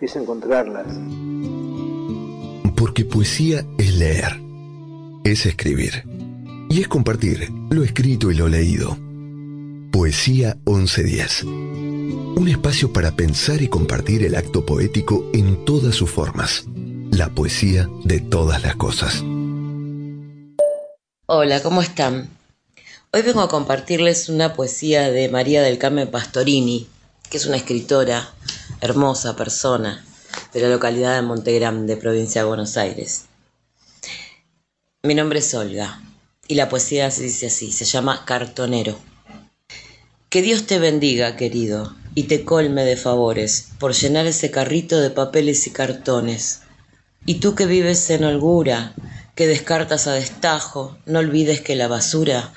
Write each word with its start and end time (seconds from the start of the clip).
es 0.00 0.16
encontrarlas. 0.16 0.86
Porque 2.76 3.04
poesía 3.04 3.64
es 3.78 3.94
leer, 3.94 4.40
es 5.24 5.46
escribir 5.46 6.04
y 6.68 6.80
es 6.80 6.88
compartir 6.88 7.50
lo 7.70 7.82
escrito 7.82 8.30
y 8.30 8.34
lo 8.34 8.48
leído. 8.48 8.96
Poesía 9.90 10.56
1110. 10.66 11.44
Un 11.44 12.48
espacio 12.48 12.92
para 12.92 13.12
pensar 13.12 13.62
y 13.62 13.68
compartir 13.68 14.24
el 14.24 14.34
acto 14.34 14.66
poético 14.66 15.30
en 15.32 15.64
todas 15.64 15.94
sus 15.94 16.10
formas. 16.10 16.64
La 17.10 17.30
poesía 17.30 17.88
de 18.04 18.20
todas 18.20 18.62
las 18.62 18.76
cosas. 18.76 19.22
Hola, 21.26 21.62
¿cómo 21.62 21.80
están? 21.80 22.28
Hoy 23.12 23.22
vengo 23.22 23.40
a 23.40 23.48
compartirles 23.48 24.28
una 24.28 24.52
poesía 24.52 25.10
de 25.10 25.30
María 25.30 25.62
del 25.62 25.78
Carmen 25.78 26.10
Pastorini, 26.10 26.86
que 27.30 27.38
es 27.38 27.46
una 27.46 27.56
escritora, 27.56 28.28
hermosa 28.80 29.36
persona, 29.36 30.04
de 30.52 30.60
la 30.60 30.68
localidad 30.68 31.16
de 31.16 31.22
Montegrande, 31.22 31.96
provincia 31.96 32.42
de 32.42 32.48
Buenos 32.48 32.76
Aires. 32.76 33.26
Mi 35.02 35.14
nombre 35.14 35.38
es 35.38 35.54
Olga 35.54 36.02
y 36.48 36.54
la 36.54 36.68
poesía 36.68 37.10
se 37.10 37.22
dice 37.22 37.46
así, 37.46 37.72
se 37.72 37.84
llama 37.84 38.24
Cartonero. 38.24 38.98
Que 40.28 40.42
Dios 40.42 40.66
te 40.66 40.78
bendiga, 40.78 41.36
querido, 41.36 41.94
y 42.14 42.24
te 42.24 42.44
colme 42.44 42.84
de 42.84 42.96
favores 42.96 43.68
por 43.78 43.94
llenar 43.94 44.26
ese 44.26 44.50
carrito 44.50 45.00
de 45.00 45.10
papeles 45.10 45.66
y 45.66 45.70
cartones. 45.70 46.62
Y 47.24 47.36
tú 47.36 47.54
que 47.54 47.66
vives 47.66 48.10
en 48.10 48.24
holgura, 48.24 48.94
que 49.34 49.46
descartas 49.46 50.06
a 50.06 50.12
destajo, 50.12 50.96
no 51.06 51.18
olvides 51.18 51.60
que 51.60 51.76
la 51.76 51.88
basura 51.88 52.52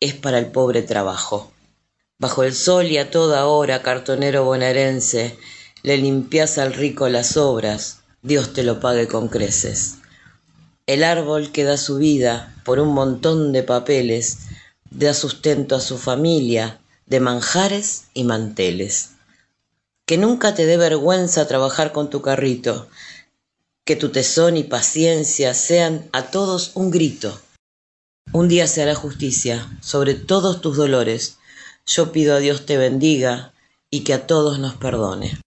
es 0.00 0.14
para 0.14 0.38
el 0.38 0.46
pobre 0.46 0.82
trabajo. 0.82 1.52
Bajo 2.18 2.44
el 2.44 2.54
sol 2.54 2.86
y 2.86 2.98
a 2.98 3.10
toda 3.10 3.46
hora, 3.46 3.82
cartonero 3.82 4.44
bonaerense, 4.44 5.36
le 5.82 5.96
limpias 5.96 6.58
al 6.58 6.72
rico 6.74 7.08
las 7.08 7.36
obras, 7.36 8.00
Dios 8.22 8.52
te 8.52 8.62
lo 8.62 8.80
pague 8.80 9.08
con 9.08 9.28
creces. 9.28 9.96
El 10.86 11.04
árbol 11.04 11.52
que 11.52 11.64
da 11.64 11.76
su 11.76 11.96
vida 11.96 12.54
por 12.64 12.78
un 12.78 12.94
montón 12.94 13.52
de 13.52 13.62
papeles, 13.62 14.38
da 14.90 15.14
sustento 15.14 15.76
a 15.76 15.80
su 15.80 15.98
familia 15.98 16.80
de 17.06 17.20
manjares 17.20 18.04
y 18.14 18.24
manteles. 18.24 19.10
Que 20.06 20.18
nunca 20.18 20.54
te 20.54 20.66
dé 20.66 20.76
vergüenza 20.76 21.46
trabajar 21.46 21.92
con 21.92 22.10
tu 22.10 22.22
carrito, 22.22 22.88
que 23.84 23.96
tu 23.96 24.10
tesón 24.10 24.56
y 24.56 24.64
paciencia 24.64 25.54
sean 25.54 26.08
a 26.12 26.30
todos 26.30 26.72
un 26.74 26.90
grito 26.90 27.40
un 28.30 28.48
día 28.48 28.66
se 28.66 28.82
hará 28.82 28.94
justicia 28.94 29.68
sobre 29.82 30.14
todos 30.14 30.62
tus 30.62 30.76
dolores. 30.76 31.36
Yo 31.84 32.12
pido 32.12 32.34
a 32.34 32.38
Dios 32.38 32.64
te 32.64 32.78
bendiga 32.78 33.52
y 33.90 34.04
que 34.04 34.14
a 34.14 34.26
todos 34.26 34.58
nos 34.58 34.74
perdone. 34.74 35.38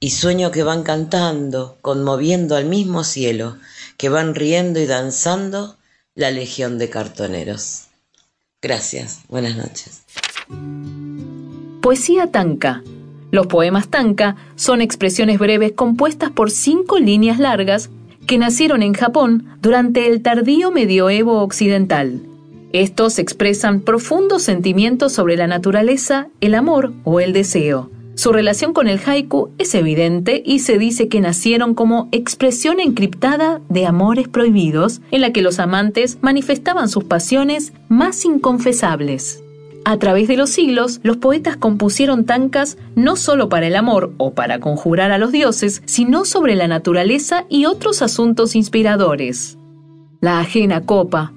Y 0.00 0.10
sueño 0.10 0.50
que 0.50 0.62
van 0.62 0.84
cantando, 0.84 1.76
conmoviendo 1.82 2.56
al 2.56 2.66
mismo 2.66 3.02
cielo, 3.02 3.56
que 3.96 4.08
van 4.08 4.34
riendo 4.34 4.78
y 4.78 4.86
danzando 4.86 5.76
la 6.14 6.30
legión 6.30 6.78
de 6.78 6.88
cartoneros. 6.88 7.86
Gracias, 8.62 9.22
buenas 9.28 9.56
noches. 9.56 10.02
Poesía 11.82 12.30
Tanka. 12.30 12.82
Los 13.30 13.46
poemas 13.46 13.88
Tanka 13.88 14.36
son 14.56 14.80
expresiones 14.80 15.38
breves 15.38 15.72
compuestas 15.72 16.30
por 16.30 16.50
cinco 16.50 16.98
líneas 16.98 17.38
largas 17.38 17.90
que 18.26 18.38
nacieron 18.38 18.82
en 18.82 18.94
Japón 18.94 19.56
durante 19.60 20.06
el 20.06 20.22
tardío 20.22 20.70
medioevo 20.70 21.40
occidental. 21.42 22.22
Estos 22.72 23.18
expresan 23.18 23.80
profundos 23.80 24.42
sentimientos 24.42 25.12
sobre 25.12 25.36
la 25.36 25.46
naturaleza, 25.46 26.28
el 26.40 26.54
amor 26.54 26.92
o 27.04 27.20
el 27.20 27.32
deseo. 27.32 27.90
Su 28.18 28.32
relación 28.32 28.72
con 28.72 28.88
el 28.88 28.98
haiku 28.98 29.50
es 29.58 29.76
evidente 29.76 30.42
y 30.44 30.58
se 30.58 30.76
dice 30.76 31.06
que 31.06 31.20
nacieron 31.20 31.74
como 31.74 32.08
expresión 32.10 32.80
encriptada 32.80 33.60
de 33.68 33.86
amores 33.86 34.26
prohibidos 34.26 35.00
en 35.12 35.20
la 35.20 35.32
que 35.32 35.40
los 35.40 35.60
amantes 35.60 36.18
manifestaban 36.20 36.88
sus 36.88 37.04
pasiones 37.04 37.72
más 37.88 38.24
inconfesables. 38.24 39.44
A 39.84 39.98
través 39.98 40.26
de 40.26 40.36
los 40.36 40.50
siglos, 40.50 40.98
los 41.04 41.18
poetas 41.18 41.56
compusieron 41.56 42.24
tancas 42.24 42.76
no 42.96 43.14
solo 43.14 43.48
para 43.48 43.68
el 43.68 43.76
amor 43.76 44.12
o 44.16 44.34
para 44.34 44.58
conjurar 44.58 45.12
a 45.12 45.18
los 45.18 45.30
dioses, 45.30 45.80
sino 45.84 46.24
sobre 46.24 46.56
la 46.56 46.66
naturaleza 46.66 47.44
y 47.48 47.66
otros 47.66 48.02
asuntos 48.02 48.56
inspiradores. 48.56 49.58
La 50.20 50.40
ajena 50.40 50.80
copa, 50.80 51.32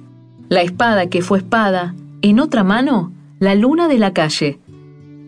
la 0.49 0.63
espada 0.63 1.05
que 1.11 1.21
fue 1.21 1.37
espada, 1.37 1.93
en 2.23 2.39
otra 2.39 2.63
mano, 2.63 3.11
la 3.37 3.53
luna 3.53 3.87
de 3.87 3.99
la 3.99 4.13
calle. 4.13 4.57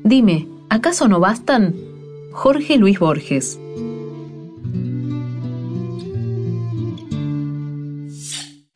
Dime, 0.03 0.47
¿Acaso 0.73 1.07
no 1.07 1.19
bastan? 1.19 1.75
Jorge 2.31 2.77
Luis 2.77 2.97
Borges. 2.97 3.59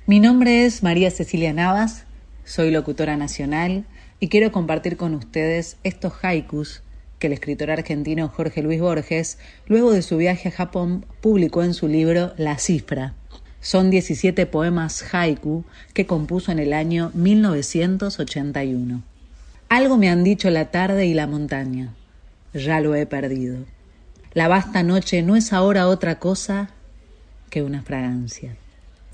Mi 0.05 0.19
nombre 0.19 0.67
es 0.67 0.83
María 0.83 1.09
Cecilia 1.09 1.53
Navas, 1.53 2.03
soy 2.45 2.69
locutora 2.69 3.17
nacional 3.17 3.85
y 4.19 4.27
quiero 4.27 4.51
compartir 4.51 4.95
con 4.95 5.15
ustedes 5.15 5.77
estos 5.83 6.13
haikus 6.21 6.83
que 7.17 7.25
el 7.25 7.33
escritor 7.33 7.71
argentino 7.71 8.29
Jorge 8.29 8.61
Luis 8.61 8.79
Borges, 8.79 9.39
luego 9.65 9.91
de 9.91 10.03
su 10.03 10.17
viaje 10.17 10.49
a 10.49 10.51
Japón, 10.51 11.03
publicó 11.19 11.63
en 11.63 11.73
su 11.73 11.87
libro 11.87 12.31
La 12.37 12.59
Cifra. 12.59 13.15
Son 13.59 13.89
17 13.89 14.45
poemas 14.45 15.03
haiku 15.15 15.63
que 15.95 16.05
compuso 16.05 16.51
en 16.51 16.59
el 16.59 16.73
año 16.73 17.09
1981. 17.15 19.16
Algo 19.69 19.97
me 19.97 20.09
han 20.09 20.23
dicho 20.23 20.49
la 20.49 20.71
tarde 20.71 21.05
y 21.05 21.13
la 21.13 21.27
montaña. 21.27 21.93
Ya 22.53 22.79
lo 22.79 22.95
he 22.95 23.05
perdido. 23.05 23.57
La 24.33 24.47
vasta 24.47 24.83
noche 24.83 25.21
no 25.23 25.35
es 25.35 25.51
ahora 25.51 25.87
otra 25.87 26.19
cosa 26.19 26.69
que 27.49 27.63
una 27.63 27.81
fragancia. 27.81 28.55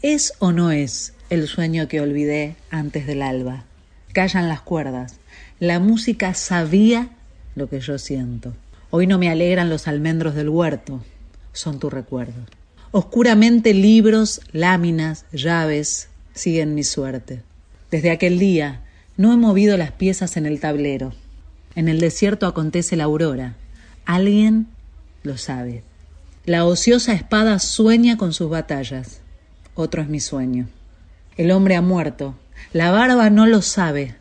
¿Es 0.01 0.33
o 0.39 0.51
no 0.51 0.71
es 0.71 1.13
el 1.29 1.47
sueño 1.47 1.87
que 1.87 2.01
olvidé 2.01 2.55
antes 2.69 3.07
del 3.07 3.21
alba? 3.21 3.63
Callan 4.11 4.47
las 4.47 4.61
cuerdas. 4.61 5.15
La 5.59 5.79
música 5.79 6.33
sabía 6.33 7.09
lo 7.55 7.69
que 7.69 7.79
yo 7.79 7.97
siento. 7.97 8.53
Hoy 8.91 9.07
no 9.07 9.17
me 9.17 9.29
alegran 9.29 9.69
los 9.69 9.87
almendros 9.87 10.35
del 10.35 10.49
huerto, 10.49 11.03
son 11.51 11.79
tu 11.79 11.89
recuerdo. 11.89 12.45
Oscuramente 12.91 13.73
libros, 13.73 14.41
láminas, 14.51 15.25
llaves 15.31 16.09
siguen 16.35 16.75
mi 16.75 16.83
suerte. 16.83 17.41
Desde 17.89 18.11
aquel 18.11 18.37
día 18.37 18.81
no 19.15 19.31
he 19.31 19.37
movido 19.37 19.77
las 19.77 19.91
piezas 19.91 20.37
en 20.37 20.45
el 20.45 20.59
tablero. 20.59 21.13
En 21.75 21.87
el 21.87 21.99
desierto 21.99 22.47
acontece 22.47 22.95
la 22.95 23.05
aurora. 23.05 23.55
Alguien 24.05 24.67
lo 25.23 25.37
sabe. 25.37 25.83
La 26.45 26.65
ociosa 26.65 27.13
espada 27.13 27.59
sueña 27.59 28.17
con 28.17 28.33
sus 28.33 28.49
batallas. 28.49 29.21
Otro 29.75 30.01
es 30.01 30.09
mi 30.09 30.19
sueño. 30.19 30.67
El 31.37 31.51
hombre 31.51 31.75
ha 31.75 31.81
muerto. 31.81 32.35
La 32.73 32.91
barba 32.91 33.29
no 33.29 33.45
lo 33.45 33.61
sabe. 33.61 34.15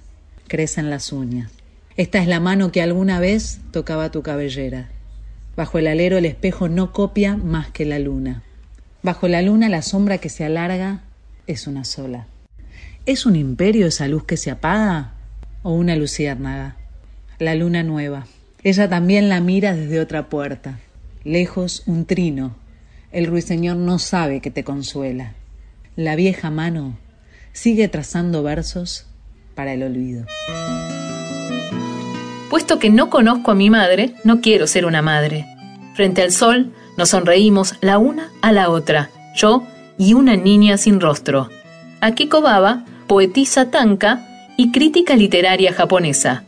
Crecen 0.46 0.90
las 0.90 1.12
uñas. 1.12 1.50
Esta 1.96 2.18
es 2.18 2.28
la 2.28 2.40
mano 2.40 2.72
que 2.72 2.80
alguna 2.80 3.20
vez 3.20 3.60
tocaba 3.70 4.10
tu 4.10 4.22
cabellera. 4.22 4.88
Bajo 5.56 5.78
el 5.78 5.86
alero 5.86 6.16
el 6.16 6.24
espejo 6.24 6.68
no 6.68 6.92
copia 6.92 7.36
más 7.36 7.70
que 7.70 7.84
la 7.84 7.98
luna. 7.98 8.42
Bajo 9.02 9.28
la 9.28 9.42
luna 9.42 9.68
la 9.68 9.82
sombra 9.82 10.18
que 10.18 10.28
se 10.28 10.44
alarga 10.44 11.00
es 11.46 11.66
una 11.66 11.84
sola. 11.84 12.26
¿Es 13.04 13.26
un 13.26 13.34
imperio 13.34 13.88
esa 13.88 14.06
luz 14.06 14.22
que 14.22 14.36
se 14.36 14.52
apaga 14.52 15.14
o 15.64 15.72
una 15.72 15.96
luciérnaga? 15.96 16.76
La 17.40 17.56
luna 17.56 17.82
nueva. 17.82 18.26
Ella 18.62 18.88
también 18.88 19.28
la 19.28 19.40
mira 19.40 19.74
desde 19.74 19.98
otra 19.98 20.28
puerta. 20.28 20.78
Lejos 21.24 21.82
un 21.86 22.06
trino. 22.06 22.54
El 23.10 23.26
ruiseñor 23.26 23.76
no 23.76 23.98
sabe 23.98 24.40
que 24.40 24.52
te 24.52 24.62
consuela. 24.62 25.32
La 25.96 26.14
vieja 26.14 26.50
mano 26.50 26.96
sigue 27.52 27.88
trazando 27.88 28.44
versos 28.44 29.08
para 29.56 29.72
el 29.72 29.82
olvido. 29.82 30.24
Puesto 32.50 32.78
que 32.78 32.90
no 32.90 33.10
conozco 33.10 33.50
a 33.50 33.56
mi 33.56 33.68
madre, 33.68 34.14
no 34.22 34.40
quiero 34.40 34.68
ser 34.68 34.86
una 34.86 35.02
madre. 35.02 35.44
Frente 35.96 36.22
al 36.22 36.30
sol, 36.30 36.72
nos 36.96 37.08
sonreímos 37.08 37.74
la 37.80 37.98
una 37.98 38.30
a 38.42 38.52
la 38.52 38.70
otra, 38.70 39.10
yo 39.34 39.64
y 39.98 40.14
una 40.14 40.36
niña 40.36 40.76
sin 40.76 41.00
rostro. 41.00 41.48
Akiko 42.02 42.40
Baba 42.40 42.84
poetisa 43.06 43.70
tanka 43.70 44.26
y 44.56 44.72
crítica 44.72 45.14
literaria 45.14 45.72
japonesa. 45.72 46.44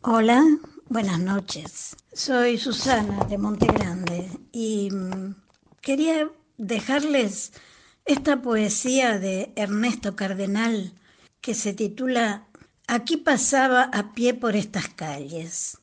Hola, 0.00 0.42
buenas 0.88 1.20
noches. 1.20 1.94
Soy 2.14 2.56
Susana 2.56 3.26
de 3.26 3.36
Monte 3.36 3.66
Grande 3.66 4.30
y 4.50 4.88
mm, 4.90 5.34
quería 5.82 6.30
dejarles 6.56 7.52
esta 8.06 8.40
poesía 8.40 9.18
de 9.18 9.52
Ernesto 9.56 10.16
Cardenal 10.16 10.94
que 11.42 11.52
se 11.52 11.74
titula 11.74 12.46
Aquí 12.86 13.18
pasaba 13.18 13.90
a 13.92 14.14
pie 14.14 14.32
por 14.32 14.56
estas 14.56 14.88
calles. 14.88 15.76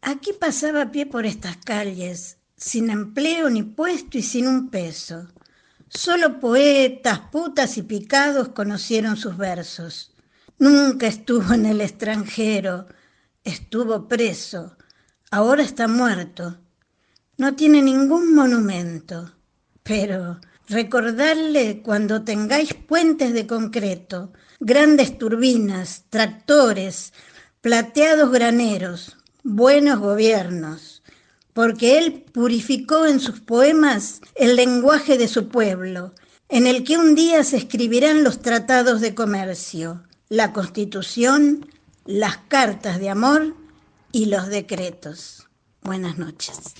Aquí 0.00 0.32
pasaba 0.32 0.80
a 0.80 0.90
pie 0.90 1.04
por 1.04 1.26
estas 1.26 1.58
calles 1.58 2.38
sin 2.64 2.88
empleo 2.88 3.50
ni 3.50 3.62
puesto 3.62 4.16
y 4.16 4.22
sin 4.22 4.46
un 4.46 4.70
peso. 4.70 5.28
Solo 5.86 6.40
poetas, 6.40 7.20
putas 7.30 7.76
y 7.76 7.82
picados 7.82 8.48
conocieron 8.48 9.18
sus 9.18 9.36
versos. 9.36 10.14
Nunca 10.58 11.06
estuvo 11.06 11.52
en 11.52 11.66
el 11.66 11.82
extranjero, 11.82 12.86
estuvo 13.44 14.08
preso, 14.08 14.78
ahora 15.30 15.62
está 15.62 15.88
muerto. 15.88 16.58
No 17.36 17.54
tiene 17.54 17.82
ningún 17.82 18.34
monumento, 18.34 19.34
pero 19.82 20.40
recordarle 20.66 21.82
cuando 21.82 22.24
tengáis 22.24 22.72
puentes 22.72 23.34
de 23.34 23.46
concreto, 23.46 24.32
grandes 24.58 25.18
turbinas, 25.18 26.04
tractores, 26.08 27.12
plateados 27.60 28.32
graneros, 28.32 29.18
buenos 29.42 29.98
gobiernos 29.98 30.93
porque 31.54 31.98
él 31.98 32.24
purificó 32.32 33.06
en 33.06 33.20
sus 33.20 33.40
poemas 33.40 34.20
el 34.34 34.56
lenguaje 34.56 35.16
de 35.16 35.28
su 35.28 35.48
pueblo, 35.48 36.12
en 36.48 36.66
el 36.66 36.84
que 36.84 36.98
un 36.98 37.14
día 37.14 37.42
se 37.44 37.56
escribirán 37.56 38.22
los 38.22 38.42
tratados 38.42 39.00
de 39.00 39.14
comercio, 39.14 40.02
la 40.28 40.52
constitución, 40.52 41.66
las 42.04 42.36
cartas 42.48 42.98
de 42.98 43.08
amor 43.08 43.54
y 44.12 44.26
los 44.26 44.48
decretos. 44.48 45.48
Buenas 45.82 46.18
noches. 46.18 46.74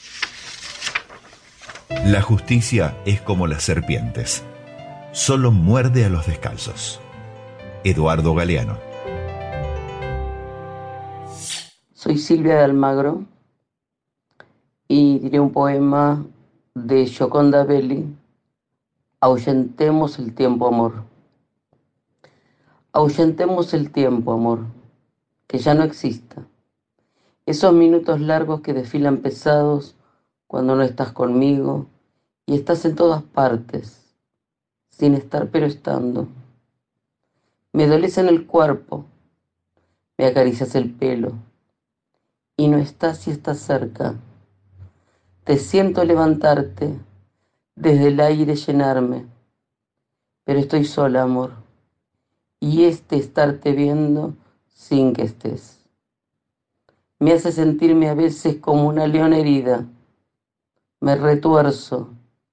La 2.07 2.21
justicia 2.21 2.97
es 3.07 3.23
como 3.23 3.47
las 3.47 3.63
serpientes, 3.63 4.43
solo 5.13 5.53
muerde 5.53 6.05
a 6.05 6.09
los 6.09 6.27
descalzos. 6.27 7.01
Eduardo 7.85 8.35
Galeano. 8.35 8.79
Soy 11.93 12.19
Silvia 12.19 12.57
de 12.57 12.65
Almagro 12.65 13.27
y 14.89 15.19
diré 15.19 15.41
un 15.41 15.53
poema 15.53 16.25
de 16.75 17.07
Gioconda 17.07 17.65
Belli, 17.65 18.15
Ahuyentemos 19.25 20.19
el 20.19 20.35
tiempo, 20.35 20.67
amor. 20.69 21.05
Ahuyentemos 22.93 23.73
el 23.73 23.91
tiempo, 23.91 24.33
amor, 24.35 24.67
que 25.47 25.57
ya 25.57 25.73
no 25.73 25.83
exista. 25.83 26.43
Esos 27.47 27.73
minutos 27.73 28.21
largos 28.21 28.61
que 28.61 28.75
desfilan 28.75 29.23
pesados 29.23 29.97
cuando 30.47 30.77
no 30.77 30.83
estás 30.83 31.13
conmigo 31.13 31.87
y 32.45 32.55
estás 32.55 32.85
en 32.85 32.97
todas 32.97 33.23
partes, 33.23 34.15
sin 34.91 35.15
estar 35.15 35.49
pero 35.49 35.65
estando. 35.65 36.29
Me 37.73 37.87
doles 37.87 38.19
en 38.19 38.29
el 38.29 38.47
cuerpo, 38.47 39.07
me 40.19 40.27
acaricias 40.27 40.75
el 40.75 40.93
pelo 40.93 41.33
y 42.59 42.69
no 42.69 42.77
estás 42.77 43.27
y 43.27 43.31
estás 43.31 43.59
cerca 43.59 44.17
te 45.45 45.59
siento 45.59 46.05
levantarte, 46.05 46.99
desde 47.77 48.09
el 48.09 48.21
aire 48.21 48.57
llenarme, 48.57 49.27
pero 50.45 50.59
estoy 50.59 50.85
sola, 50.87 51.23
amor, 51.23 51.53
y 52.61 52.85
este 52.85 53.17
estarte 53.17 53.73
viendo 53.73 54.35
sin 54.69 55.13
que 55.13 55.23
estés. 55.23 55.85
Me 57.19 57.33
hace 57.33 57.53
sentirme 57.53 58.09
a 58.09 58.15
veces 58.15 58.57
como 58.57 58.87
una 58.87 59.07
leona 59.07 59.39
herida. 59.39 59.85
Me 61.01 61.15
retuerzo, 61.17 62.09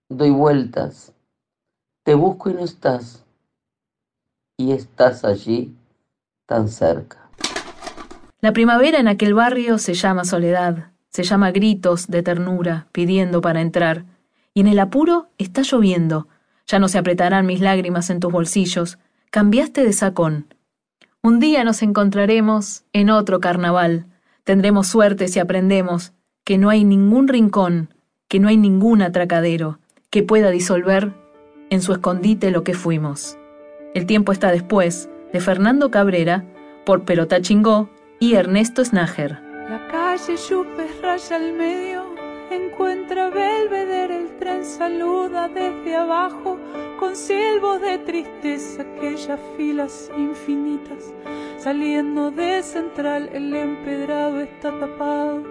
doy 0.10 0.32
vueltas, 0.32 1.14
te 2.04 2.14
busco 2.14 2.50
y 2.50 2.54
no 2.56 2.62
estás, 2.62 3.24
y 4.58 4.74
estás 4.74 5.24
allí 5.24 5.74
tan 6.46 6.68
cerca. 6.68 7.30
La 8.42 8.52
primavera 8.52 9.00
en 9.00 9.08
aquel 9.08 9.34
barrio 9.34 9.78
se 9.78 9.94
llama 9.94 10.26
soledad 10.26 10.92
se 11.12 11.24
llama 11.24 11.52
gritos 11.52 12.08
de 12.08 12.24
ternura, 12.24 12.88
pidiendo 12.92 13.42
para 13.42 13.62
entrar. 13.62 14.06
Y 14.54 14.62
en 14.62 14.68
el 14.68 14.80
apuro 14.80 15.28
está 15.38 15.62
lloviendo. 15.62 16.28
Ya 16.68 16.80
no 16.80 16.88
se 16.88 16.98
apretarán 16.98 17.46
mis 17.46 17.60
lágrimas 17.60 18.10
en 18.10 18.20
tus 18.20 18.32
bolsillos. 18.32 18.98
Cambiaste 19.30 19.84
de 19.84 19.94
sacón. 19.94 20.54
Un 21.22 21.40
día 21.40 21.64
nos 21.64 21.82
encontraremos 21.84 22.84
en 22.94 23.10
otro 23.10 23.40
carnaval. 23.40 24.08
Tendremos 24.44 24.88
suerte 24.88 25.28
si 25.28 25.40
aprendemos 25.40 26.14
que 26.44 26.58
no 26.58 26.70
hay 26.70 26.84
ningún 26.84 27.28
rincón, 27.28 27.94
que 28.28 28.40
no 28.40 28.48
hay 28.48 28.58
ningún 28.58 29.02
atracadero 29.02 29.80
que 30.10 30.24
pueda 30.24 30.50
disolver 30.50 31.14
en 31.70 31.82
su 31.82 31.94
escondite 31.94 32.52
lo 32.52 32.64
que 32.64 32.74
fuimos. 32.74 33.38
El 33.94 34.06
tiempo 34.06 34.32
está 34.32 34.52
después, 34.52 35.10
de 35.32 35.40
Fernando 35.40 35.92
Cabrera, 35.92 36.46
por 36.86 37.04
Perota 37.06 37.42
Chingó 37.42 37.90
y 38.20 38.34
Ernesto 38.36 38.84
Snager. 38.84 39.40
Calle 40.12 40.36
Chupes 40.36 41.02
raya 41.02 41.38
al 41.38 41.54
medio, 41.54 42.04
encuentra 42.50 43.30
Belvedere, 43.30 44.18
el 44.18 44.38
tren 44.40 44.66
saluda 44.66 45.48
desde 45.48 45.96
abajo, 45.96 46.60
con 47.00 47.16
silbos 47.16 47.80
de 47.80 47.98
tristeza, 48.00 48.82
aquellas 48.82 49.40
filas 49.56 50.12
infinitas. 50.18 51.14
Saliendo 51.58 52.30
de 52.30 52.62
central, 52.62 53.30
el 53.32 53.56
empedrado 53.56 54.42
está 54.42 54.78
tapado, 54.78 55.44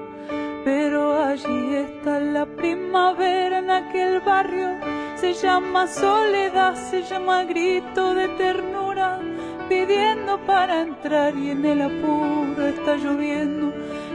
pero 0.62 1.18
allí 1.18 1.76
está 1.76 2.20
la 2.20 2.44
primavera 2.44 3.60
en 3.60 3.70
aquel 3.70 4.20
barrio 4.20 4.76
se 5.20 5.34
llama 5.34 5.86
soledad, 5.86 6.74
se 6.74 7.02
llama 7.02 7.44
grito 7.44 8.14
de 8.14 8.26
ternura, 8.28 9.20
pidiendo 9.68 10.38
para 10.46 10.80
entrar 10.80 11.36
y 11.36 11.50
en 11.50 11.64
el 11.66 11.82
apuro 11.82 12.66
está 12.66 12.96
lloviendo. 12.96 13.70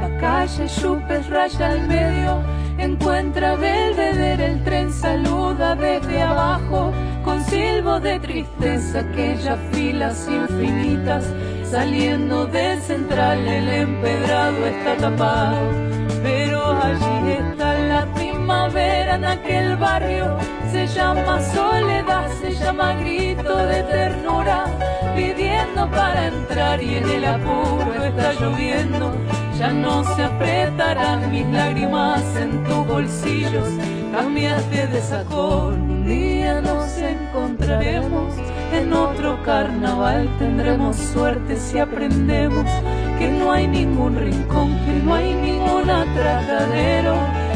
La 0.00 0.18
calle 0.20 0.66
Chupes 0.68 1.28
raya 1.28 1.70
al 1.70 1.86
medio 1.88 2.56
Encuentra 2.78 3.56
Belvedere, 3.56 4.46
el 4.46 4.62
tren 4.62 4.92
saluda 4.92 5.74
desde 5.74 6.20
abajo, 6.22 6.92
con 7.24 7.42
silbo 7.44 7.98
de 8.00 8.20
tristeza, 8.20 9.00
aquellas 9.00 9.58
filas 9.72 10.28
infinitas, 10.28 11.24
saliendo 11.64 12.46
de 12.46 12.78
central, 12.80 13.48
el 13.48 13.68
empedrado 13.68 14.66
está 14.66 14.96
tapado, 14.98 15.70
pero 16.22 16.72
allí 16.82 17.32
está 17.32 17.78
la 17.78 17.85
primavera 18.46 19.16
en 19.16 19.24
aquel 19.24 19.76
barrio, 19.76 20.36
se 20.70 20.86
llama 20.86 21.40
soledad, 21.52 22.30
se 22.40 22.52
llama 22.54 22.92
grito 22.92 23.56
de 23.56 23.82
ternura, 23.82 24.66
pidiendo 25.16 25.90
para 25.90 26.28
entrar 26.28 26.80
y 26.80 26.94
en 26.94 27.10
el 27.10 27.24
apuro 27.24 28.04
está 28.04 28.34
lloviendo. 28.34 29.12
Ya 29.58 29.72
no 29.72 30.04
se 30.14 30.22
apretarán 30.22 31.28
mis 31.32 31.44
lágrimas 31.46 32.22
en 32.36 32.62
tus 32.62 32.86
bolsillos, 32.86 33.68
cambiaste 34.12 34.86
de 34.86 35.00
sacón, 35.00 35.90
un 35.90 36.06
día 36.06 36.60
nos 36.60 36.98
encontraremos. 36.98 38.32
En 38.72 38.92
otro 38.92 39.42
carnaval, 39.42 40.28
tendremos 40.38 40.94
suerte 40.94 41.56
si 41.56 41.80
aprendemos 41.80 42.66
que 43.18 43.28
no 43.28 43.50
hay 43.50 43.66
ningún 43.66 44.14
rincón, 44.14 44.78
que 44.84 44.92
no 45.04 45.14
hay 45.16 45.34
ningún 45.34 45.90
atracadero 45.90 47.45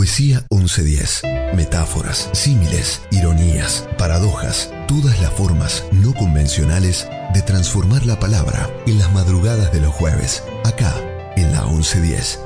Poesía 0.00 0.46
1110. 0.48 1.24
Metáforas, 1.54 2.30
símiles, 2.32 3.02
ironías, 3.10 3.86
paradojas, 3.98 4.72
todas 4.88 5.20
las 5.20 5.30
formas 5.30 5.84
no 5.92 6.14
convencionales 6.14 7.06
de 7.34 7.42
transformar 7.42 8.06
la 8.06 8.18
palabra 8.18 8.70
en 8.86 8.98
las 8.98 9.12
madrugadas 9.12 9.70
de 9.74 9.80
los 9.82 9.92
jueves, 9.92 10.42
acá 10.64 10.94
en 11.36 11.52
la 11.52 11.66
1110. 11.66 12.40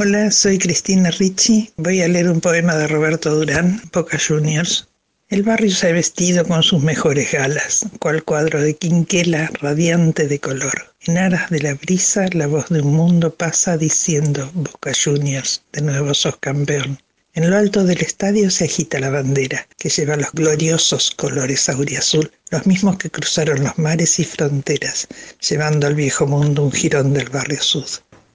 Hola, 0.00 0.30
soy 0.30 0.58
Cristina 0.58 1.10
Ricci. 1.10 1.70
Voy 1.78 2.02
a 2.02 2.08
leer 2.08 2.28
un 2.28 2.42
poema 2.42 2.74
de 2.74 2.88
Roberto 2.88 3.34
Durán, 3.34 3.80
Boca 3.90 4.18
Juniors. 4.18 4.89
El 5.30 5.44
barrio 5.44 5.70
se 5.70 5.86
ha 5.86 5.92
vestido 5.92 6.44
con 6.44 6.64
sus 6.64 6.82
mejores 6.82 7.30
galas, 7.30 7.86
cual 8.00 8.24
cuadro 8.24 8.60
de 8.60 8.74
quinquela 8.74 9.48
radiante 9.60 10.26
de 10.26 10.40
color. 10.40 10.92
En 11.02 11.18
aras 11.18 11.50
de 11.50 11.60
la 11.60 11.74
brisa, 11.74 12.26
la 12.32 12.48
voz 12.48 12.68
de 12.68 12.80
un 12.80 12.96
mundo 12.96 13.32
pasa 13.32 13.76
diciendo, 13.76 14.50
Boca 14.54 14.90
Juniors, 14.92 15.62
de 15.72 15.82
nuevo 15.82 16.14
sos 16.14 16.36
campeón. 16.38 17.00
En 17.34 17.48
lo 17.48 17.56
alto 17.56 17.84
del 17.84 18.00
estadio 18.00 18.50
se 18.50 18.64
agita 18.64 18.98
la 18.98 19.10
bandera, 19.10 19.68
que 19.78 19.88
lleva 19.88 20.16
los 20.16 20.32
gloriosos 20.32 21.12
colores 21.12 21.68
auriazul, 21.68 22.32
los 22.50 22.66
mismos 22.66 22.96
que 22.96 23.10
cruzaron 23.10 23.62
los 23.62 23.78
mares 23.78 24.18
y 24.18 24.24
fronteras, 24.24 25.06
llevando 25.48 25.86
al 25.86 25.94
viejo 25.94 26.26
mundo 26.26 26.64
un 26.64 26.72
jirón 26.72 27.12
del 27.12 27.28
barrio 27.28 27.62
sud. 27.62 27.88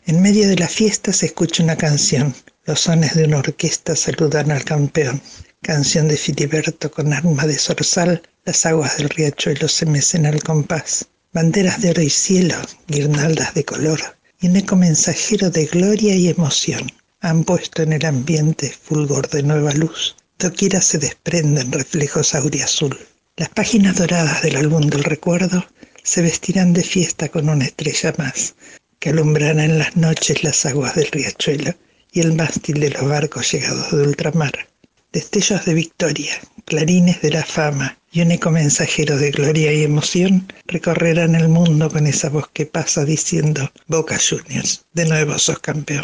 En 0.05 0.21
medio 0.21 0.47
de 0.47 0.55
la 0.55 0.69
fiesta 0.69 1.11
se 1.11 1.25
escucha 1.25 1.61
una 1.61 1.75
canción, 1.75 2.33
los 2.65 2.79
sones 2.79 3.15
de 3.15 3.25
una 3.25 3.39
orquesta 3.39 3.97
saludan 3.97 4.49
al 4.49 4.63
campeón 4.63 5.21
canción 5.65 6.07
de 6.07 6.15
Filiberto 6.15 6.91
con 6.91 7.11
arma 7.11 7.47
de 7.47 7.57
zorzal, 7.57 8.21
las 8.45 8.67
aguas 8.67 8.97
del 8.97 9.09
riachuelo 9.09 9.67
se 9.67 9.87
mecen 9.87 10.27
al 10.27 10.43
compás, 10.43 11.07
banderas 11.33 11.81
de 11.81 11.89
oro 11.89 12.03
y 12.03 12.11
cielo, 12.11 12.55
guirnaldas 12.87 13.55
de 13.55 13.65
color, 13.65 13.99
y 14.39 14.47
un 14.47 14.57
eco 14.57 14.75
mensajero 14.75 15.49
de 15.49 15.65
gloria 15.65 16.13
y 16.13 16.27
emoción 16.27 16.91
han 17.19 17.43
puesto 17.43 17.81
en 17.81 17.93
el 17.93 18.05
ambiente 18.05 18.69
fulgor 18.69 19.27
de 19.29 19.41
nueva 19.41 19.71
luz. 19.71 20.15
Doquiera 20.37 20.81
se 20.81 20.99
desprenden 20.99 21.71
reflejos 21.71 22.35
auriazul. 22.35 22.99
Las 23.35 23.49
páginas 23.49 23.95
doradas 23.95 24.43
del 24.43 24.57
álbum 24.57 24.87
del 24.87 25.03
recuerdo 25.03 25.65
se 26.03 26.21
vestirán 26.21 26.73
de 26.73 26.83
fiesta 26.83 27.29
con 27.29 27.49
una 27.49 27.65
estrella 27.65 28.13
más, 28.19 28.53
que 28.99 29.09
alumbrará 29.09 29.65
en 29.65 29.79
las 29.79 29.95
noches 29.95 30.43
las 30.43 30.63
aguas 30.67 30.93
del 30.93 31.07
riachuelo 31.07 31.73
y 32.11 32.19
el 32.19 32.33
mástil 32.33 32.79
de 32.81 32.91
los 32.91 33.09
barcos 33.09 33.51
llegados 33.51 33.91
de 33.91 34.03
ultramar 34.03 34.67
destellos 35.15 35.63
de 35.63 35.73
victoria, 35.73 36.33
clarines 36.65 37.21
de 37.21 37.31
la 37.31 37.45
fama 37.45 37.97
y 38.11 38.19
un 38.19 38.31
eco 38.31 38.51
mensajero 38.51 39.17
de 39.17 39.31
gloria 39.31 39.71
y 39.71 39.83
emoción 39.83 40.51
recorrerán 40.67 41.35
el 41.35 41.47
mundo 41.47 41.89
con 41.89 42.05
esa 42.05 42.27
voz 42.29 42.49
que 42.51 42.65
pasa 42.65 43.05
diciendo 43.05 43.71
Boca 43.87 44.17
Juniors, 44.19 44.83
de 44.91 45.05
nuevo 45.05 45.39
sos 45.39 45.59
campeón. 45.59 46.03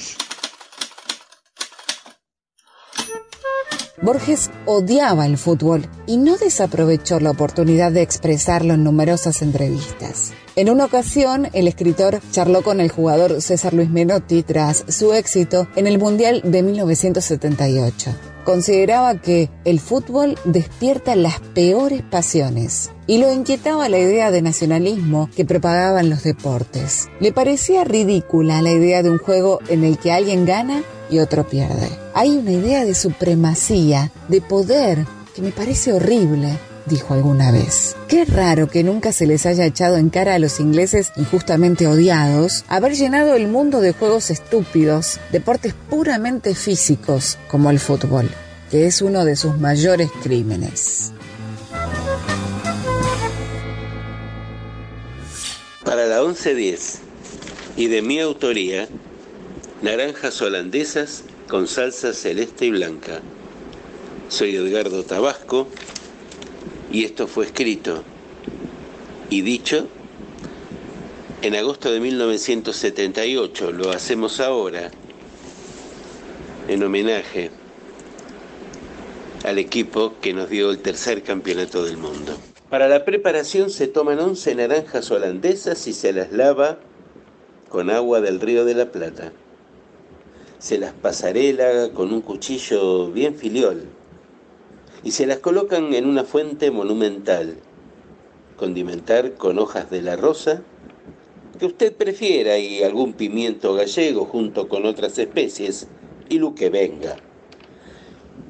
Borges 4.01 4.50
odiaba 4.65 5.25
el 5.25 5.38
fútbol 5.38 5.89
y 6.08 6.15
no 6.15 6.38
desaprovechó 6.38 7.20
la 7.20 7.32
oportunidad 7.32 7.91
de 7.91 8.03
expresarlo 8.03 8.75
en 8.75 8.86
numerosas 8.86 9.41
entrevistas. 9.41 10.32
En 10.56 10.70
una 10.70 10.86
ocasión, 10.86 11.50
el 11.51 11.68
escritor 11.68 12.22
charló 12.32 12.62
con 12.62 12.80
el 12.80 12.89
jugador 12.89 13.41
César 13.41 13.74
Luis 13.74 13.89
Menotti 13.89 14.41
tras 14.44 14.86
su 14.88 15.13
éxito 15.13 15.68
en 15.75 15.86
el 15.86 16.00
Mundial 16.00 16.41
de 16.46 16.63
1978. 16.63 18.30
Consideraba 18.43 19.15
que 19.15 19.50
el 19.65 19.79
fútbol 19.79 20.38
despierta 20.43 21.15
las 21.15 21.39
peores 21.39 22.01
pasiones 22.01 22.91
y 23.07 23.17
lo 23.17 23.31
inquietaba 23.31 23.89
la 23.89 24.00
idea 24.00 24.31
de 24.31 24.41
nacionalismo 24.41 25.29
que 25.36 25.45
propagaban 25.45 26.10
los 26.10 26.24
deportes. 26.24 27.10
Le 27.19 27.31
parecía 27.31 27.83
ridícula 27.83 28.62
la 28.62 28.71
idea 28.71 29.03
de 29.03 29.10
un 29.10 29.17
juego 29.17 29.60
en 29.67 29.83
el 29.83 29.98
que 29.98 30.12
alguien 30.12 30.45
gana 30.45 30.83
y 31.10 31.19
otro 31.19 31.48
pierde. 31.48 31.89
Hay 32.13 32.38
una 32.38 32.51
idea 32.51 32.86
de 32.86 32.95
supremacía, 32.95 34.12
de 34.27 34.41
poder, 34.41 35.05
que 35.36 35.41
me 35.41 35.51
parece 35.51 35.93
horrible 35.93 36.57
dijo 36.85 37.13
alguna 37.13 37.51
vez. 37.51 37.95
Qué 38.07 38.25
raro 38.25 38.67
que 38.67 38.83
nunca 38.83 39.11
se 39.11 39.27
les 39.27 39.45
haya 39.45 39.65
echado 39.65 39.97
en 39.97 40.09
cara 40.09 40.35
a 40.35 40.39
los 40.39 40.59
ingleses 40.59 41.11
injustamente 41.15 41.88
odiados 41.88 42.65
haber 42.67 42.93
llenado 42.93 43.35
el 43.35 43.47
mundo 43.47 43.81
de 43.81 43.93
juegos 43.93 44.29
estúpidos, 44.29 45.19
deportes 45.31 45.73
puramente 45.89 46.55
físicos 46.55 47.38
como 47.47 47.69
el 47.69 47.79
fútbol, 47.79 48.29
que 48.69 48.88
es 48.88 49.01
uno 49.01 49.25
de 49.25 49.35
sus 49.35 49.57
mayores 49.57 50.09
crímenes. 50.23 51.11
Para 55.83 56.05
la 56.05 56.21
1110 56.21 57.00
y 57.75 57.88
de 57.88 58.01
mi 58.01 58.19
autoría, 58.19 58.88
naranjas 59.81 60.41
holandesas 60.41 61.23
con 61.47 61.67
salsa 61.67 62.13
celeste 62.13 62.67
y 62.67 62.71
blanca. 62.71 63.19
Soy 64.29 64.55
Edgardo 64.55 65.03
Tabasco 65.03 65.67
y 66.91 67.05
esto 67.05 67.27
fue 67.27 67.45
escrito 67.45 68.03
y 69.29 69.41
dicho 69.41 69.88
en 71.41 71.55
agosto 71.55 71.91
de 71.91 72.00
1978. 72.00 73.71
Lo 73.71 73.91
hacemos 73.91 74.39
ahora 74.39 74.91
en 76.67 76.83
homenaje 76.83 77.50
al 79.43 79.57
equipo 79.57 80.13
que 80.21 80.33
nos 80.33 80.50
dio 80.50 80.69
el 80.69 80.79
tercer 80.79 81.24
campeonato 81.24 81.83
del 81.83 81.98
mundo. 81.98 82.38
Para 82.69 82.88
la 82.88 83.05
preparación 83.05 83.69
se 83.69 83.88
toman 83.88 84.19
11 84.19 84.55
naranjas 84.55 85.10
holandesas 85.12 85.88
y 85.88 85.93
se 85.93 86.13
las 86.13 86.31
lava 86.31 86.79
con 87.69 87.89
agua 87.89 88.21
del 88.21 88.39
río 88.39 88.65
de 88.65 88.75
la 88.75 88.91
Plata. 88.91 89.31
Se 90.60 90.77
las 90.77 90.93
pasarela 90.93 91.89
con 91.93 92.13
un 92.13 92.21
cuchillo 92.21 93.12
bien 93.12 93.36
filiol 93.36 93.88
y 95.03 95.12
se 95.12 95.25
las 95.25 95.39
colocan 95.39 95.93
en 95.93 96.05
una 96.05 96.24
fuente 96.24 96.72
monumental. 96.72 97.58
Condimentar 98.58 99.34
con 99.34 99.58
hojas 99.60 99.89
de 99.89 100.01
la 100.01 100.15
rosa, 100.15 100.62
que 101.60 101.65
usted 101.65 101.93
prefiera, 101.93 102.58
y 102.58 102.84
algún 102.84 103.13
pimiento 103.13 103.74
gallego 103.74 104.25
junto 104.25 104.67
con 104.67 104.86
otras 104.86 105.17
especies, 105.17 105.88
y 106.29 106.39
lo 106.39 106.55
que 106.55 106.70
venga. 106.70 107.17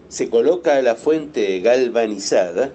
Se 0.10 0.29
coloca 0.29 0.75
a 0.75 0.81
la 0.81 0.96
fuente 0.96 1.60
galvanizada 1.62 2.74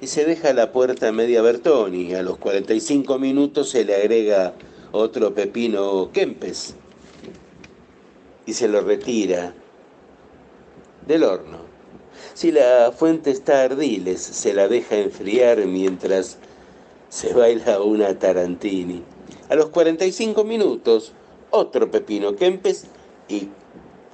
y 0.00 0.06
se 0.06 0.24
deja 0.24 0.52
la 0.52 0.72
puerta 0.72 1.12
media 1.12 1.40
Bertoni. 1.40 2.14
A 2.14 2.22
los 2.22 2.36
45 2.38 3.18
minutos 3.18 3.70
se 3.70 3.84
le 3.84 3.94
agrega 3.94 4.54
otro 4.92 5.34
pepino 5.34 6.10
Kempes 6.12 6.74
y 8.44 8.52
se 8.54 8.66
lo 8.66 8.80
retira 8.80 9.54
del 11.06 11.22
horno. 11.22 11.69
Si 12.34 12.52
la 12.52 12.92
fuente 12.96 13.30
está 13.30 13.62
ardiles, 13.62 14.20
se 14.20 14.54
la 14.54 14.68
deja 14.68 14.96
enfriar 14.96 15.66
mientras 15.66 16.38
se 17.08 17.32
baila 17.32 17.82
una 17.82 18.18
tarantini. 18.18 19.02
A 19.48 19.54
los 19.56 19.70
45 19.70 20.44
minutos, 20.44 21.12
otro 21.50 21.90
pepino 21.90 22.36
Kempes 22.36 22.86
y 23.28 23.48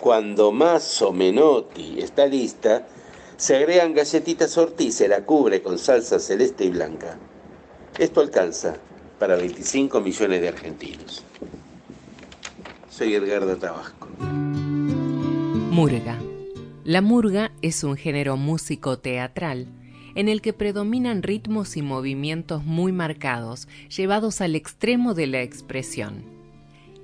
cuando 0.00 0.52
más 0.52 1.02
o 1.02 1.12
menotti 1.12 2.00
está 2.00 2.26
lista, 2.26 2.86
se 3.36 3.56
agregan 3.56 3.94
galletitas 3.94 4.56
Ortiz, 4.56 4.96
se 4.96 5.08
la 5.08 5.24
cubre 5.24 5.62
con 5.62 5.78
salsa 5.78 6.18
celeste 6.18 6.64
y 6.64 6.70
blanca. 6.70 7.18
Esto 7.98 8.20
alcanza 8.20 8.76
para 9.18 9.36
25 9.36 10.00
millones 10.00 10.40
de 10.40 10.48
argentinos. 10.48 11.22
Soy 12.90 13.14
Edgardo 13.14 13.56
Tabasco. 13.56 14.08
Murga 15.70 16.18
la 16.86 17.02
murga 17.02 17.50
es 17.62 17.82
un 17.82 17.96
género 17.96 18.36
músico 18.36 19.00
teatral 19.00 19.66
en 20.14 20.28
el 20.28 20.40
que 20.40 20.52
predominan 20.52 21.24
ritmos 21.24 21.76
y 21.76 21.82
movimientos 21.82 22.64
muy 22.64 22.92
marcados, 22.92 23.66
llevados 23.88 24.40
al 24.40 24.54
extremo 24.54 25.12
de 25.12 25.26
la 25.26 25.42
expresión. 25.42 26.24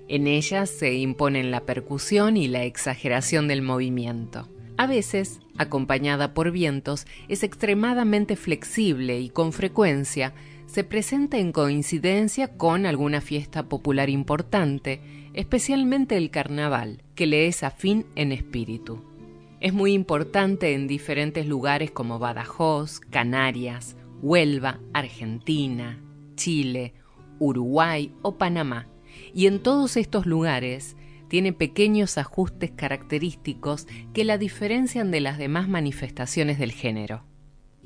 En 0.06 0.28
ella 0.28 0.66
se 0.66 0.94
imponen 0.94 1.50
la 1.50 1.62
percusión 1.62 2.36
y 2.36 2.46
la 2.46 2.62
exageración 2.62 3.48
del 3.48 3.62
movimiento. 3.62 4.48
A 4.76 4.86
veces, 4.86 5.40
acompañada 5.58 6.32
por 6.32 6.52
vientos, 6.52 7.08
es 7.26 7.42
extremadamente 7.42 8.36
flexible 8.36 9.18
y 9.18 9.30
con 9.30 9.52
frecuencia 9.52 10.32
se 10.66 10.84
presenta 10.84 11.38
en 11.38 11.50
coincidencia 11.50 12.56
con 12.56 12.86
alguna 12.86 13.20
fiesta 13.20 13.64
popular 13.64 14.10
importante, 14.10 15.00
especialmente 15.34 16.16
el 16.16 16.30
carnaval, 16.30 17.02
que 17.16 17.26
le 17.26 17.48
es 17.48 17.64
afín 17.64 18.06
en 18.14 18.30
espíritu. 18.30 19.11
Es 19.62 19.72
muy 19.72 19.92
importante 19.92 20.74
en 20.74 20.88
diferentes 20.88 21.46
lugares 21.46 21.92
como 21.92 22.18
Badajoz, 22.18 22.98
Canarias, 22.98 23.96
Huelva, 24.20 24.80
Argentina, 24.92 26.02
Chile, 26.34 26.94
Uruguay 27.38 28.12
o 28.22 28.38
Panamá. 28.38 28.88
Y 29.32 29.46
en 29.46 29.62
todos 29.62 29.96
estos 29.96 30.26
lugares 30.26 30.96
tiene 31.28 31.52
pequeños 31.52 32.18
ajustes 32.18 32.72
característicos 32.72 33.86
que 34.12 34.24
la 34.24 34.36
diferencian 34.36 35.12
de 35.12 35.20
las 35.20 35.38
demás 35.38 35.68
manifestaciones 35.68 36.58
del 36.58 36.72
género. 36.72 37.22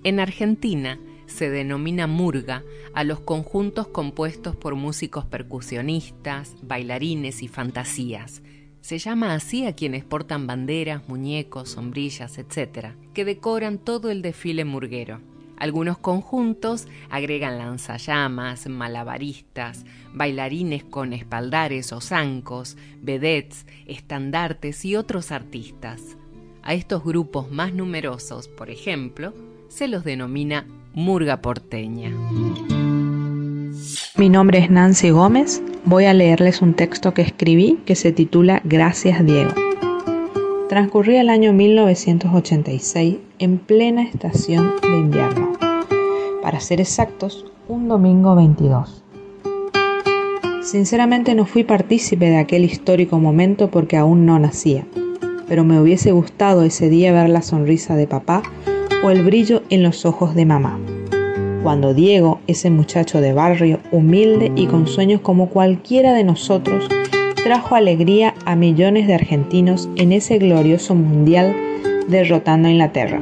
En 0.02 0.18
Argentina 0.18 0.98
se 1.26 1.50
denomina 1.50 2.06
murga 2.06 2.64
a 2.94 3.04
los 3.04 3.20
conjuntos 3.20 3.88
compuestos 3.88 4.56
por 4.56 4.76
músicos 4.76 5.26
percusionistas, 5.26 6.56
bailarines 6.62 7.42
y 7.42 7.48
fantasías, 7.48 8.42
se 8.86 8.98
llama 8.98 9.34
así 9.34 9.66
a 9.66 9.74
quienes 9.74 10.04
portan 10.04 10.46
banderas, 10.46 11.08
muñecos, 11.08 11.70
sombrillas, 11.70 12.38
etc., 12.38 12.90
que 13.14 13.24
decoran 13.24 13.78
todo 13.78 14.12
el 14.12 14.22
desfile 14.22 14.64
murguero. 14.64 15.20
Algunos 15.56 15.98
conjuntos 15.98 16.86
agregan 17.10 17.58
lanzallamas, 17.58 18.68
malabaristas, 18.68 19.84
bailarines 20.14 20.84
con 20.84 21.14
espaldares 21.14 21.92
o 21.92 22.00
zancos, 22.00 22.76
vedettes, 23.02 23.66
estandartes 23.86 24.84
y 24.84 24.94
otros 24.94 25.32
artistas. 25.32 26.16
A 26.62 26.74
estos 26.74 27.02
grupos 27.02 27.50
más 27.50 27.74
numerosos, 27.74 28.46
por 28.46 28.70
ejemplo, 28.70 29.34
se 29.66 29.88
los 29.88 30.04
denomina 30.04 30.64
murga 30.94 31.42
porteña. 31.42 32.12
Mi 34.16 34.28
nombre 34.28 34.58
es 34.58 34.70
Nancy 34.70 35.10
Gómez. 35.10 35.62
Voy 35.84 36.06
a 36.06 36.14
leerles 36.14 36.62
un 36.62 36.74
texto 36.74 37.12
que 37.14 37.22
escribí 37.22 37.78
que 37.84 37.94
se 37.94 38.12
titula 38.12 38.60
Gracias 38.64 39.24
Diego. 39.24 39.52
Transcurría 40.68 41.20
el 41.20 41.28
año 41.28 41.52
1986 41.52 43.16
en 43.38 43.58
plena 43.58 44.02
estación 44.02 44.72
de 44.82 44.96
invierno. 44.96 45.52
Para 46.42 46.60
ser 46.60 46.80
exactos, 46.80 47.44
un 47.68 47.88
domingo 47.88 48.34
22. 48.34 49.02
Sinceramente 50.62 51.34
no 51.34 51.44
fui 51.44 51.62
partícipe 51.62 52.26
de 52.30 52.38
aquel 52.38 52.64
histórico 52.64 53.18
momento 53.18 53.70
porque 53.70 53.96
aún 53.96 54.26
no 54.26 54.38
nacía, 54.38 54.86
pero 55.48 55.64
me 55.64 55.80
hubiese 55.80 56.12
gustado 56.12 56.62
ese 56.62 56.88
día 56.88 57.12
ver 57.12 57.28
la 57.28 57.42
sonrisa 57.42 57.94
de 57.94 58.06
papá 58.06 58.42
o 59.04 59.10
el 59.10 59.22
brillo 59.22 59.62
en 59.68 59.82
los 59.82 60.06
ojos 60.06 60.34
de 60.34 60.46
mamá 60.46 60.78
cuando 61.66 61.94
Diego, 61.94 62.38
ese 62.46 62.70
muchacho 62.70 63.20
de 63.20 63.32
barrio, 63.32 63.80
humilde 63.90 64.52
y 64.54 64.66
con 64.66 64.86
sueños 64.86 65.20
como 65.20 65.48
cualquiera 65.48 66.12
de 66.12 66.22
nosotros, 66.22 66.88
trajo 67.42 67.74
alegría 67.74 68.34
a 68.44 68.54
millones 68.54 69.08
de 69.08 69.14
argentinos 69.14 69.88
en 69.96 70.12
ese 70.12 70.38
glorioso 70.38 70.94
mundial 70.94 71.56
derrotando 72.06 72.68
a 72.68 72.70
Inglaterra. 72.70 73.20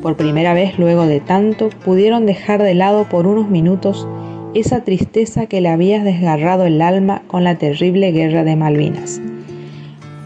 Por 0.00 0.16
primera 0.16 0.54
vez 0.54 0.78
luego 0.78 1.06
de 1.06 1.18
tanto, 1.18 1.70
pudieron 1.84 2.24
dejar 2.24 2.62
de 2.62 2.74
lado 2.74 3.08
por 3.08 3.26
unos 3.26 3.48
minutos 3.48 4.06
esa 4.54 4.84
tristeza 4.84 5.46
que 5.46 5.60
le 5.60 5.68
había 5.68 6.04
desgarrado 6.04 6.66
el 6.66 6.80
alma 6.80 7.22
con 7.26 7.42
la 7.42 7.58
terrible 7.58 8.12
guerra 8.12 8.44
de 8.44 8.54
Malvinas. 8.54 9.20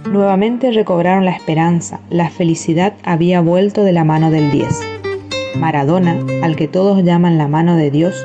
Nuevamente 0.05 0.73
recobraron 0.73 1.25
la 1.25 1.31
esperanza, 1.31 2.01
la 2.11 2.29
felicidad 2.29 2.93
había 3.03 3.41
vuelto 3.41 3.83
de 3.83 3.93
la 3.93 4.05
mano 4.05 4.31
del 4.31 4.51
10. 4.51 5.00
Maradona, 5.57 6.19
al 6.43 6.57
que 6.57 6.69
todos 6.69 7.03
llaman 7.03 7.39
la 7.39 7.49
mano 7.49 7.77
de 7.77 7.91
Dios, 7.91 8.25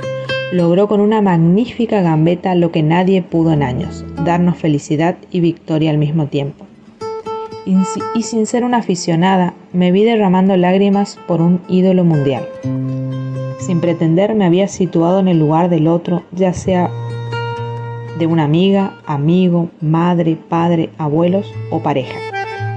logró 0.51 0.87
con 0.87 1.01
una 1.01 1.21
magnífica 1.21 2.01
gambeta 2.01 2.55
lo 2.55 2.71
que 2.71 2.83
nadie 2.83 3.21
pudo 3.21 3.53
en 3.53 3.63
años, 3.63 4.05
darnos 4.23 4.57
felicidad 4.57 5.15
y 5.31 5.39
victoria 5.39 5.91
al 5.91 5.97
mismo 5.97 6.27
tiempo. 6.27 6.65
Y 8.13 8.21
sin 8.21 8.45
ser 8.45 8.63
una 8.63 8.77
aficionada, 8.77 9.53
me 9.73 9.91
vi 9.91 10.03
derramando 10.03 10.55
lágrimas 10.55 11.17
por 11.27 11.41
un 11.41 11.61
ídolo 11.67 12.03
mundial. 12.03 12.47
Sin 13.59 13.81
pretender 13.81 14.35
me 14.35 14.45
había 14.45 14.67
situado 14.67 15.19
en 15.19 15.27
el 15.27 15.39
lugar 15.39 15.69
del 15.69 15.87
otro, 15.87 16.23
ya 16.31 16.53
sea 16.53 16.91
de 18.19 18.27
una 18.27 18.43
amiga, 18.43 18.93
amigo, 19.07 19.69
madre, 19.81 20.37
padre, 20.47 20.89
abuelos 20.97 21.51
o 21.71 21.79
pareja. 21.81 22.17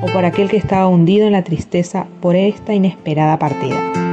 o 0.01 0.07
por 0.07 0.25
aquel 0.25 0.49
que 0.49 0.57
estaba 0.57 0.87
hundido 0.87 1.27
en 1.27 1.33
la 1.33 1.43
tristeza 1.43 2.07
por 2.21 2.37
esta 2.37 2.73
inesperada 2.73 3.37
partida. 3.37 4.08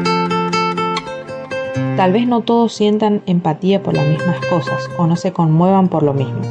Tal 1.96 2.12
vez 2.12 2.28
no 2.28 2.42
todos 2.42 2.74
sientan 2.74 3.22
empatía 3.26 3.82
por 3.82 3.94
las 3.94 4.06
mismas 4.06 4.38
cosas 4.48 4.90
o 4.98 5.08
no 5.08 5.16
se 5.16 5.32
conmuevan 5.32 5.88
por 5.88 6.04
lo 6.04 6.14
mismo, 6.14 6.42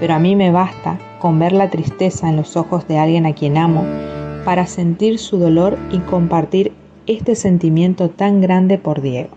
pero 0.00 0.14
a 0.14 0.18
mí 0.18 0.34
me 0.34 0.50
basta 0.50 0.98
con 1.18 1.38
ver 1.38 1.52
la 1.52 1.68
tristeza 1.68 2.30
en 2.30 2.36
los 2.36 2.56
ojos 2.56 2.88
de 2.88 2.98
alguien 2.98 3.26
a 3.26 3.34
quien 3.34 3.58
amo 3.58 3.84
para 4.46 4.66
sentir 4.66 5.18
su 5.18 5.36
dolor 5.36 5.76
y 5.90 5.98
compartir 5.98 6.72
este 7.06 7.34
sentimiento 7.34 8.08
tan 8.08 8.40
grande 8.40 8.78
por 8.78 9.02
Diego, 9.02 9.36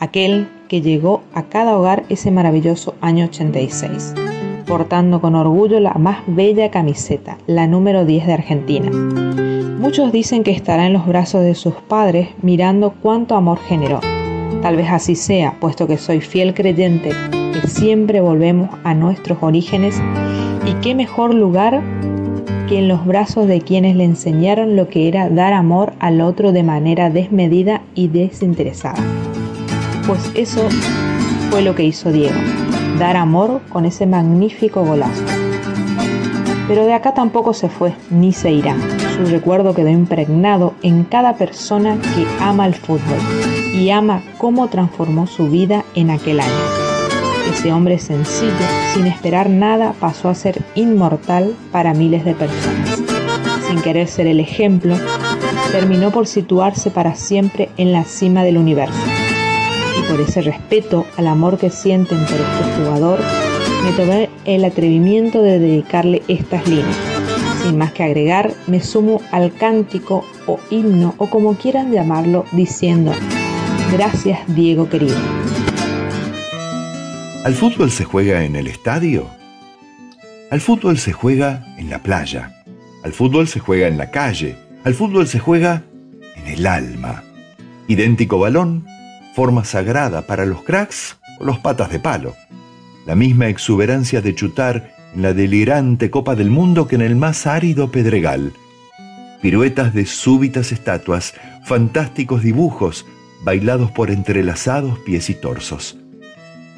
aquel 0.00 0.48
que 0.68 0.80
llegó 0.80 1.22
a 1.32 1.44
cada 1.44 1.78
hogar 1.78 2.02
ese 2.08 2.32
maravilloso 2.32 2.96
año 3.00 3.26
86, 3.26 4.14
portando 4.66 5.20
con 5.20 5.36
orgullo 5.36 5.78
la 5.78 5.94
más 5.94 6.22
bella 6.26 6.72
camiseta, 6.72 7.38
la 7.46 7.68
número 7.68 8.04
10 8.04 8.26
de 8.26 8.32
Argentina. 8.32 8.90
Muchos 9.78 10.10
dicen 10.10 10.42
que 10.42 10.50
estará 10.50 10.86
en 10.86 10.92
los 10.92 11.06
brazos 11.06 11.42
de 11.42 11.54
sus 11.54 11.74
padres 11.74 12.30
mirando 12.42 12.94
cuánto 13.00 13.36
amor 13.36 13.58
generó. 13.60 14.00
Tal 14.62 14.76
vez 14.76 14.90
así 14.90 15.14
sea, 15.14 15.54
puesto 15.58 15.86
que 15.86 15.96
soy 15.96 16.20
fiel 16.20 16.54
creyente 16.54 17.10
que 17.30 17.66
siempre 17.66 18.20
volvemos 18.20 18.70
a 18.84 18.94
nuestros 18.94 19.38
orígenes 19.40 20.00
y 20.66 20.74
qué 20.82 20.94
mejor 20.94 21.34
lugar 21.34 21.82
que 22.68 22.78
en 22.78 22.88
los 22.88 23.04
brazos 23.04 23.48
de 23.48 23.62
quienes 23.62 23.96
le 23.96 24.04
enseñaron 24.04 24.76
lo 24.76 24.88
que 24.88 25.08
era 25.08 25.28
dar 25.28 25.52
amor 25.52 25.92
al 25.98 26.20
otro 26.20 26.52
de 26.52 26.62
manera 26.62 27.10
desmedida 27.10 27.82
y 27.94 28.08
desinteresada. 28.08 29.02
Pues 30.06 30.30
eso 30.34 30.68
fue 31.50 31.62
lo 31.62 31.74
que 31.74 31.84
hizo 31.84 32.12
Diego, 32.12 32.38
dar 32.98 33.16
amor 33.16 33.60
con 33.70 33.86
ese 33.86 34.06
magnífico 34.06 34.84
golazo. 34.84 35.24
Pero 36.68 36.84
de 36.84 36.92
acá 36.92 37.14
tampoco 37.14 37.54
se 37.54 37.68
fue, 37.68 37.92
ni 38.10 38.32
se 38.32 38.52
irá. 38.52 38.76
Su 39.20 39.26
recuerdo 39.26 39.74
quedó 39.74 39.90
impregnado 39.90 40.72
en 40.80 41.04
cada 41.04 41.34
persona 41.34 41.98
que 42.00 42.26
ama 42.42 42.66
el 42.66 42.74
fútbol 42.74 43.18
y 43.74 43.90
ama 43.90 44.22
cómo 44.38 44.68
transformó 44.68 45.26
su 45.26 45.50
vida 45.50 45.84
en 45.94 46.08
aquel 46.08 46.40
año. 46.40 46.50
Ese 47.52 47.70
hombre 47.70 47.98
sencillo, 47.98 48.54
sin 48.94 49.06
esperar 49.06 49.50
nada, 49.50 49.92
pasó 50.00 50.30
a 50.30 50.34
ser 50.34 50.62
inmortal 50.74 51.54
para 51.70 51.92
miles 51.92 52.24
de 52.24 52.32
personas. 52.32 52.98
Sin 53.68 53.82
querer 53.82 54.08
ser 54.08 54.26
el 54.26 54.40
ejemplo, 54.40 54.96
terminó 55.70 56.12
por 56.12 56.26
situarse 56.26 56.90
para 56.90 57.14
siempre 57.14 57.68
en 57.76 57.92
la 57.92 58.04
cima 58.04 58.42
del 58.42 58.56
universo. 58.56 58.98
Y 59.98 60.10
por 60.10 60.18
ese 60.22 60.40
respeto 60.40 61.04
al 61.18 61.26
amor 61.26 61.58
que 61.58 61.68
sienten 61.68 62.24
por 62.24 62.36
este 62.36 62.82
jugador, 62.82 63.20
me 63.84 63.92
tomé 63.92 64.30
el 64.46 64.64
atrevimiento 64.64 65.42
de 65.42 65.58
dedicarle 65.58 66.22
estas 66.26 66.66
líneas. 66.66 67.09
Sin 67.62 67.76
más 67.76 67.92
que 67.92 68.02
agregar, 68.02 68.54
me 68.66 68.80
sumo 68.80 69.20
al 69.32 69.52
cántico 69.52 70.24
o 70.46 70.58
himno 70.70 71.14
o 71.18 71.28
como 71.28 71.56
quieran 71.56 71.92
llamarlo, 71.92 72.46
diciendo, 72.52 73.12
gracias 73.92 74.40
Diego 74.48 74.88
querido. 74.88 75.16
¿Al 77.44 77.54
fútbol 77.54 77.90
se 77.90 78.04
juega 78.04 78.44
en 78.44 78.56
el 78.56 78.66
estadio? 78.66 79.26
Al 80.50 80.60
fútbol 80.60 80.98
se 80.98 81.12
juega 81.12 81.66
en 81.78 81.90
la 81.90 82.02
playa. 82.02 82.62
Al 83.02 83.12
fútbol 83.12 83.46
se 83.46 83.60
juega 83.60 83.88
en 83.88 83.98
la 83.98 84.10
calle. 84.10 84.56
Al 84.84 84.94
fútbol 84.94 85.26
se 85.26 85.38
juega 85.38 85.82
en 86.36 86.46
el 86.46 86.66
alma. 86.66 87.24
Idéntico 87.88 88.38
balón, 88.38 88.86
forma 89.34 89.64
sagrada 89.64 90.26
para 90.26 90.46
los 90.46 90.62
cracks 90.62 91.16
o 91.38 91.44
los 91.44 91.58
patas 91.58 91.90
de 91.90 91.98
palo. 91.98 92.34
La 93.06 93.14
misma 93.14 93.48
exuberancia 93.48 94.20
de 94.20 94.34
chutar 94.34 94.99
en 95.14 95.22
la 95.22 95.32
delirante 95.32 96.10
Copa 96.10 96.34
del 96.34 96.50
Mundo 96.50 96.86
que 96.86 96.96
en 96.96 97.02
el 97.02 97.16
más 97.16 97.46
árido 97.46 97.90
Pedregal. 97.90 98.52
Piruetas 99.42 99.94
de 99.94 100.06
súbitas 100.06 100.72
estatuas, 100.72 101.34
fantásticos 101.64 102.42
dibujos, 102.42 103.06
bailados 103.42 103.90
por 103.90 104.10
entrelazados 104.10 104.98
pies 105.00 105.30
y 105.30 105.34
torsos 105.34 105.96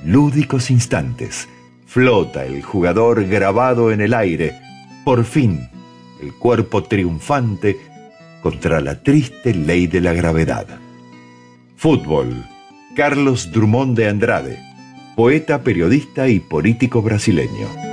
lúdicos 0.05 0.71
instantes. 0.71 1.49
Flota 1.87 2.45
el 2.45 2.63
jugador 2.63 3.27
grabado 3.27 3.93
en 3.93 4.01
el 4.01 4.15
aire. 4.15 4.59
Por 5.05 5.25
fin, 5.25 5.69
el 6.21 6.33
cuerpo 6.35 6.83
triunfante 6.85 7.79
contra 8.41 8.81
la 8.81 9.03
triste 9.03 9.55
ley 9.55 9.87
de 9.87 10.01
la 10.01 10.13
gravedad. 10.13 10.67
Fútbol. 11.77 12.45
Carlos 12.97 13.51
Drummond 13.53 13.97
de 13.97 14.09
Andrade, 14.09 14.59
poeta, 15.17 15.63
periodista 15.63 16.29
y 16.29 16.41
político 16.41 17.01
brasileño. 17.01 17.92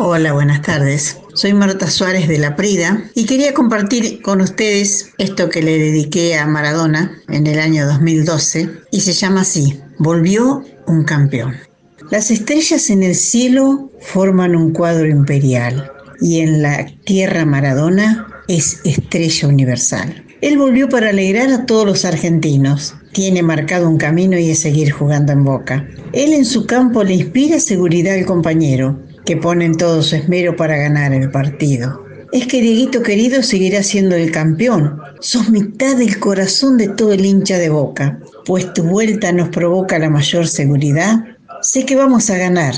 Hola, 0.00 0.32
buenas 0.32 0.62
tardes. 0.62 1.18
Soy 1.34 1.54
Marta 1.54 1.90
Suárez 1.90 2.28
de 2.28 2.38
La 2.38 2.54
Prida 2.54 3.02
y 3.16 3.26
quería 3.26 3.52
compartir 3.52 4.22
con 4.22 4.40
ustedes 4.40 5.10
esto 5.18 5.50
que 5.50 5.60
le 5.60 5.76
dediqué 5.76 6.36
a 6.36 6.46
Maradona 6.46 7.20
en 7.26 7.48
el 7.48 7.58
año 7.58 7.84
2012 7.84 8.70
y 8.92 9.00
se 9.00 9.12
llama 9.12 9.40
así, 9.40 9.80
Volvió 9.98 10.62
un 10.86 11.02
campeón. 11.02 11.56
Las 12.12 12.30
estrellas 12.30 12.90
en 12.90 13.02
el 13.02 13.16
cielo 13.16 13.90
forman 14.00 14.54
un 14.54 14.72
cuadro 14.72 15.08
imperial 15.08 15.90
y 16.20 16.42
en 16.42 16.62
la 16.62 16.86
tierra 17.04 17.44
Maradona 17.44 18.28
es 18.46 18.80
estrella 18.84 19.48
universal. 19.48 20.24
Él 20.40 20.58
volvió 20.58 20.88
para 20.88 21.10
alegrar 21.10 21.50
a 21.50 21.66
todos 21.66 21.84
los 21.84 22.04
argentinos. 22.04 22.94
Tiene 23.12 23.42
marcado 23.42 23.88
un 23.88 23.98
camino 23.98 24.38
y 24.38 24.50
es 24.50 24.60
seguir 24.60 24.92
jugando 24.92 25.32
en 25.32 25.42
boca. 25.42 25.88
Él 26.12 26.34
en 26.34 26.44
su 26.44 26.66
campo 26.66 27.02
le 27.02 27.14
inspira 27.14 27.58
seguridad 27.58 28.14
al 28.14 28.24
compañero, 28.24 29.07
que 29.28 29.36
pone 29.36 29.66
en 29.66 29.76
todo 29.76 30.02
su 30.02 30.16
esmero 30.16 30.56
para 30.56 30.76
ganar 30.76 31.12
el 31.12 31.30
partido. 31.30 32.04
Es 32.32 32.48
que 32.48 32.60
Dieguito 32.60 33.02
querido 33.02 33.44
seguirá 33.44 33.84
siendo 33.84 34.16
el 34.16 34.32
campeón. 34.32 35.00
Sos 35.20 35.48
mitad 35.50 35.96
del 35.96 36.18
corazón 36.18 36.78
de 36.78 36.88
todo 36.88 37.12
el 37.12 37.24
hincha 37.24 37.58
de 37.58 37.68
boca 37.68 38.18
pues 38.48 38.72
tu 38.72 38.82
vuelta 38.82 39.30
nos 39.30 39.50
provoca 39.50 39.98
la 39.98 40.08
mayor 40.08 40.48
seguridad, 40.48 41.22
sé 41.60 41.84
que 41.84 41.96
vamos 41.96 42.30
a 42.30 42.38
ganar 42.38 42.72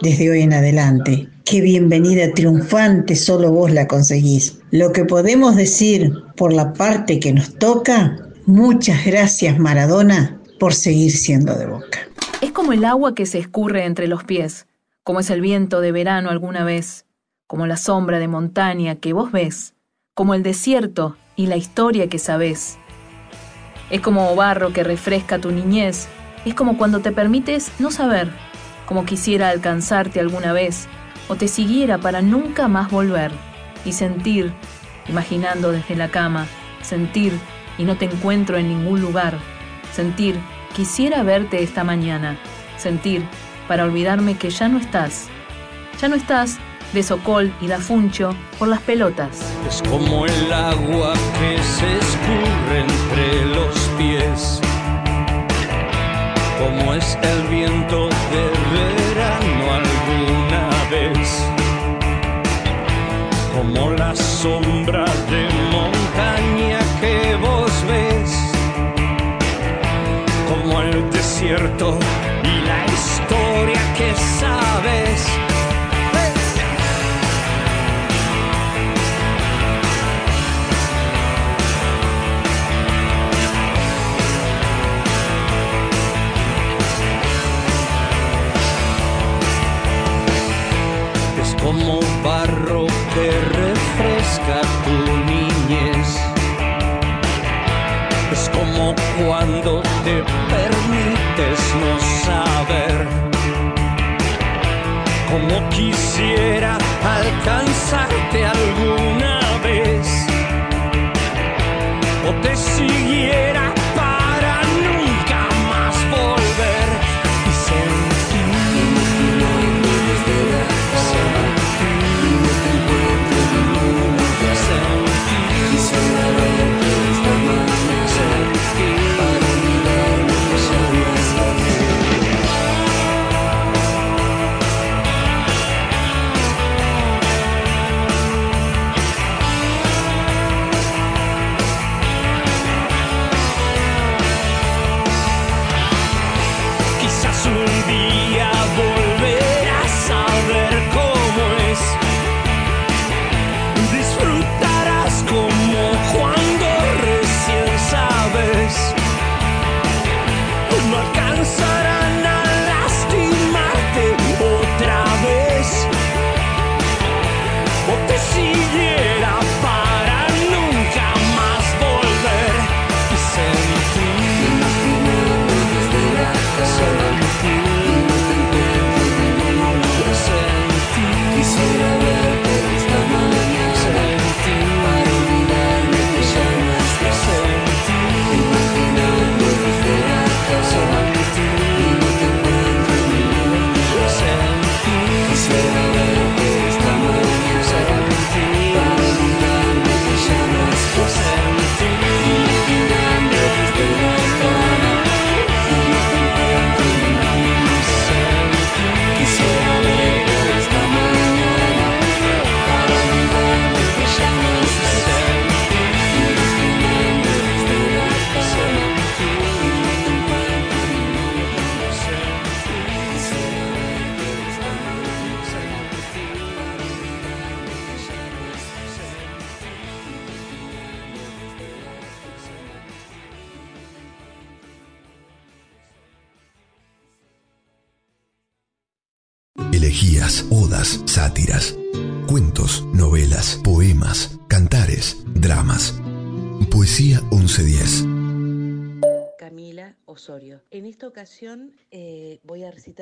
desde 0.00 0.30
hoy 0.30 0.40
en 0.40 0.54
adelante. 0.54 1.28
Qué 1.44 1.60
bienvenida 1.60 2.32
triunfante 2.32 3.14
solo 3.16 3.52
vos 3.52 3.70
la 3.70 3.86
conseguís. 3.86 4.60
Lo 4.70 4.92
que 4.92 5.04
podemos 5.04 5.56
decir 5.56 6.10
por 6.38 6.54
la 6.54 6.72
parte 6.72 7.20
que 7.20 7.34
nos 7.34 7.54
toca, 7.56 8.16
muchas 8.46 9.04
gracias 9.04 9.58
Maradona 9.58 10.40
por 10.58 10.72
seguir 10.72 11.12
siendo 11.12 11.54
de 11.54 11.66
boca. 11.66 11.98
Es 12.40 12.52
como 12.52 12.72
el 12.72 12.86
agua 12.86 13.14
que 13.14 13.26
se 13.26 13.40
escurre 13.40 13.84
entre 13.84 14.08
los 14.08 14.24
pies, 14.24 14.64
como 15.02 15.20
es 15.20 15.30
el 15.30 15.40
viento 15.40 15.80
de 15.80 15.92
verano 15.92 16.30
alguna 16.30 16.64
vez, 16.64 17.06
como 17.46 17.66
la 17.66 17.76
sombra 17.76 18.18
de 18.18 18.28
montaña 18.28 18.96
que 18.96 19.12
vos 19.12 19.32
ves, 19.32 19.74
como 20.14 20.34
el 20.34 20.42
desierto 20.42 21.16
y 21.36 21.46
la 21.46 21.56
historia 21.56 22.08
que 22.08 22.18
sabés 22.18 22.78
es 23.90 24.00
como 24.00 24.34
barro 24.36 24.72
que 24.72 24.84
refresca 24.84 25.38
tu 25.38 25.50
niñez. 25.50 26.08
Es 26.44 26.54
como 26.54 26.78
cuando 26.78 27.00
te 27.00 27.12
permites 27.12 27.72
no 27.80 27.90
saber, 27.90 28.30
como 28.86 29.04
quisiera 29.04 29.50
alcanzarte 29.50 30.20
alguna 30.20 30.52
vez, 30.52 30.88
o 31.28 31.34
te 31.34 31.48
siguiera 31.48 31.98
para 31.98 32.22
nunca 32.22 32.68
más 32.68 32.90
volver. 32.90 33.32
Y 33.84 33.92
sentir, 33.92 34.52
imaginando 35.08 35.72
desde 35.72 35.96
la 35.96 36.10
cama, 36.10 36.46
sentir 36.82 37.32
y 37.78 37.84
no 37.84 37.96
te 37.96 38.06
encuentro 38.06 38.56
en 38.56 38.68
ningún 38.68 39.00
lugar. 39.00 39.38
Sentir, 39.92 40.38
quisiera 40.74 41.22
verte 41.22 41.62
esta 41.62 41.82
mañana. 41.82 42.38
Sentir, 42.76 43.24
para 43.70 43.84
olvidarme 43.84 44.36
que 44.36 44.50
ya 44.50 44.66
no 44.66 44.80
estás. 44.80 45.28
Ya 46.02 46.08
no 46.08 46.16
estás 46.16 46.58
de 46.92 47.04
Socol 47.04 47.54
y 47.60 47.68
da 47.68 47.78
Funcho 47.78 48.34
por 48.58 48.66
las 48.66 48.80
pelotas. 48.80 49.42
Es 49.68 49.80
como 49.88 50.26
el 50.26 50.52
agua 50.52 51.12
que 51.38 51.56
se 51.62 51.98
escurre 51.98 52.80
entre 52.80 53.46
los 53.54 53.76
pies, 53.96 54.60
como 56.58 56.94
es 56.94 57.16
el 57.22 57.46
viento 57.46 58.08
de 58.08 58.44
verano 58.74 59.64
alguna 59.80 60.68
vez, 60.90 61.28
como 63.54 63.90
la 63.92 64.16
sombra 64.16 65.04
de 65.30 65.48
montaña 65.70 66.80
que 67.00 67.36
vos 67.36 67.70
ves, 67.86 68.36
como 70.48 70.80
el 70.80 71.08
desierto 71.12 71.96
y 72.42 72.66
la 72.66 72.84
historia 73.30 73.94
que 73.96 74.14
sabes 74.40 75.26
como 91.62 92.00
barro 92.24 92.86
que 93.14 93.30
refresca 93.30 94.62
tu 94.84 94.96
niñez. 95.30 96.08
Es 98.32 98.48
como 98.48 98.94
cuando 99.18 99.82
te 100.04 100.24
permites 100.48 101.19
Como 105.30 105.68
quisiera 105.68 106.76
alcanzarte 107.04 108.44
alguna 108.44 109.38
vez 109.62 110.26
o 112.28 112.32
te 112.42 112.56
siguiera 112.56 113.72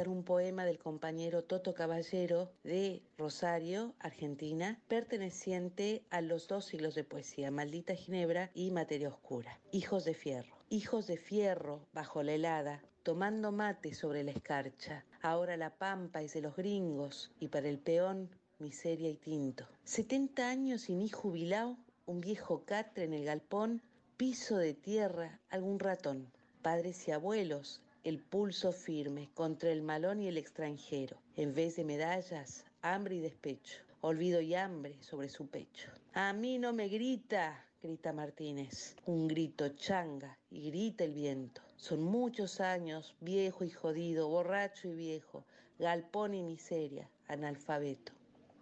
un 0.07 0.23
poema 0.23 0.65
del 0.65 0.79
compañero 0.79 1.43
Toto 1.43 1.75
Caballero 1.75 2.53
de 2.63 3.03
Rosario, 3.17 3.95
Argentina, 3.99 4.79
perteneciente 4.87 6.05
a 6.11 6.21
los 6.21 6.47
dos 6.47 6.67
siglos 6.67 6.95
de 6.95 7.03
poesía, 7.03 7.51
Maldita 7.51 7.97
Ginebra 7.97 8.51
y 8.55 8.71
Materia 8.71 9.09
Oscura. 9.09 9.59
Hijos 9.73 10.05
de 10.05 10.15
fierro. 10.15 10.57
Hijos 10.69 11.07
de 11.07 11.17
fierro 11.17 11.81
bajo 11.93 12.23
la 12.23 12.35
helada, 12.35 12.83
tomando 13.03 13.51
mate 13.51 13.95
sobre 13.95 14.23
la 14.23 14.31
escarcha. 14.31 15.05
Ahora 15.23 15.57
la 15.57 15.71
pampa 15.71 16.23
es 16.23 16.35
de 16.35 16.43
los 16.43 16.55
gringos 16.55 17.33
y 17.41 17.49
para 17.49 17.69
el 17.69 17.79
peón 17.79 18.31
miseria 18.59 19.09
y 19.09 19.17
tinto. 19.17 19.67
70 19.85 20.49
años 20.49 20.83
sin 20.83 21.01
hijo 21.01 21.23
jubilado, 21.23 21.77
un 22.07 22.21
viejo 22.21 22.65
catre 22.65 23.05
en 23.05 23.15
el 23.15 23.25
galpón, 23.25 23.83
piso 24.17 24.59
de 24.59 24.75
tierra, 24.75 25.41
algún 25.49 25.79
ratón. 25.79 26.31
Padres 26.63 27.09
y 27.09 27.13
abuelos, 27.13 27.81
el 28.09 28.21
pulso 28.21 28.73
firme 28.73 29.29
contra 29.35 29.71
el 29.71 29.83
malón 29.83 30.23
y 30.23 30.29
el 30.29 30.38
extranjero. 30.38 31.18
En 31.37 31.53
vez 31.53 31.77
de 31.77 31.85
medallas, 31.85 32.64
hambre 32.81 33.16
y 33.16 33.21
despecho. 33.21 33.83
Olvido 34.01 34.40
y 34.40 34.55
hambre 34.55 34.97
sobre 35.03 35.29
su 35.29 35.47
pecho. 35.47 35.90
A 36.14 36.33
mí 36.33 36.59
no 36.59 36.73
me 36.73 36.88
grita, 36.88 37.62
grita 37.83 38.14
Martínez. 38.14 38.97
Un 39.05 39.29
grito 39.29 39.68
changa 39.77 40.38
y 40.51 40.71
grita 40.71 41.05
el 41.05 41.12
viento. 41.12 41.61
Son 41.77 42.03
muchos 42.03 42.61
años, 42.61 43.14
viejo 43.21 43.62
y 43.62 43.71
jodido, 43.71 44.27
borracho 44.29 44.88
y 44.88 44.94
viejo, 44.94 45.44
galpón 45.79 46.33
y 46.33 46.42
miseria, 46.42 47.11
analfabeto. 47.27 48.12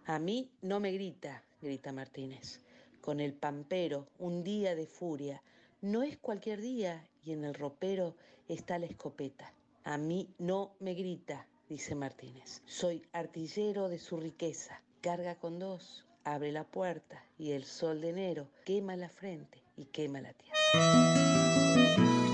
A 0.07 0.19
mí 0.19 0.51
no 0.61 0.81
me 0.81 0.91
grita, 0.91 1.45
grita 1.63 1.93
Martínez. 1.93 2.63
Con 3.01 3.21
el 3.21 3.33
pampero, 3.33 4.09
un 4.19 4.43
día 4.43 4.75
de 4.75 4.89
furia. 4.89 5.41
No 5.83 6.03
es 6.03 6.19
cualquier 6.19 6.61
día 6.61 7.07
y 7.23 7.31
en 7.31 7.45
el 7.45 7.55
ropero 7.55 8.17
está 8.49 8.79
la 8.79 8.87
escopeta. 8.87 9.53
A 9.85 9.99
mí 9.99 10.29
no 10.39 10.73
me 10.81 10.95
grita, 10.95 11.47
dice 11.69 11.95
Martínez. 11.95 12.63
Soy 12.67 13.03
artillero 13.13 13.89
de 13.89 13.99
su 13.99 14.17
riqueza. 14.17 14.81
Carga 15.01 15.37
con 15.37 15.59
dos, 15.59 16.05
abre 16.25 16.53
la 16.53 16.65
puerta 16.65 17.23
y 17.39 17.53
el 17.53 17.65
sol 17.65 18.01
de 18.01 18.11
enero 18.11 18.49
quema 18.65 18.97
la 18.97 19.09
frente 19.09 19.63
y 19.77 19.85
quema 19.85 20.21
la 20.21 20.33
tierra. 20.33 20.57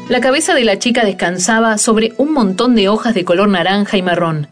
La 0.09 0.21
cabeza 0.21 0.55
de 0.55 0.65
la 0.65 0.79
chica 0.79 1.05
descansaba 1.05 1.79
sobre 1.79 2.13
un 2.19 2.33
montón 2.33 2.75
de 2.75 2.89
hojas 2.89 3.15
de 3.15 3.25
color 3.25 3.49
naranja 3.49 3.97
y 3.97 4.03
marrón. 4.03 4.49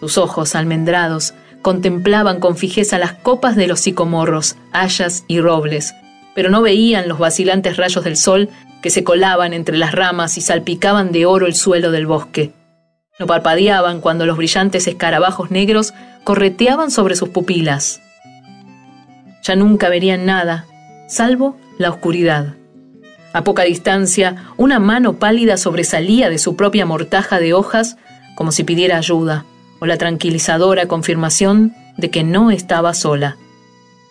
Sus 0.00 0.18
ojos, 0.18 0.54
almendrados, 0.54 1.34
contemplaban 1.62 2.40
con 2.40 2.56
fijeza 2.56 2.98
las 2.98 3.12
copas 3.12 3.56
de 3.56 3.66
los 3.66 3.80
sicomorros, 3.80 4.56
hayas 4.72 5.24
y 5.26 5.40
robles, 5.40 5.94
pero 6.34 6.50
no 6.50 6.62
veían 6.62 7.08
los 7.08 7.18
vacilantes 7.18 7.76
rayos 7.76 8.04
del 8.04 8.16
sol 8.16 8.48
que 8.82 8.90
se 8.90 9.04
colaban 9.04 9.52
entre 9.52 9.76
las 9.76 9.92
ramas 9.92 10.36
y 10.38 10.40
salpicaban 10.40 11.12
de 11.12 11.26
oro 11.26 11.46
el 11.46 11.54
suelo 11.54 11.90
del 11.90 12.06
bosque. 12.06 12.52
No 13.18 13.26
parpadeaban 13.26 14.00
cuando 14.00 14.26
los 14.26 14.36
brillantes 14.36 14.86
escarabajos 14.86 15.50
negros 15.50 15.94
correteaban 16.24 16.90
sobre 16.90 17.16
sus 17.16 17.30
pupilas. 17.30 18.02
Ya 19.42 19.56
nunca 19.56 19.88
verían 19.88 20.26
nada, 20.26 20.66
salvo 21.08 21.56
la 21.78 21.90
oscuridad. 21.90 22.54
A 23.32 23.44
poca 23.44 23.62
distancia, 23.64 24.46
una 24.56 24.78
mano 24.78 25.18
pálida 25.18 25.56
sobresalía 25.56 26.30
de 26.30 26.38
su 26.38 26.56
propia 26.56 26.86
mortaja 26.86 27.38
de 27.38 27.54
hojas 27.54 27.96
como 28.34 28.52
si 28.52 28.64
pidiera 28.64 28.98
ayuda 28.98 29.44
o 29.78 29.86
la 29.86 29.98
tranquilizadora 29.98 30.86
confirmación 30.86 31.74
de 31.96 32.10
que 32.10 32.24
no 32.24 32.50
estaba 32.50 32.94
sola. 32.94 33.36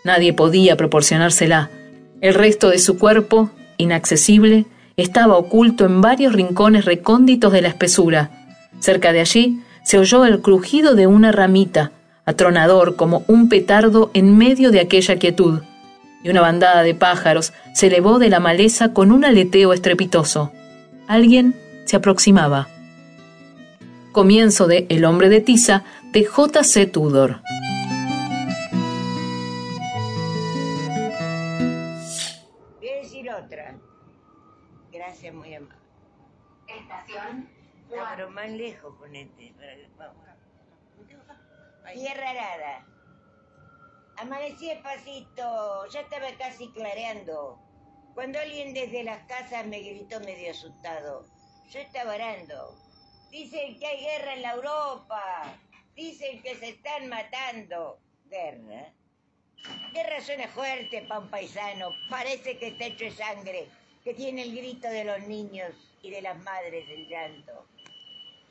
Nadie 0.04 0.34
podía 0.34 0.78
proporcionársela. 0.78 1.69
El 2.21 2.34
resto 2.34 2.69
de 2.69 2.80
su 2.80 2.97
cuerpo, 2.97 3.49
inaccesible, 3.77 4.65
estaba 4.97 5.38
oculto 5.38 5.85
en 5.85 6.01
varios 6.01 6.33
rincones 6.33 6.85
recónditos 6.85 7.51
de 7.51 7.61
la 7.61 7.67
espesura. 7.67 8.31
Cerca 8.79 9.11
de 9.13 9.19
allí 9.21 9.61
se 9.83 9.97
oyó 9.97 10.25
el 10.25 10.41
crujido 10.41 10.95
de 10.95 11.07
una 11.07 11.31
ramita, 11.31 11.91
atronador 12.25 12.95
como 12.95 13.23
un 13.27 13.49
petardo 13.49 14.09
en 14.13 14.38
medio 14.38 14.71
de 14.71 14.79
aquella 14.79 15.17
quietud, 15.17 15.61
y 16.23 16.29
una 16.29 16.41
bandada 16.41 16.81
de 16.81 16.95
pájaros 16.95 17.53
se 17.73 17.88
elevó 17.88 18.17
de 18.17 18.29
la 18.29 18.39
maleza 18.39 18.93
con 18.93 19.11
un 19.11 19.25
aleteo 19.25 19.73
estrepitoso. 19.73 20.51
Alguien 21.07 21.55
se 21.85 21.97
aproximaba. 21.97 22.67
Comienzo 24.11 24.65
de 24.65 24.88
El 24.89 25.05
hombre 25.05 25.29
de 25.29 25.41
tiza 25.41 25.83
de 26.13 26.25
J.C. 26.25 26.88
Tudor. 26.88 27.41
Más 38.45 38.53
lejos 38.53 38.93
para 38.99 39.12
que- 39.12 39.89
vamos. 39.97 40.23
Tierra 41.93 42.29
arada. 42.29 42.86
Amanecí 44.17 44.67
despacito, 44.69 45.88
ya 45.88 46.01
estaba 46.01 46.27
casi 46.38 46.69
clareando. 46.71 47.60
Cuando 48.13 48.39
alguien 48.39 48.73
desde 48.75 49.03
las 49.03 49.25
casas 49.25 49.65
me 49.65 49.79
gritó 49.79 50.19
medio 50.19 50.51
asustado. 50.51 51.25
Yo 51.71 51.79
estaba 51.79 52.13
orando. 52.13 52.77
Dicen 53.31 53.79
que 53.79 53.88
hay 53.88 53.99
guerra 54.01 54.36
en 54.36 54.41
la 54.43 54.53
Europa. 54.53 55.58
Dicen 55.95 56.43
que 56.43 56.55
se 56.55 56.69
están 56.69 57.10
matando. 57.10 57.97
¿Guerra? 58.25 58.93
Guerra 59.91 60.21
suena 60.21 60.47
fuerte 60.49 61.01
para 61.08 61.21
un 61.21 61.29
paisano. 61.31 61.89
Parece 62.12 62.60
que 62.60 62.67
está 62.67 62.86
hecho 62.86 63.05
de 63.05 63.12
sangre. 63.12 63.67
Que 64.03 64.13
tiene 64.13 64.43
el 64.43 64.55
grito 64.55 64.88
de 64.88 65.03
los 65.03 65.19
niños 65.21 65.73
y 66.03 66.12
de 66.12 66.21
las 66.21 66.38
madres 66.43 66.88
el 66.89 67.08
llanto. 67.08 67.65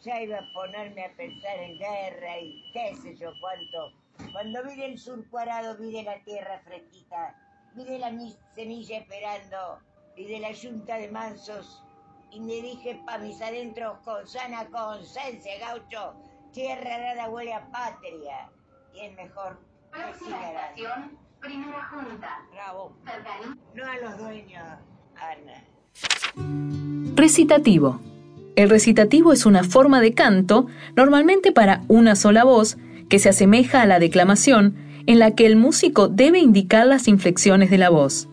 Ya 0.05 0.21
iba 0.21 0.39
a 0.39 0.53
ponerme 0.53 1.05
a 1.05 1.13
pensar 1.17 1.59
en 1.59 1.79
guerra 1.79 2.39
y 2.39 2.63
qué 2.73 2.95
sé 2.97 3.17
yo 3.17 3.31
cuánto. 3.41 3.93
Cuando 4.33 4.63
vi 4.65 4.77
del 4.77 4.99
surco 4.99 5.39
arado, 5.39 5.77
vi 5.79 5.93
de 5.93 6.03
la 6.03 6.23
tierra 6.25 6.61
fresquita, 6.65 7.35
vi 7.75 7.85
de 7.85 7.99
la 7.99 8.11
mi- 8.11 8.37
semilla 8.55 8.99
esperando, 8.99 9.81
y 10.17 10.27
de 10.27 10.39
la 10.41 10.53
yunta 10.53 10.97
de 10.97 11.11
mansos, 11.11 11.83
y 12.31 12.41
me 12.41 12.55
dije 12.61 13.01
pa' 13.07 13.19
mis 13.19 13.41
adentros 13.41 13.99
con 14.05 14.27
sana 14.29 14.67
conciencia, 14.71 15.59
gaucho, 15.59 16.15
tierra 16.53 16.95
arada 16.97 17.29
huele 17.31 17.55
a 17.55 17.67
patria, 17.71 18.51
y 18.95 19.01
es 19.07 19.17
mejor 19.17 19.59
que 19.93 20.25
siga 20.25 20.49
arando. 20.51 21.19
primera 21.41 21.85
junta. 21.89 22.39
Bravo. 22.53 22.97
No 23.75 23.85
a 23.85 23.97
los 23.99 24.19
dueños, 24.19 24.65
Ana. 25.17 25.65
Recitativo. 27.17 27.99
El 28.57 28.71
recitativo 28.71 29.33
es 29.33 29.47
una 29.47 29.65
forma 29.65 30.01
de 30.01 30.15
canto, 30.15 30.67
normalmente 30.97 31.51
para 31.51 31.83
una 31.89 32.15
sola 32.15 32.45
voz, 32.45 32.77
que 33.09 33.19
se 33.19 33.29
asemeja 33.29 33.83
a 33.83 33.87
la 33.87 33.99
declamación, 33.99 34.77
en 35.07 35.19
la 35.19 35.33
que 35.33 35.47
el 35.47 35.57
músico 35.57 36.09
debe 36.09 36.39
indicar 36.39 36.87
las 36.87 37.09
inflexiones 37.09 37.71
de 37.71 37.79
la 37.79 37.91
voz. 37.91 38.29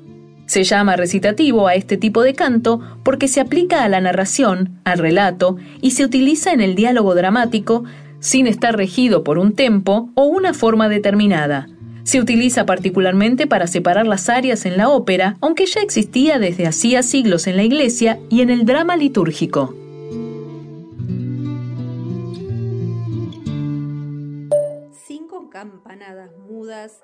Se 0.46 0.64
llama 0.64 0.96
recitativo 0.96 1.68
a 1.68 1.76
este 1.76 1.98
tipo 1.98 2.24
de 2.24 2.34
canto 2.34 2.82
porque 3.04 3.28
se 3.28 3.42
aplica 3.42 3.84
a 3.84 3.90
la 3.90 4.00
narración, 4.00 4.80
al 4.84 5.00
relato, 5.00 5.58
y 5.82 5.92
se 5.92 6.06
utiliza 6.06 6.52
en 6.52 6.62
el 6.62 6.76
diálogo 6.76 7.16
dramático 7.16 7.84
sin 8.20 8.48
estar 8.48 8.78
regido 8.78 9.24
por 9.24 9.40
un 9.40 9.54
tempo 9.54 10.12
o 10.14 10.26
una 10.26 10.54
forma 10.54 10.88
determinada. 10.88 11.68
Se 12.04 12.20
utiliza 12.20 12.66
particularmente 12.66 13.48
para 13.48 13.68
separar 13.68 14.06
las 14.06 14.30
áreas 14.30 14.66
en 14.66 14.78
la 14.78 14.90
ópera, 14.90 15.38
aunque 15.42 15.66
ya 15.66 15.82
existía 15.82 16.38
desde 16.38 16.68
hacía 16.68 17.02
siglos 17.02 17.48
en 17.48 17.58
la 17.58 17.64
iglesia 17.64 18.20
y 18.30 18.42
en 18.42 18.50
el 18.50 18.66
drama 18.66 18.98
litúrgico. 18.98 19.76
Mudas 26.48 27.04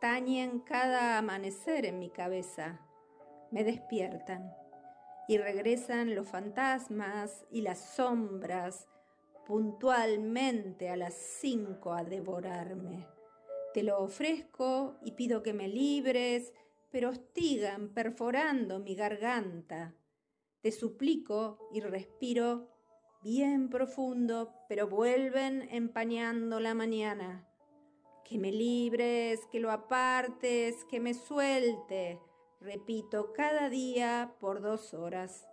tañen 0.00 0.60
cada 0.60 1.18
amanecer 1.18 1.86
en 1.86 1.98
mi 1.98 2.10
cabeza, 2.10 2.80
me 3.50 3.64
despiertan 3.64 4.52
y 5.28 5.38
regresan 5.38 6.14
los 6.14 6.28
fantasmas 6.28 7.46
y 7.50 7.62
las 7.62 7.78
sombras 7.78 8.88
puntualmente 9.46 10.90
a 10.90 10.96
las 10.96 11.14
cinco 11.14 11.92
a 11.92 12.02
devorarme. 12.02 13.06
Te 13.72 13.82
lo 13.82 14.00
ofrezco 14.00 14.98
y 15.02 15.12
pido 15.12 15.42
que 15.42 15.52
me 15.52 15.68
libres, 15.68 16.52
pero 16.90 17.10
hostigan 17.10 17.90
perforando 17.90 18.80
mi 18.80 18.94
garganta. 18.94 19.94
Te 20.60 20.72
suplico 20.72 21.68
y 21.72 21.80
respiro 21.80 22.68
bien 23.22 23.70
profundo, 23.70 24.52
pero 24.68 24.88
vuelven 24.88 25.68
empañando 25.70 26.60
la 26.60 26.74
mañana. 26.74 27.48
Que 28.24 28.38
me 28.38 28.50
libres, 28.50 29.46
que 29.52 29.60
lo 29.60 29.70
apartes, 29.70 30.84
que 30.86 30.98
me 30.98 31.14
suelte, 31.14 32.20
repito 32.60 33.32
cada 33.32 33.68
día 33.68 34.34
por 34.40 34.62
dos 34.62 34.94
horas. 34.94 35.46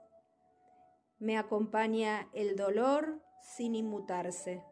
Me 1.20 1.38
acompaña 1.38 2.30
el 2.34 2.56
dolor 2.56 3.22
sin 3.42 3.76
inmutarse. 3.76 4.64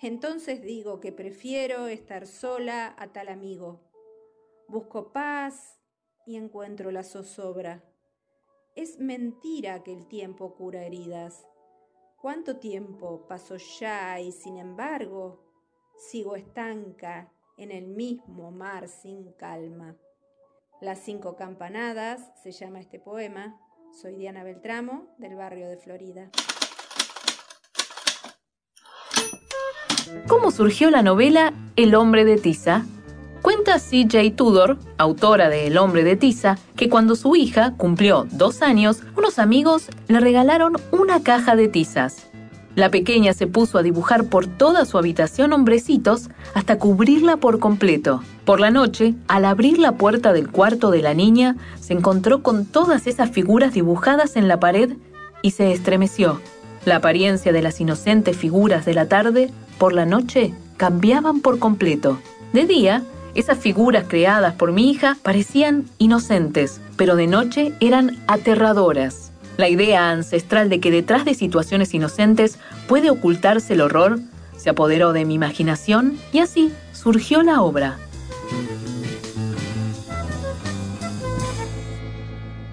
Entonces 0.00 0.62
digo 0.62 1.00
que 1.00 1.12
prefiero 1.12 1.86
estar 1.86 2.26
sola 2.26 2.94
a 2.98 3.12
tal 3.12 3.28
amigo. 3.28 3.80
Busco 4.68 5.12
paz 5.12 5.80
y 6.26 6.36
encuentro 6.36 6.90
la 6.90 7.02
zozobra. 7.02 7.84
Es 8.76 8.98
mentira 8.98 9.82
que 9.82 9.92
el 9.92 10.06
tiempo 10.06 10.54
cura 10.54 10.84
heridas. 10.84 11.46
¿Cuánto 12.20 12.58
tiempo 12.58 13.26
pasó 13.26 13.56
ya 13.56 14.20
y 14.20 14.32
sin 14.32 14.56
embargo 14.56 15.49
sigo 16.00 16.34
estanca 16.34 17.30
en 17.56 17.70
el 17.70 17.86
mismo 17.86 18.50
mar 18.50 18.88
sin 18.88 19.32
calma? 19.32 19.96
Las 20.80 21.00
cinco 21.00 21.36
campanadas 21.36 22.32
se 22.42 22.52
llama 22.52 22.80
este 22.80 22.98
poema. 22.98 23.60
Soy 23.92 24.16
Diana 24.16 24.42
Beltramo 24.42 25.08
del 25.18 25.36
barrio 25.36 25.68
de 25.68 25.76
Florida. 25.76 26.30
¿Cómo 30.26 30.50
surgió 30.50 30.90
la 30.90 31.02
novela 31.02 31.52
El 31.76 31.94
hombre 31.94 32.24
de 32.24 32.38
tiza? 32.38 32.86
Cuenta 33.42 33.78
C.J. 33.78 34.36
Tudor, 34.36 34.78
autora 34.98 35.48
de 35.48 35.66
El 35.66 35.78
hombre 35.78 36.02
de 36.02 36.16
tiza, 36.16 36.58
que 36.76 36.88
cuando 36.88 37.16
su 37.16 37.36
hija 37.36 37.74
cumplió 37.76 38.26
dos 38.30 38.62
años, 38.62 39.02
unos 39.16 39.38
amigos 39.38 39.88
le 40.08 40.20
regalaron 40.20 40.74
una 40.92 41.22
caja 41.22 41.56
de 41.56 41.68
tizas. 41.68 42.29
La 42.80 42.90
pequeña 42.90 43.34
se 43.34 43.46
puso 43.46 43.76
a 43.76 43.82
dibujar 43.82 44.24
por 44.24 44.46
toda 44.46 44.86
su 44.86 44.96
habitación 44.96 45.52
hombrecitos 45.52 46.30
hasta 46.54 46.78
cubrirla 46.78 47.36
por 47.36 47.58
completo. 47.58 48.22
Por 48.46 48.58
la 48.58 48.70
noche, 48.70 49.16
al 49.28 49.44
abrir 49.44 49.78
la 49.78 49.98
puerta 49.98 50.32
del 50.32 50.50
cuarto 50.50 50.90
de 50.90 51.02
la 51.02 51.12
niña, 51.12 51.56
se 51.78 51.92
encontró 51.92 52.42
con 52.42 52.64
todas 52.64 53.06
esas 53.06 53.32
figuras 53.32 53.74
dibujadas 53.74 54.34
en 54.34 54.48
la 54.48 54.60
pared 54.60 54.96
y 55.42 55.50
se 55.50 55.72
estremeció. 55.72 56.40
La 56.86 56.96
apariencia 56.96 57.52
de 57.52 57.60
las 57.60 57.82
inocentes 57.82 58.34
figuras 58.34 58.86
de 58.86 58.94
la 58.94 59.06
tarde, 59.08 59.50
por 59.76 59.92
la 59.92 60.06
noche, 60.06 60.54
cambiaban 60.78 61.40
por 61.40 61.58
completo. 61.58 62.18
De 62.54 62.64
día, 62.64 63.02
esas 63.34 63.58
figuras 63.58 64.06
creadas 64.08 64.54
por 64.54 64.72
mi 64.72 64.90
hija 64.90 65.18
parecían 65.22 65.84
inocentes, 65.98 66.80
pero 66.96 67.14
de 67.14 67.26
noche 67.26 67.74
eran 67.80 68.16
aterradoras. 68.26 69.29
La 69.60 69.68
idea 69.68 70.08
ancestral 70.08 70.70
de 70.70 70.80
que 70.80 70.90
detrás 70.90 71.26
de 71.26 71.34
situaciones 71.34 71.92
inocentes 71.92 72.58
puede 72.88 73.10
ocultarse 73.10 73.74
el 73.74 73.82
horror 73.82 74.18
se 74.56 74.70
apoderó 74.70 75.12
de 75.12 75.26
mi 75.26 75.34
imaginación 75.34 76.18
y 76.32 76.38
así 76.38 76.72
surgió 76.94 77.42
la 77.42 77.60
obra. 77.60 77.98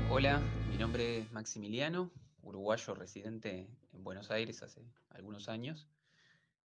Hola, 0.10 0.40
mi 0.70 0.78
nombre 0.78 1.18
es 1.18 1.32
Maximiliano, 1.34 2.10
uruguayo 2.42 2.96
residente 2.96 3.68
en 3.92 4.04
Buenos 4.06 4.32
Aires 4.32 4.64
hace 4.64 4.82
algunos 5.10 5.50
años, 5.50 5.90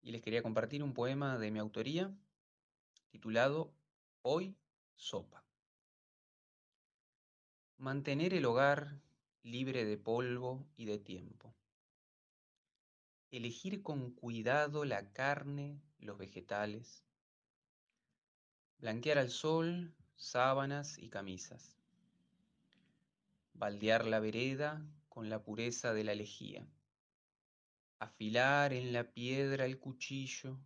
y 0.00 0.12
les 0.12 0.22
quería 0.22 0.40
compartir 0.42 0.82
un 0.82 0.94
poema 0.94 1.36
de 1.36 1.50
mi 1.50 1.58
autoría 1.58 2.10
titulado 3.10 3.70
Hoy 4.22 4.56
Sopa. 4.94 5.44
Mantener 7.76 8.32
el 8.32 8.46
hogar 8.46 9.04
libre 9.46 9.84
de 9.84 9.96
polvo 9.96 10.66
y 10.76 10.86
de 10.86 10.98
tiempo. 10.98 11.54
Elegir 13.30 13.80
con 13.80 14.10
cuidado 14.10 14.84
la 14.84 15.12
carne, 15.12 15.80
los 16.00 16.18
vegetales. 16.18 17.04
Blanquear 18.78 19.18
al 19.18 19.30
sol 19.30 19.94
sábanas 20.16 20.98
y 20.98 21.10
camisas. 21.10 21.78
Baldear 23.52 24.04
la 24.06 24.18
vereda 24.18 24.84
con 25.08 25.30
la 25.30 25.40
pureza 25.44 25.94
de 25.94 26.02
la 26.02 26.16
lejía. 26.16 26.66
Afilar 28.00 28.72
en 28.72 28.92
la 28.92 29.12
piedra 29.12 29.64
el 29.64 29.78
cuchillo. 29.78 30.58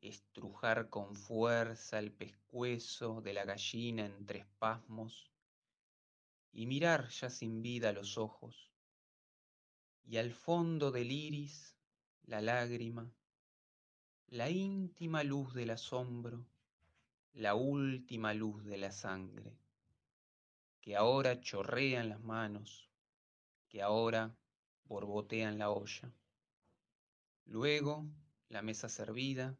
Estrujar 0.00 0.90
con 0.90 1.16
fuerza 1.16 1.98
el 1.98 2.12
pescuezo 2.12 3.20
de 3.20 3.32
la 3.32 3.44
gallina 3.44 4.06
entre 4.06 4.38
espasmos 4.38 5.29
y 6.52 6.66
mirar 6.66 7.08
ya 7.08 7.30
sin 7.30 7.62
vida 7.62 7.92
los 7.92 8.18
ojos, 8.18 8.70
y 10.04 10.16
al 10.16 10.32
fondo 10.32 10.90
del 10.90 11.12
iris 11.12 11.76
la 12.24 12.40
lágrima, 12.40 13.10
la 14.28 14.50
íntima 14.50 15.22
luz 15.24 15.54
del 15.54 15.70
asombro, 15.70 16.46
la 17.32 17.54
última 17.54 18.34
luz 18.34 18.64
de 18.64 18.76
la 18.76 18.92
sangre, 18.92 19.56
que 20.80 20.96
ahora 20.96 21.40
chorrea 21.40 22.00
en 22.00 22.08
las 22.08 22.20
manos, 22.20 22.88
que 23.68 23.82
ahora 23.82 24.36
borbotea 24.84 25.48
en 25.48 25.58
la 25.58 25.70
olla. 25.70 26.12
Luego 27.46 28.06
la 28.48 28.62
mesa 28.62 28.88
servida, 28.88 29.56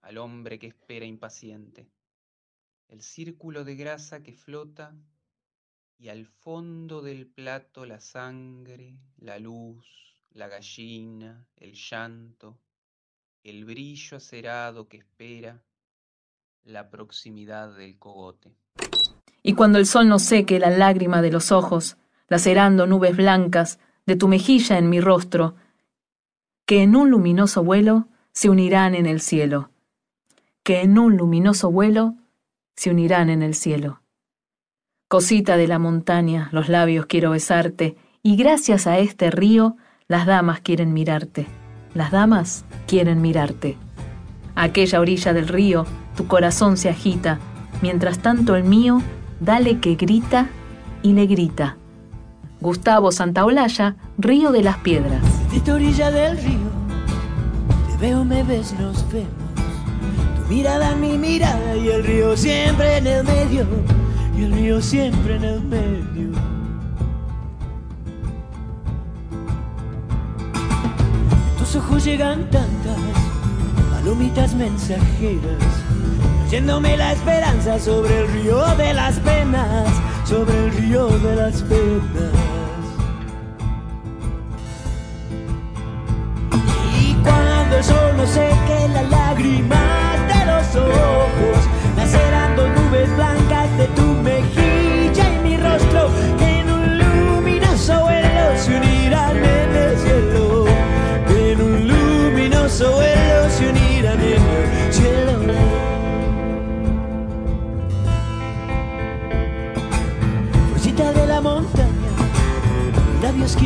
al 0.00 0.18
hombre 0.18 0.58
que 0.58 0.66
espera 0.66 1.06
impaciente, 1.06 1.88
el 2.88 3.02
círculo 3.02 3.64
de 3.64 3.76
grasa 3.76 4.22
que 4.22 4.32
flota 4.32 4.94
y 5.98 6.08
al 6.08 6.26
fondo 6.26 7.02
del 7.02 7.26
plato 7.26 7.86
la 7.86 8.00
sangre, 8.00 8.96
la 9.18 9.38
luz, 9.38 9.86
la 10.32 10.48
gallina, 10.48 11.46
el 11.56 11.74
llanto, 11.74 12.58
el 13.44 13.64
brillo 13.64 14.16
acerado 14.16 14.88
que 14.88 14.98
espera 14.98 15.62
la 16.64 16.90
proximidad 16.90 17.74
del 17.76 17.98
cogote. 17.98 18.52
Y 19.42 19.54
cuando 19.54 19.78
el 19.78 19.86
sol 19.86 20.08
no 20.08 20.18
seque 20.18 20.58
la 20.58 20.70
lágrima 20.70 21.22
de 21.22 21.32
los 21.32 21.50
ojos, 21.50 21.96
lacerando 22.28 22.86
nubes 22.86 23.16
blancas 23.16 23.78
de 24.06 24.16
tu 24.16 24.28
mejilla 24.28 24.78
en 24.78 24.88
mi 24.88 25.00
rostro, 25.00 25.56
que 26.66 26.82
en 26.82 26.94
un 26.94 27.10
luminoso 27.10 27.64
vuelo 27.64 28.08
se 28.32 28.48
unirán 28.48 28.94
en 28.94 29.06
el 29.06 29.20
cielo, 29.20 29.70
que 30.62 30.80
en 30.80 30.98
un 30.98 31.16
luminoso 31.16 31.70
vuelo 31.70 32.14
se 32.76 32.90
unirán 32.90 33.30
en 33.30 33.42
el 33.42 33.54
cielo. 33.54 34.01
Cosita 35.12 35.58
de 35.58 35.68
la 35.68 35.78
montaña, 35.78 36.48
los 36.52 36.70
labios 36.70 37.04
quiero 37.04 37.32
besarte, 37.32 37.96
y 38.22 38.36
gracias 38.36 38.86
a 38.86 38.98
este 38.98 39.30
río, 39.30 39.76
las 40.08 40.24
damas 40.24 40.60
quieren 40.60 40.94
mirarte. 40.94 41.46
Las 41.92 42.12
damas 42.12 42.64
quieren 42.86 43.20
mirarte. 43.20 43.76
Aquella 44.54 45.00
orilla 45.00 45.34
del 45.34 45.48
río, 45.48 45.84
tu 46.16 46.28
corazón 46.28 46.78
se 46.78 46.88
agita, 46.88 47.40
mientras 47.82 48.20
tanto 48.20 48.56
el 48.56 48.64
mío, 48.64 49.02
dale 49.38 49.80
que 49.80 49.96
grita 49.96 50.48
y 51.02 51.12
le 51.12 51.26
grita. 51.26 51.76
Gustavo 52.62 53.12
Santaolalla, 53.12 53.96
Río 54.16 54.50
de 54.50 54.62
las 54.62 54.78
Piedras. 54.78 55.22
Esta 55.54 55.74
orilla 55.74 56.10
del 56.10 56.38
río, 56.38 56.70
te 57.86 57.98
veo, 57.98 58.24
me 58.24 58.42
ves, 58.44 58.72
nos 58.80 59.04
vemos. 59.12 59.28
Tu 60.38 60.54
mirada, 60.54 60.96
mi 60.96 61.18
mirada 61.18 61.76
y 61.76 61.90
el 61.90 62.02
río 62.02 62.34
siempre 62.34 62.96
en 62.96 63.06
el 63.06 63.24
medio. 63.24 63.66
Y 64.36 64.44
el 64.44 64.52
río 64.52 64.80
siempre 64.80 65.36
en 65.36 65.44
el 65.44 65.62
medio. 65.62 66.52
tus 71.72 71.82
ojos 71.82 72.04
llegan 72.04 72.50
tantas 72.50 72.98
palomitas 73.90 74.54
mensajeras, 74.54 75.62
trayéndome 76.40 76.98
la 76.98 77.12
esperanza 77.12 77.78
sobre 77.78 78.18
el 78.20 78.28
río 78.32 78.62
de 78.76 78.92
las 78.92 79.18
penas, 79.20 79.88
sobre 80.24 80.66
el 80.66 80.72
río 80.72 81.06
de 81.06 81.36
las 81.36 81.62
penas. 81.62 82.32
Y 87.00 87.14
cuando 87.22 87.76
el 87.76 87.84
sol 87.84 88.16
no 88.18 88.26
seque 88.26 88.88
las 88.92 89.08
lágrimas 89.08 90.18
de 90.28 90.44
los 90.44 90.76
ojos, 90.76 91.68
nacerán 91.96 92.56
dos 92.56 92.68
nubes 92.68 93.16
blancas 93.16 93.41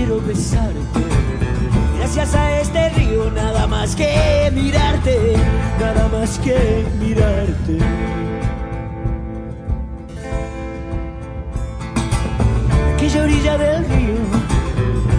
quiero 0.06 0.20
besarte. 0.22 1.00
Gracias 1.98 2.34
a 2.34 2.60
este 2.60 2.88
río, 2.90 3.30
nada 3.32 3.66
más 3.66 3.96
que 3.96 4.50
mirarte, 4.54 5.34
nada 5.80 6.08
más 6.08 6.38
que 6.38 6.84
mirarte. 7.00 7.78
Aquella 12.94 13.22
orilla 13.22 13.58
del 13.58 13.84
río, 13.88 14.16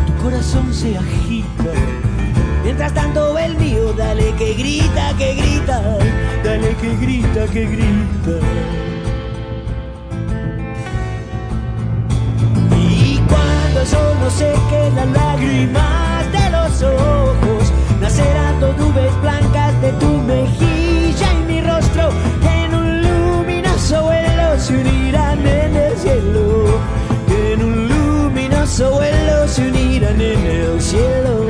tu 0.05 0.23
corazón 0.23 0.73
se 0.73 0.97
agita. 0.97 1.73
Mientras 2.63 2.93
tanto 2.93 3.37
el 3.37 3.57
mío, 3.57 3.93
dale 3.93 4.33
que 4.35 4.53
grita, 4.53 5.13
que 5.17 5.35
grita, 5.35 5.81
dale 6.43 6.75
que 6.75 6.95
grita, 6.95 7.45
que 7.47 7.65
grita. 7.65 8.86
Cuando 13.77 13.81
el 13.81 13.87
sol 13.87 14.17
no 14.19 14.29
seque 14.29 14.91
las 14.95 15.07
lágrimas 15.09 16.31
de 16.31 16.49
los 16.49 16.83
ojos, 16.83 17.73
nacerán 18.01 18.59
dos 18.59 18.75
nubes 18.77 19.21
blancas 19.21 19.81
de 19.81 19.91
tu 19.93 20.07
mejilla 20.23 21.33
y 21.33 21.51
mi 21.51 21.61
rostro, 21.61 22.09
que 22.41 22.65
en 22.65 22.75
un 22.75 23.01
luminoso 23.01 24.03
vuelo 24.03 24.59
se 24.59 24.73
unirán 24.77 25.45
en 25.45 25.75
el 25.75 25.97
cielo, 25.97 26.79
que 27.27 27.53
en 27.53 27.63
un 27.63 27.89
luminoso 27.89 28.91
vuelo 28.91 29.47
se 29.47 29.67
unirán 29.67 30.21
en 30.21 30.45
el 30.45 30.81
cielo. 30.81 31.47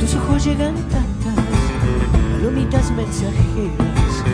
Tus 0.00 0.14
ojos 0.14 0.44
llegan 0.44 0.93
palomitas 2.54 2.90
mensajeras, 2.92 4.24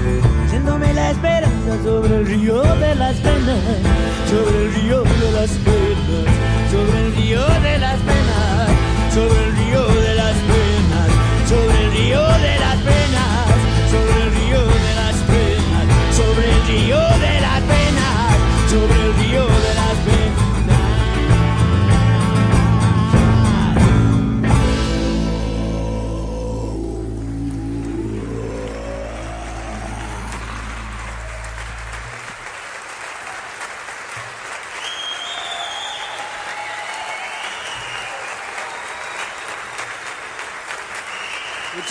yéndome 0.53 0.93
la 0.93 1.11
esperanza 1.11 1.83
sobre 1.83 2.17
el 2.17 2.27
río 2.27 2.63
de 2.63 2.95
las 2.95 3.17
penas, 3.17 3.59
sobre 4.29 4.65
el 4.67 4.75
río 4.75 5.03
de 5.03 5.33
las 5.33 5.51
penas, 5.51 6.71
sobre 6.71 7.07
el 7.07 7.15
río 7.15 7.41
de 7.41 7.79
las 7.79 7.99
penas, 8.01 8.69
sobre 9.15 9.45
el 9.45 9.57
río 9.57 9.87
de 9.87 10.15
las 10.15 10.35
penas, 10.35 11.09
sobre 11.49 11.85
el 11.87 11.93
río 11.93 12.21
de 12.21 12.59
las 12.59 12.77
penas, 12.77 13.00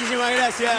Muchísimas 0.09 0.35
gracias. 0.35 0.73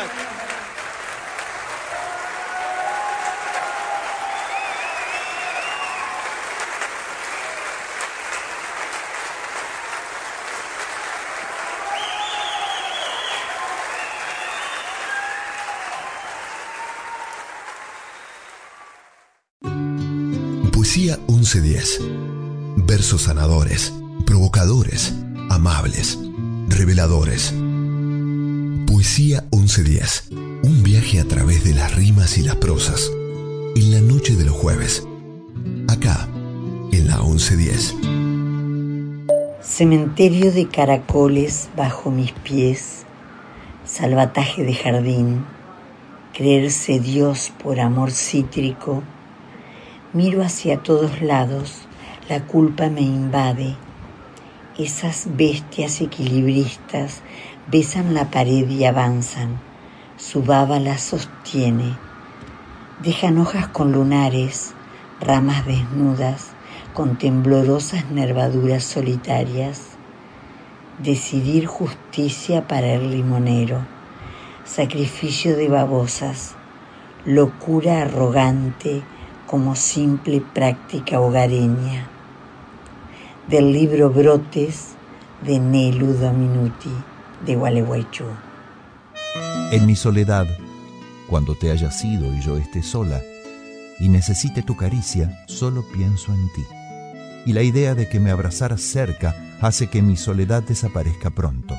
Poesía 20.73 21.21
1110. 21.29 22.01
Versos 22.79 23.23
sanadores, 23.23 23.93
provocadores, 24.27 25.13
amables, 25.51 26.19
reveladores. 26.67 27.55
Poesía 29.01 29.47
1110. 29.51 30.29
Un 30.63 30.83
viaje 30.83 31.21
a 31.21 31.25
través 31.25 31.65
de 31.65 31.73
las 31.73 31.97
rimas 31.97 32.37
y 32.37 32.43
las 32.43 32.57
prosas. 32.57 33.11
En 33.75 33.93
la 33.93 34.01
noche 34.03 34.37
de 34.37 34.45
los 34.45 34.55
jueves. 34.55 35.09
Acá, 35.89 36.29
en 36.93 37.09
la 37.09 37.17
1110. 37.17 37.97
Cementerio 39.63 40.53
de 40.53 40.69
caracoles 40.69 41.71
bajo 41.75 42.11
mis 42.11 42.33
pies, 42.33 43.07
salvataje 43.87 44.65
de 44.65 44.75
jardín, 44.75 45.47
creerse 46.35 47.01
Dios 47.01 47.55
por 47.63 47.81
amor 47.81 48.11
cítrico, 48.11 49.03
miro 50.13 50.43
hacia 50.43 50.83
todos 50.83 51.23
lados, 51.23 51.87
la 52.29 52.45
culpa 52.47 52.91
me 52.91 53.01
invade, 53.01 53.77
esas 54.79 55.27
bestias 55.37 56.03
equilibristas 56.03 57.23
besan 57.71 58.15
la 58.15 58.31
pared 58.31 58.69
y 58.69 58.85
avanzan, 58.85 59.61
su 60.17 60.43
baba 60.43 60.81
las 60.81 61.03
sostiene, 61.03 61.97
dejan 63.03 63.39
hojas 63.39 63.69
con 63.69 63.93
lunares, 63.93 64.73
ramas 65.21 65.65
desnudas, 65.67 66.49
con 66.95 67.17
temblorosas 67.17 68.11
nervaduras 68.11 68.83
solitarias, 68.83 69.83
decidir 70.99 71.67
justicia 71.67 72.67
para 72.67 72.89
el 72.95 73.13
limonero, 73.13 73.87
sacrificio 74.65 75.57
de 75.57 75.69
babosas, 75.69 76.55
locura 77.25 78.03
arrogante 78.03 79.03
como 79.47 79.77
simple 79.77 80.41
práctica 80.41 81.21
hogareña. 81.21 82.09
Del 83.47 83.73
libro 83.73 84.11
Brotes 84.11 84.95
de 85.43 85.61
Nelu 85.61 86.15
Dominuti 86.15 86.91
de 87.47 87.57
Gualeguaychú. 87.57 88.25
En 89.71 89.87
mi 89.87 89.97
soledad, 89.97 90.47
cuando 91.29 91.55
te 91.55 91.71
hayas 91.71 92.05
ido 92.05 92.35
y 92.35 92.41
yo 92.41 92.57
esté 92.57 92.83
sola 92.83 93.21
y 93.99 94.09
necesite 94.09 94.63
tu 94.63 94.77
caricia, 94.77 95.45
solo 95.47 95.85
pienso 95.93 96.33
en 96.33 96.53
ti. 96.53 96.65
y 97.47 97.55
la 97.55 97.63
idea 97.63 97.95
de 97.95 98.07
que 98.07 98.21
me 98.21 98.31
abrazaras 98.31 98.83
cerca 98.83 99.35
hace 99.63 99.89
que 99.89 100.03
mi 100.03 100.19
soledad 100.19 100.63
desaparezca 100.63 101.31
pronto. 101.31 101.75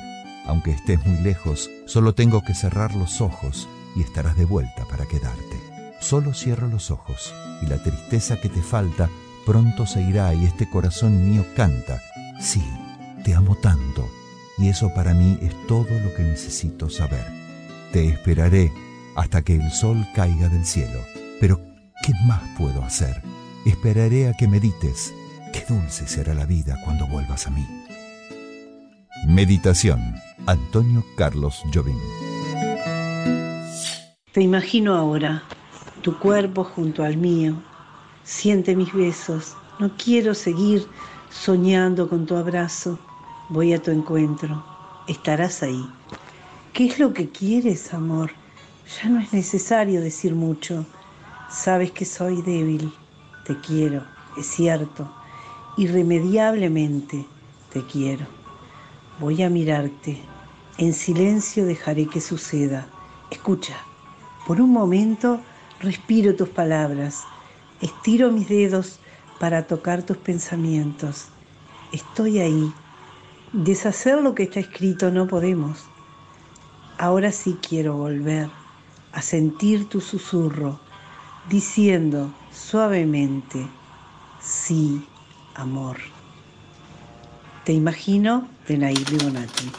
Aunque 0.47 0.71
estés 0.71 1.05
muy 1.05 1.21
lejos, 1.21 1.69
solo 1.85 2.15
tengo 2.15 2.43
que 2.43 2.55
cerrar 2.55 2.95
los 2.95 3.21
ojos 3.21 3.69
y 3.95 4.01
estarás 4.01 4.35
de 4.37 4.45
vuelta 4.45 4.85
para 4.85 5.05
quedarte. 5.05 5.61
Solo 5.99 6.33
cierro 6.33 6.67
los 6.67 6.89
ojos 6.89 7.31
y 7.61 7.67
la 7.67 7.77
tristeza 7.77 8.41
que 8.41 8.49
te 8.49 8.63
falta 8.63 9.07
pronto 9.45 9.85
se 9.85 10.01
irá 10.01 10.33
y 10.33 10.45
este 10.45 10.67
corazón 10.67 11.29
mío 11.29 11.45
canta. 11.55 12.01
Sí, 12.39 12.63
te 13.23 13.35
amo 13.35 13.55
tanto 13.55 14.09
y 14.61 14.69
eso 14.69 14.93
para 14.93 15.13
mí 15.15 15.39
es 15.41 15.55
todo 15.67 15.89
lo 16.03 16.13
que 16.13 16.23
necesito 16.23 16.89
saber. 16.89 17.25
Te 17.91 18.07
esperaré 18.07 18.71
hasta 19.15 19.41
que 19.41 19.55
el 19.55 19.71
sol 19.71 20.05
caiga 20.13 20.49
del 20.49 20.65
cielo. 20.65 20.99
Pero, 21.39 21.59
¿qué 22.05 22.13
más 22.27 22.41
puedo 22.57 22.83
hacer? 22.83 23.23
Esperaré 23.65 24.29
a 24.29 24.33
que 24.33 24.47
medites. 24.47 25.13
Qué 25.51 25.65
dulce 25.67 26.07
será 26.07 26.35
la 26.35 26.45
vida 26.45 26.77
cuando 26.85 27.07
vuelvas 27.07 27.47
a 27.47 27.49
mí. 27.49 27.65
Meditación. 29.27 30.15
Antonio 30.45 31.03
Carlos 31.17 31.61
Jobim. 31.73 31.99
Te 34.31 34.41
imagino 34.41 34.95
ahora, 34.95 35.43
tu 36.01 36.17
cuerpo 36.19 36.63
junto 36.63 37.03
al 37.03 37.17
mío. 37.17 37.61
Siente 38.23 38.75
mis 38.75 38.93
besos. 38.93 39.55
No 39.79 39.91
quiero 39.97 40.35
seguir 40.35 40.87
soñando 41.31 42.07
con 42.07 42.25
tu 42.25 42.35
abrazo. 42.35 42.99
Voy 43.51 43.73
a 43.73 43.81
tu 43.81 43.91
encuentro. 43.91 44.63
Estarás 45.09 45.61
ahí. 45.61 45.85
¿Qué 46.71 46.85
es 46.85 46.99
lo 46.99 47.11
que 47.11 47.31
quieres, 47.31 47.93
amor? 47.93 48.31
Ya 48.95 49.09
no 49.09 49.19
es 49.19 49.33
necesario 49.33 49.99
decir 49.99 50.35
mucho. 50.35 50.85
Sabes 51.49 51.91
que 51.91 52.05
soy 52.05 52.41
débil. 52.43 52.93
Te 53.43 53.59
quiero, 53.59 54.05
es 54.37 54.45
cierto. 54.45 55.11
Irremediablemente 55.75 57.25
te 57.73 57.85
quiero. 57.87 58.25
Voy 59.19 59.43
a 59.43 59.49
mirarte. 59.49 60.21
En 60.77 60.93
silencio 60.93 61.65
dejaré 61.65 62.05
que 62.05 62.21
suceda. 62.21 62.87
Escucha. 63.31 63.75
Por 64.47 64.61
un 64.61 64.71
momento 64.71 65.41
respiro 65.81 66.37
tus 66.37 66.47
palabras. 66.47 67.25
Estiro 67.81 68.31
mis 68.31 68.47
dedos 68.47 69.01
para 69.41 69.67
tocar 69.67 70.03
tus 70.03 70.15
pensamientos. 70.15 71.25
Estoy 71.91 72.39
ahí. 72.39 72.73
Deshacer 73.53 74.21
lo 74.21 74.33
que 74.33 74.43
está 74.43 74.61
escrito 74.61 75.11
no 75.11 75.27
podemos. 75.27 75.85
Ahora 76.97 77.33
sí 77.33 77.57
quiero 77.61 77.97
volver 77.97 78.49
a 79.11 79.21
sentir 79.21 79.89
tu 79.89 79.99
susurro, 79.99 80.79
diciendo 81.49 82.33
suavemente, 82.53 83.67
sí, 84.39 85.05
amor. 85.55 85.97
Te 87.65 87.73
imagino 87.73 88.47
de 88.69 88.77
Nair 88.77 89.21
Bonatti. 89.21 89.69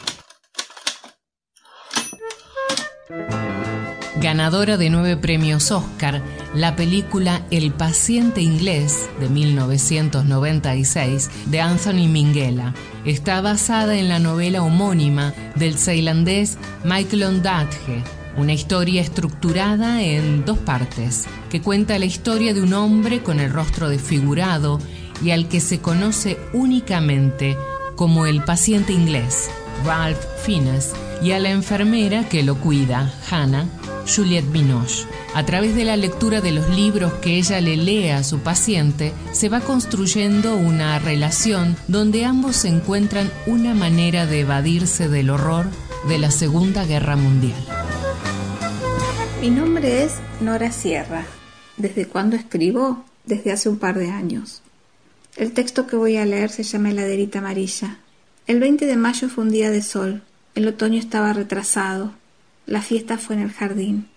Ganadora 4.21 4.77
de 4.77 4.91
nueve 4.91 5.17
premios 5.17 5.71
Oscar, 5.71 6.21
la 6.53 6.75
película 6.75 7.41
El 7.49 7.71
paciente 7.71 8.41
inglés 8.41 9.09
de 9.19 9.27
1996 9.27 11.31
de 11.47 11.61
Anthony 11.61 12.07
Minghella. 12.07 12.75
Está 13.05 13.41
basada 13.41 13.97
en 13.97 14.09
la 14.09 14.19
novela 14.19 14.61
homónima 14.61 15.33
del 15.55 15.79
ceilandés 15.79 16.59
Michael 16.83 17.23
Ondaatje, 17.23 18.03
una 18.37 18.53
historia 18.53 19.01
estructurada 19.01 20.03
en 20.03 20.45
dos 20.45 20.59
partes, 20.59 21.25
que 21.49 21.61
cuenta 21.61 21.97
la 21.97 22.05
historia 22.05 22.53
de 22.53 22.61
un 22.61 22.73
hombre 22.73 23.23
con 23.23 23.39
el 23.39 23.51
rostro 23.51 23.89
desfigurado 23.89 24.79
y 25.23 25.31
al 25.31 25.47
que 25.47 25.59
se 25.59 25.79
conoce 25.79 26.37
únicamente 26.53 27.57
como 27.95 28.27
el 28.27 28.43
paciente 28.43 28.93
inglés, 28.93 29.49
Ralph 29.83 30.21
Fiennes, 30.43 30.93
y 31.23 31.31
a 31.31 31.39
la 31.39 31.49
enfermera 31.49 32.27
que 32.27 32.43
lo 32.43 32.55
cuida, 32.55 33.13
Hannah, 33.31 33.65
Juliette 34.07 34.51
Binoche. 34.51 35.05
A 35.33 35.45
través 35.45 35.75
de 35.75 35.85
la 35.85 35.97
lectura 35.97 36.41
de 36.41 36.51
los 36.51 36.69
libros 36.69 37.13
que 37.13 37.37
ella 37.37 37.61
le 37.61 37.77
lee 37.77 38.09
a 38.09 38.23
su 38.23 38.39
paciente, 38.39 39.13
se 39.31 39.49
va 39.49 39.61
construyendo 39.61 40.55
una 40.55 40.99
relación 40.99 41.75
donde 41.87 42.25
ambos 42.25 42.65
encuentran 42.65 43.31
una 43.45 43.73
manera 43.73 44.25
de 44.25 44.41
evadirse 44.41 45.09
del 45.09 45.29
horror 45.29 45.67
de 46.07 46.17
la 46.17 46.31
Segunda 46.31 46.85
Guerra 46.85 47.15
Mundial. 47.15 47.59
Mi 49.41 49.49
nombre 49.49 50.03
es 50.03 50.13
Nora 50.39 50.71
Sierra. 50.71 51.25
¿Desde 51.77 52.07
cuándo 52.07 52.35
escribo? 52.35 53.03
Desde 53.25 53.51
hace 53.51 53.69
un 53.69 53.77
par 53.77 53.97
de 53.97 54.09
años. 54.09 54.61
El 55.35 55.53
texto 55.53 55.87
que 55.87 55.95
voy 55.95 56.17
a 56.17 56.25
leer 56.25 56.49
se 56.51 56.63
llama 56.63 56.91
Heladerita 56.91 57.39
Amarilla. 57.39 57.97
El 58.45 58.59
20 58.59 58.85
de 58.85 58.95
mayo 58.95 59.29
fue 59.29 59.43
un 59.45 59.49
día 59.49 59.71
de 59.71 59.81
sol. 59.81 60.21
El 60.53 60.67
otoño 60.67 60.99
estaba 60.99 61.33
retrasado. 61.33 62.13
La 62.65 62.81
fiesta 62.81 63.17
fue 63.17 63.35
en 63.35 63.41
el 63.41 63.51
jardín. 63.51 64.07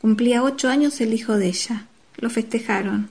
Cumplía 0.00 0.42
ocho 0.42 0.68
años 0.68 1.00
el 1.00 1.12
hijo 1.12 1.36
de 1.36 1.48
ella. 1.48 1.86
Lo 2.16 2.30
festejaron. 2.30 3.10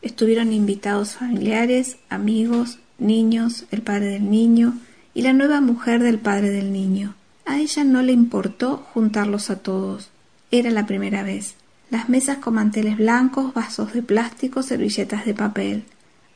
Estuvieron 0.00 0.52
invitados 0.52 1.14
familiares, 1.14 1.96
amigos, 2.08 2.78
niños, 2.98 3.66
el 3.70 3.82
padre 3.82 4.06
del 4.06 4.30
niño 4.30 4.78
y 5.14 5.22
la 5.22 5.32
nueva 5.32 5.60
mujer 5.60 6.02
del 6.02 6.18
padre 6.18 6.50
del 6.50 6.72
niño. 6.72 7.14
A 7.44 7.58
ella 7.58 7.84
no 7.84 8.02
le 8.02 8.12
importó 8.12 8.78
juntarlos 8.92 9.50
a 9.50 9.58
todos. 9.58 10.10
Era 10.50 10.70
la 10.70 10.86
primera 10.86 11.22
vez. 11.22 11.54
Las 11.90 12.08
mesas 12.08 12.38
con 12.38 12.54
manteles 12.54 12.96
blancos, 12.96 13.52
vasos 13.52 13.92
de 13.92 14.02
plástico, 14.02 14.62
servilletas 14.62 15.26
de 15.26 15.34
papel, 15.34 15.84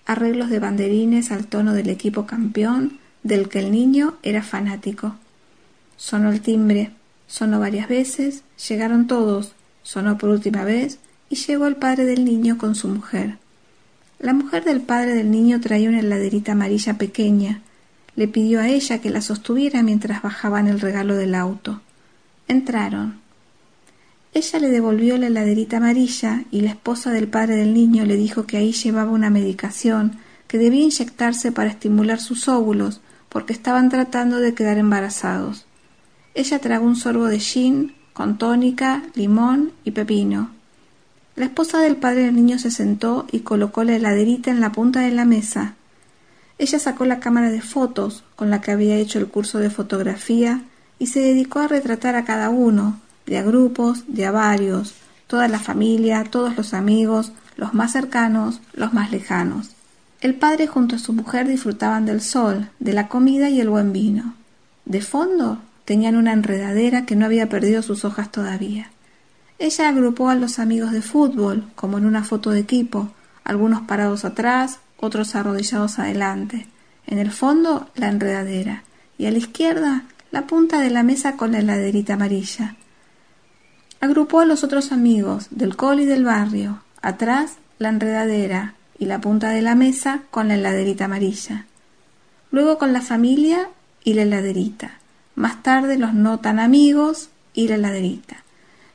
arreglos 0.05 0.51
de 0.51 0.59
banderines 0.59 1.31
al 1.31 1.47
tono 1.47 1.73
del 1.73 1.89
equipo 1.89 2.27
campeón 2.27 2.99
del 3.23 3.49
que 3.49 3.61
el 3.61 3.71
niño 3.71 4.17
era 4.23 4.43
fanático. 4.43 5.17
Sonó 5.97 6.31
el 6.31 6.43
timbre, 6.43 6.91
sonó 7.27 7.61
varias 7.61 7.89
veces, 7.89 8.43
llegaron 8.69 9.07
todos, 9.07 9.55
sonó 9.83 10.19
por 10.19 10.31
última 10.31 10.65
vez 10.65 10.99
y 11.31 11.37
llegó 11.37 11.67
el 11.67 11.77
padre 11.77 12.05
del 12.05 12.25
niño 12.25 12.59
con 12.59 12.75
su 12.75 12.89
mujer. 12.89 13.39
La 14.19 14.33
mujer 14.33 14.65
del 14.65 14.81
padre 14.81 15.15
del 15.15 15.31
niño 15.31 15.61
traía 15.61 15.89
una 15.89 16.01
heladerita 16.01 16.53
amarilla 16.53 16.95
pequeña. 16.95 17.61
Le 18.15 18.29
pidió 18.29 18.61
a 18.61 18.69
ella 18.69 19.01
que 19.01 19.11
la 19.11 19.21
sostuviera 19.21 19.83
mientras 19.83 20.23
bajaban 20.23 20.69
el 20.69 20.81
regalo 20.81 21.17
del 21.17 21.35
auto. 21.35 21.83
Entraron. 22.49 23.21
Ella 24.33 24.59
le 24.59 24.69
devolvió 24.69 25.19
la 25.19 25.27
heladerita 25.27 25.79
amarilla 25.79 26.45
y 26.51 26.63
la 26.63 26.71
esposa 26.71 27.11
del 27.11 27.29
padre 27.29 27.57
del 27.57 27.75
niño 27.75 28.05
le 28.05 28.17
dijo 28.17 28.47
que 28.47 28.57
ahí 28.57 28.73
llevaba 28.73 29.11
una 29.11 29.31
medicación 29.31 30.19
que 30.47 30.59
debía 30.59 30.85
inyectarse 30.85 31.53
para 31.53 31.71
estimular 31.71 32.21
sus 32.21 32.49
óvulos 32.49 33.01
porque 33.29 33.53
estaban 33.53 33.91
tratando 33.91 34.39
de 34.39 34.55
quedar 34.55 34.79
embarazados. 34.79 35.67
Ella 36.37 36.59
tragó 36.59 36.85
un 36.85 36.97
sorbo 36.97 37.29
de 37.29 37.41
gin 37.41 37.95
con 38.13 38.37
tónica, 38.37 39.03
limón 39.15 39.73
y 39.85 39.93
pepino. 39.93 40.51
La 41.35 41.47
esposa 41.47 41.81
del 41.81 41.97
padre 41.97 42.25
del 42.27 42.35
niño 42.35 42.59
se 42.59 42.71
sentó 42.71 43.27
y 43.33 43.41
colocó 43.41 43.85
la 43.85 43.97
heladerita 43.97 44.51
en 44.51 44.61
la 44.61 44.71
punta 44.71 45.01
de 45.01 45.13
la 45.13 45.25
mesa. 45.25 45.77
Ella 46.59 46.79
sacó 46.79 47.07
la 47.07 47.21
cámara 47.21 47.49
de 47.49 47.63
fotos 47.63 48.23
con 48.37 48.51
la 48.51 48.61
que 48.61 48.71
había 48.71 48.97
hecho 48.97 49.19
el 49.19 49.29
curso 49.29 49.61
de 49.61 49.71
fotografía 49.71 50.61
y 50.99 51.07
se 51.07 51.21
dedicó 51.21 51.61
a 51.61 51.69
retratar 51.69 52.17
a 52.17 52.27
cada 52.27 52.51
uno, 52.51 53.01
de 53.25 53.39
a 53.39 53.43
grupos, 53.43 54.05
de 54.07 54.27
a 54.27 54.31
varios, 54.31 54.93
toda 55.29 55.49
la 55.49 55.59
familia, 55.59 56.23
todos 56.25 56.55
los 56.55 56.75
amigos, 56.75 57.33
los 57.57 57.73
más 57.73 57.93
cercanos, 57.93 58.61
los 58.75 58.93
más 58.93 59.11
lejanos. 59.11 59.71
El 60.21 60.35
padre 60.35 60.67
junto 60.67 60.97
a 60.97 60.99
su 60.99 61.15
mujer 61.15 61.49
disfrutaban 61.49 62.05
del 62.05 62.21
sol, 62.21 62.69
de 62.79 62.93
la 62.93 63.09
comida 63.09 63.49
y 63.49 63.59
el 63.59 63.71
buen 63.71 63.95
vino. 63.95 64.35
De 64.85 65.01
fondo 65.01 65.63
tenían 65.87 66.17
una 66.17 66.35
enredadera 66.35 67.07
que 67.07 67.17
no 67.17 67.25
había 67.25 67.49
perdido 67.49 67.81
sus 67.81 68.05
hojas 68.05 68.31
todavía. 68.31 68.91
Ella 69.59 69.89
agrupó 69.89 70.29
a 70.29 70.35
los 70.35 70.59
amigos 70.59 70.93
de 70.93 71.01
fútbol, 71.01 71.71
como 71.77 71.97
en 71.97 72.05
una 72.05 72.25
foto 72.25 72.51
de 72.51 72.61
equipo, 72.61 73.09
algunos 73.45 73.83
parados 73.83 74.27
atrás, 74.27 74.81
otros 74.99 75.35
arrodillados 75.35 75.99
adelante. 75.99 76.67
En 77.07 77.19
el 77.19 77.31
fondo, 77.31 77.89
la 77.95 78.09
enredadera, 78.09 78.83
y 79.17 79.27
a 79.27 79.31
la 79.31 79.39
izquierda, 79.39 80.03
la 80.33 80.47
punta 80.47 80.81
de 80.81 80.91
la 80.91 81.05
mesa 81.05 81.37
con 81.37 81.53
la 81.53 81.61
heladerita 81.61 82.15
amarilla. 82.15 82.77
Agrupó 84.01 84.41
a 84.41 84.45
los 84.45 84.65
otros 84.65 84.93
amigos 84.93 85.47
del 85.51 85.77
col 85.77 86.01
y 86.01 86.05
del 86.05 86.25
barrio, 86.25 86.83
atrás 87.01 87.59
la 87.79 87.91
enredadera 87.91 88.75
y 88.99 89.07
la 89.07 89.21
punta 89.21 89.51
de 89.51 89.63
la 89.63 89.77
mesa 89.77 90.23
con 90.31 90.49
la 90.49 90.55
heladerita 90.55 91.05
amarilla. 91.05 91.67
Luego 92.51 92.77
con 92.77 92.93
la 92.93 93.01
familia 93.01 93.69
y 94.05 94.15
la 94.15 94.23
heladerita. 94.23 94.99
Más 95.37 95.63
tarde 95.63 95.99
los 95.99 96.15
no 96.15 96.41
tan 96.41 96.59
amigos 96.59 97.29
y 97.55 97.69
la 97.69 97.77
heladerita. 97.77 98.43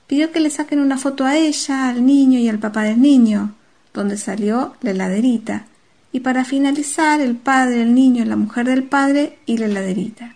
Pidió 0.07 0.31
que 0.31 0.41
le 0.41 0.49
saquen 0.49 0.79
una 0.79 0.97
foto 0.97 1.23
a 1.23 1.37
ella, 1.37 1.87
al 1.87 2.05
niño 2.05 2.39
y 2.39 2.49
al 2.49 2.59
papá 2.59 2.83
del 2.83 2.99
niño, 2.99 3.53
donde 3.93 4.17
salió 4.17 4.73
la 4.81 4.91
heladerita. 4.91 5.67
Y 6.11 6.19
para 6.19 6.43
finalizar, 6.43 7.21
el 7.21 7.37
padre, 7.37 7.83
el 7.83 7.95
niño, 7.95 8.25
la 8.25 8.35
mujer 8.35 8.65
del 8.65 8.83
padre 8.83 9.37
y 9.45 9.57
la 9.57 9.67
heladerita. 9.67 10.35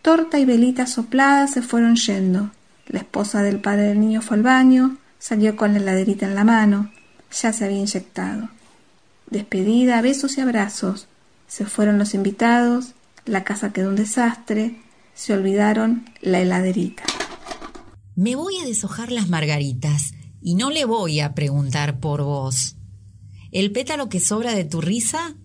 Torta 0.00 0.38
y 0.38 0.46
velitas 0.46 0.92
sopladas 0.92 1.50
se 1.50 1.60
fueron 1.60 1.96
yendo. 1.96 2.52
La 2.86 3.00
esposa 3.00 3.42
del 3.42 3.60
padre 3.60 3.82
del 3.82 4.00
niño 4.00 4.22
fue 4.22 4.38
al 4.38 4.42
baño, 4.42 4.96
salió 5.18 5.56
con 5.56 5.72
la 5.72 5.80
heladerita 5.80 6.26
en 6.26 6.34
la 6.34 6.44
mano, 6.44 6.90
ya 7.30 7.52
se 7.52 7.64
había 7.64 7.78
inyectado. 7.78 8.48
Despedida, 9.28 10.00
besos 10.00 10.38
y 10.38 10.40
abrazos. 10.40 11.06
Se 11.46 11.66
fueron 11.66 11.98
los 11.98 12.14
invitados, 12.14 12.94
la 13.26 13.44
casa 13.44 13.72
quedó 13.72 13.90
un 13.90 13.96
desastre, 13.96 14.80
se 15.20 15.34
olvidaron 15.34 16.06
la 16.22 16.40
heladerita. 16.40 17.02
Me 18.14 18.36
voy 18.36 18.56
a 18.56 18.64
deshojar 18.64 19.12
las 19.12 19.28
margaritas 19.28 20.12
y 20.40 20.54
no 20.54 20.70
le 20.70 20.86
voy 20.86 21.20
a 21.20 21.34
preguntar 21.34 22.00
por 22.00 22.22
vos. 22.22 22.76
El 23.52 23.70
pétalo 23.70 24.08
que 24.08 24.18
sobra 24.18 24.54
de 24.54 24.64
tu 24.64 24.80
risa 24.80 25.36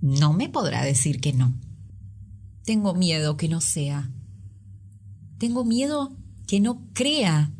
no 0.00 0.32
me 0.32 0.48
podrá 0.48 0.82
decir 0.82 1.20
que 1.20 1.32
no. 1.32 1.54
Tengo 2.64 2.92
miedo 2.94 3.36
que 3.36 3.48
no 3.48 3.60
sea. 3.60 4.10
Tengo 5.38 5.64
miedo 5.64 6.16
que 6.48 6.58
no 6.58 6.84
crea. 6.92 7.52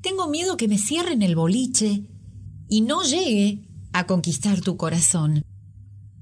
Tengo 0.00 0.26
miedo 0.26 0.56
que 0.56 0.68
me 0.68 0.78
cierren 0.78 1.20
el 1.20 1.36
boliche 1.36 2.06
y 2.70 2.80
no 2.80 3.02
llegue 3.02 3.68
a 3.92 4.06
conquistar 4.06 4.62
tu 4.62 4.78
corazón. 4.78 5.44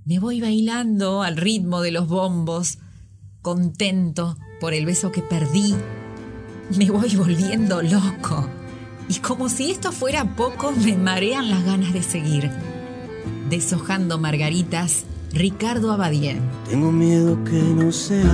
Me 0.04 0.18
voy 0.18 0.40
bailando 0.40 1.22
al 1.22 1.36
ritmo 1.36 1.82
de 1.82 1.92
los 1.92 2.08
bombos, 2.08 2.78
contento 3.42 4.36
por 4.60 4.74
el 4.74 4.86
beso 4.86 5.10
que 5.10 5.22
perdí. 5.22 5.74
Me 6.76 6.90
voy 6.90 7.16
volviendo 7.16 7.82
loco. 7.82 8.48
Y 9.08 9.18
como 9.18 9.48
si 9.48 9.70
esto 9.70 9.90
fuera 9.90 10.36
poco, 10.36 10.72
me 10.72 10.96
marean 10.96 11.50
las 11.50 11.64
ganas 11.64 11.92
de 11.92 12.02
seguir. 12.02 12.50
Deshojando 13.48 14.18
margaritas, 14.18 15.04
Ricardo 15.32 15.90
Abadie. 15.92 16.40
Tengo 16.68 16.92
miedo 16.92 17.42
que 17.44 17.60
no 17.60 17.90
seas. 17.90 18.28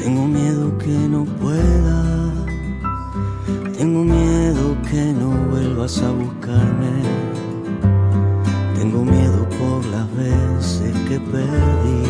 Tengo 0.00 0.26
miedo 0.26 0.76
que 0.78 0.88
no 0.88 1.24
pueda. 1.24 2.32
Tengo 3.76 4.04
miedo 4.04 4.76
que 4.90 5.12
no 5.12 5.30
vuelvas 5.50 6.00
a 6.02 6.10
buscarme. 6.10 7.02
Tengo 8.76 9.04
miedo 9.04 9.25
veces 10.16 10.92
que 11.08 11.20
perdí. 11.20 12.02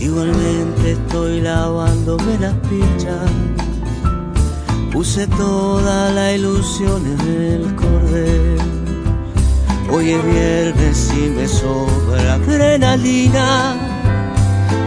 Igualmente 0.00 0.92
estoy 0.92 1.40
lavándome 1.42 2.38
las 2.38 2.54
pichas. 2.68 3.30
Puse 4.92 5.26
toda 5.26 6.10
la 6.12 6.32
ilusión 6.32 7.02
en 7.06 7.20
el 7.20 7.74
cordel. 7.76 8.58
Hoy 9.92 10.10
es 10.12 10.24
viernes 10.24 11.12
y 11.16 11.28
me 11.30 11.46
sobra 11.46 12.34
adrenalina. 12.34 13.76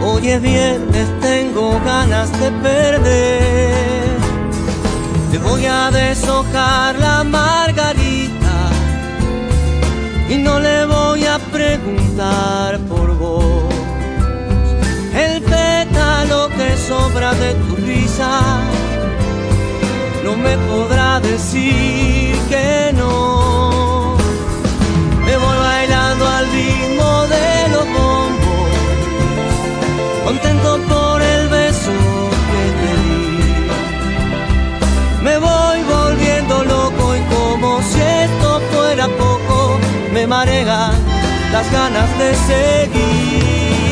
Hoy 0.04 0.28
es 0.28 0.42
viernes, 0.42 1.08
tengo 1.20 1.80
ganas 1.84 2.30
de 2.40 2.50
perder. 2.50 4.18
Te 5.30 5.38
voy 5.38 5.64
a 5.66 5.90
deshojar 5.90 6.98
la 6.98 7.24
margarita 7.24 8.33
y 10.28 10.36
no 10.36 10.58
le 10.58 10.86
voy 10.86 11.24
a 11.26 11.38
preguntar 11.38 12.78
por 12.88 13.16
vos. 13.16 13.74
El 15.14 15.42
pétalo 15.42 16.48
que 16.48 16.76
sobra 16.76 17.34
de 17.34 17.54
tu 17.54 17.76
risa 17.76 18.40
no 20.24 20.36
me 20.36 20.56
podrá 20.68 21.20
decir 21.20 22.36
que 22.48 22.92
no. 22.94 24.16
Me 25.26 25.36
voy 25.36 25.56
bailando 25.58 26.26
al 26.26 26.46
ritmo 26.50 27.26
de 27.34 27.68
los 27.74 27.86
bombos, 27.96 28.70
contento 30.24 30.78
por 30.88 31.22
el 31.22 31.48
beso 31.48 31.92
que 32.50 32.64
te 32.80 32.92
di. 33.04 33.24
Me 35.22 35.38
voy 35.38 35.78
volviendo 35.96 36.64
loco 36.64 37.16
y 37.16 37.20
como 37.34 37.80
si 37.82 38.00
esto 38.00 38.60
fuera 38.72 39.06
me 39.08 39.33
las 41.52 41.70
ganas 41.70 42.18
de 42.18 42.34
seguir. 42.34 43.83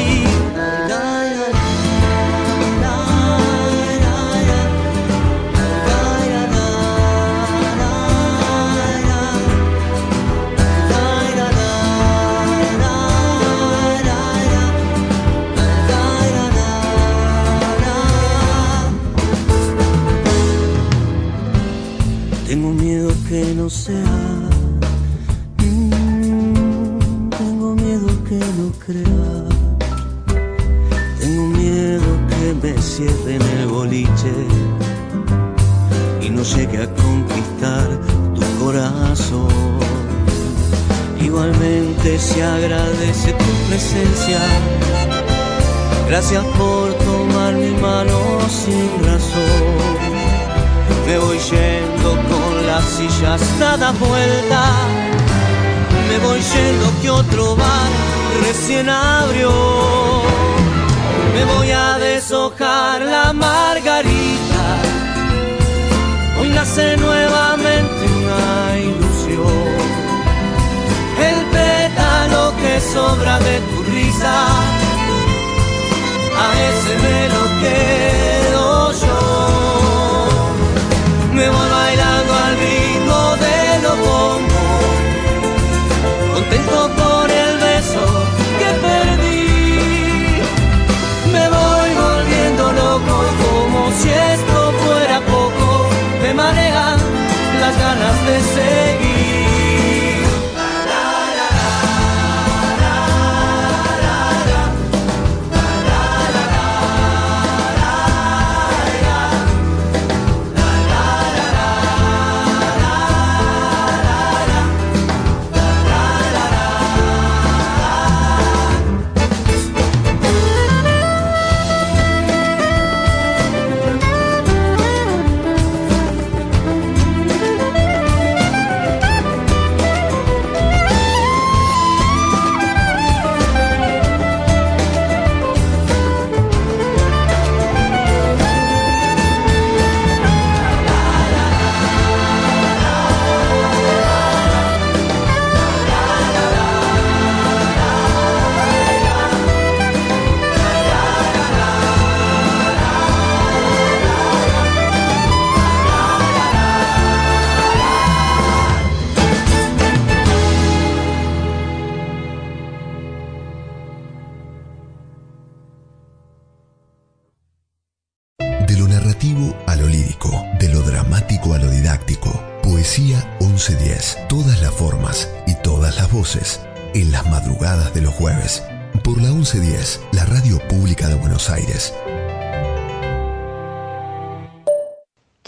Se 42.02 42.42
agradece 42.42 43.32
tu 43.32 43.44
presencia. 43.68 44.38
Gracias 46.08 46.44
por 46.58 46.92
tomar 46.94 47.54
mi 47.54 47.70
mano 47.80 48.18
sin 48.50 48.90
razón. 49.04 49.76
Me 51.06 51.16
voy 51.18 51.38
yendo 51.38 52.10
con 52.28 52.66
las 52.66 52.84
sillas 52.86 53.40
dadas 53.60 53.96
vuelta. 54.00 54.64
Me 56.08 56.18
voy 56.26 56.40
yendo 56.40 56.92
que 57.00 57.08
otro 57.08 57.54
bar 57.54 57.90
recién 58.46 58.88
abrió. 58.88 59.52
Me 61.34 61.44
voy 61.54 61.70
a 61.70 61.98
deshojar 61.98 63.00
la 63.02 63.32
margarita. 63.32 64.64
Hoy 66.40 66.48
nace 66.48 66.96
nuevamente 66.96 68.06
una 68.18 68.78
ilusión. 68.80 69.81
Pétalo 72.22 72.54
que 72.56 72.80
sobra 72.80 73.38
de 73.40 73.58
tu 73.60 73.82
risa. 73.90 74.46
A 76.38 76.48
ese 76.68 76.96
me 77.02 77.28
lo 77.28 77.44
quedo 77.60 78.92
yo. 78.92 79.81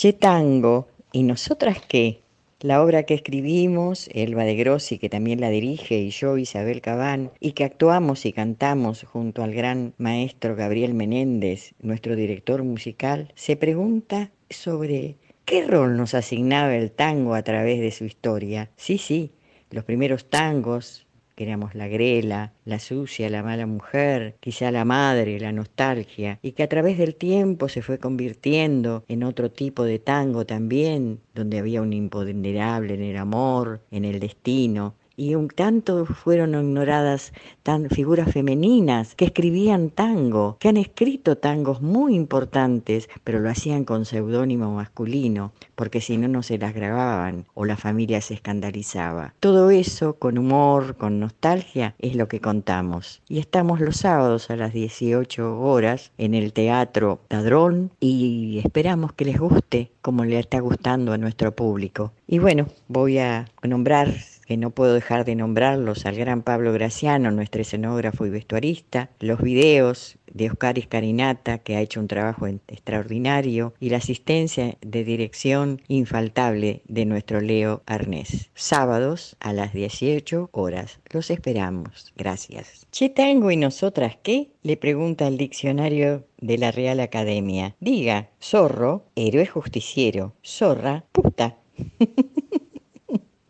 Che 0.04 0.12
Tango, 0.12 0.86
¿y 1.12 1.22
nosotras 1.22 1.78
qué? 1.88 2.20
La 2.60 2.82
obra 2.82 3.04
que 3.04 3.14
escribimos, 3.14 4.10
Elba 4.12 4.44
de 4.44 4.54
Grossi, 4.54 4.98
que 4.98 5.08
también 5.08 5.40
la 5.40 5.48
dirige, 5.48 5.96
y 5.98 6.10
yo, 6.10 6.36
Isabel 6.36 6.82
Cabán, 6.82 7.30
y 7.40 7.52
que 7.52 7.64
actuamos 7.64 8.26
y 8.26 8.34
cantamos 8.34 9.04
junto 9.04 9.42
al 9.42 9.54
gran 9.54 9.94
maestro 9.96 10.56
Gabriel 10.56 10.92
Menéndez, 10.92 11.72
nuestro 11.80 12.16
director 12.16 12.62
musical, 12.64 13.32
se 13.34 13.56
pregunta 13.56 14.30
sobre 14.50 15.16
qué 15.46 15.66
rol 15.66 15.96
nos 15.96 16.12
asignaba 16.12 16.76
el 16.76 16.90
tango 16.90 17.34
a 17.34 17.42
través 17.42 17.80
de 17.80 17.90
su 17.90 18.04
historia. 18.04 18.68
Sí, 18.76 18.98
sí, 18.98 19.32
los 19.70 19.84
primeros 19.84 20.28
tangos, 20.28 21.03
que 21.34 21.44
éramos 21.44 21.74
la 21.74 21.88
grela, 21.88 22.52
la 22.64 22.78
sucia, 22.78 23.28
la 23.28 23.42
mala 23.42 23.66
mujer, 23.66 24.36
quizá 24.40 24.70
la 24.70 24.84
madre, 24.84 25.40
la 25.40 25.52
nostalgia, 25.52 26.38
y 26.42 26.52
que 26.52 26.62
a 26.62 26.68
través 26.68 26.98
del 26.98 27.14
tiempo 27.14 27.68
se 27.68 27.82
fue 27.82 27.98
convirtiendo 27.98 29.04
en 29.08 29.24
otro 29.24 29.50
tipo 29.50 29.84
de 29.84 29.98
tango 29.98 30.46
también, 30.46 31.20
donde 31.34 31.58
había 31.58 31.82
un 31.82 31.92
imponderable 31.92 32.94
en 32.94 33.02
el 33.02 33.16
amor, 33.16 33.82
en 33.90 34.04
el 34.04 34.20
destino, 34.20 34.94
y 35.16 35.34
un 35.34 35.48
tanto 35.48 36.06
fueron 36.06 36.54
ignoradas 36.54 37.32
tan 37.62 37.88
figuras 37.88 38.32
femeninas 38.32 39.14
que 39.14 39.26
escribían 39.26 39.90
tango, 39.90 40.56
que 40.58 40.68
han 40.68 40.76
escrito 40.76 41.36
tangos 41.36 41.80
muy 41.80 42.14
importantes, 42.14 43.08
pero 43.22 43.40
lo 43.40 43.50
hacían 43.50 43.84
con 43.84 44.04
seudónimo 44.04 44.74
masculino, 44.74 45.52
porque 45.74 46.00
si 46.00 46.16
no 46.16 46.28
no 46.28 46.42
se 46.42 46.58
las 46.58 46.74
grababan 46.74 47.46
o 47.54 47.64
la 47.64 47.76
familia 47.76 48.20
se 48.20 48.34
escandalizaba. 48.34 49.34
Todo 49.40 49.70
eso 49.70 50.14
con 50.14 50.38
humor, 50.38 50.96
con 50.96 51.20
nostalgia, 51.20 51.94
es 51.98 52.16
lo 52.16 52.28
que 52.28 52.40
contamos. 52.40 53.22
Y 53.28 53.38
estamos 53.38 53.80
los 53.80 53.96
sábados 53.96 54.50
a 54.50 54.56
las 54.56 54.72
18 54.72 55.60
horas 55.60 56.12
en 56.18 56.34
el 56.34 56.52
Teatro 56.52 57.20
Padrón 57.28 57.90
y 58.00 58.60
esperamos 58.64 59.12
que 59.12 59.24
les 59.24 59.38
guste 59.38 59.90
como 60.02 60.24
le 60.24 60.38
está 60.38 60.60
gustando 60.60 61.12
a 61.12 61.18
nuestro 61.18 61.54
público. 61.54 62.12
Y 62.26 62.38
bueno, 62.38 62.66
voy 62.88 63.18
a 63.18 63.46
nombrar 63.62 64.12
que 64.46 64.56
no 64.56 64.70
puedo 64.70 64.94
dejar 64.94 65.24
de 65.24 65.34
nombrarlos, 65.34 66.06
al 66.06 66.16
gran 66.16 66.42
Pablo 66.42 66.72
Graciano, 66.72 67.30
nuestro 67.30 67.62
escenógrafo 67.62 68.26
y 68.26 68.30
vestuarista, 68.30 69.10
los 69.20 69.40
videos 69.40 70.16
de 70.32 70.50
Oscar 70.50 70.78
Iscarinata, 70.78 71.58
que 71.58 71.76
ha 71.76 71.80
hecho 71.80 72.00
un 72.00 72.08
trabajo 72.08 72.46
extraordinario, 72.46 73.74
y 73.80 73.90
la 73.90 73.98
asistencia 73.98 74.76
de 74.80 75.04
dirección 75.04 75.80
infaltable 75.88 76.82
de 76.86 77.04
nuestro 77.06 77.40
Leo 77.40 77.82
Arnés. 77.86 78.50
Sábados 78.54 79.36
a 79.40 79.52
las 79.52 79.72
18 79.72 80.50
horas. 80.52 81.00
Los 81.10 81.30
esperamos. 81.30 82.12
Gracias. 82.16 82.86
¿Che 82.90 83.08
tango 83.08 83.50
y 83.50 83.56
nosotras 83.56 84.16
qué? 84.22 84.50
Le 84.62 84.76
pregunta 84.76 85.28
el 85.28 85.36
diccionario 85.36 86.26
de 86.40 86.58
la 86.58 86.72
Real 86.72 87.00
Academia. 87.00 87.76
Diga, 87.80 88.30
zorro, 88.40 89.06
héroe 89.14 89.46
justiciero, 89.46 90.34
zorra, 90.42 91.04
puta. 91.12 91.56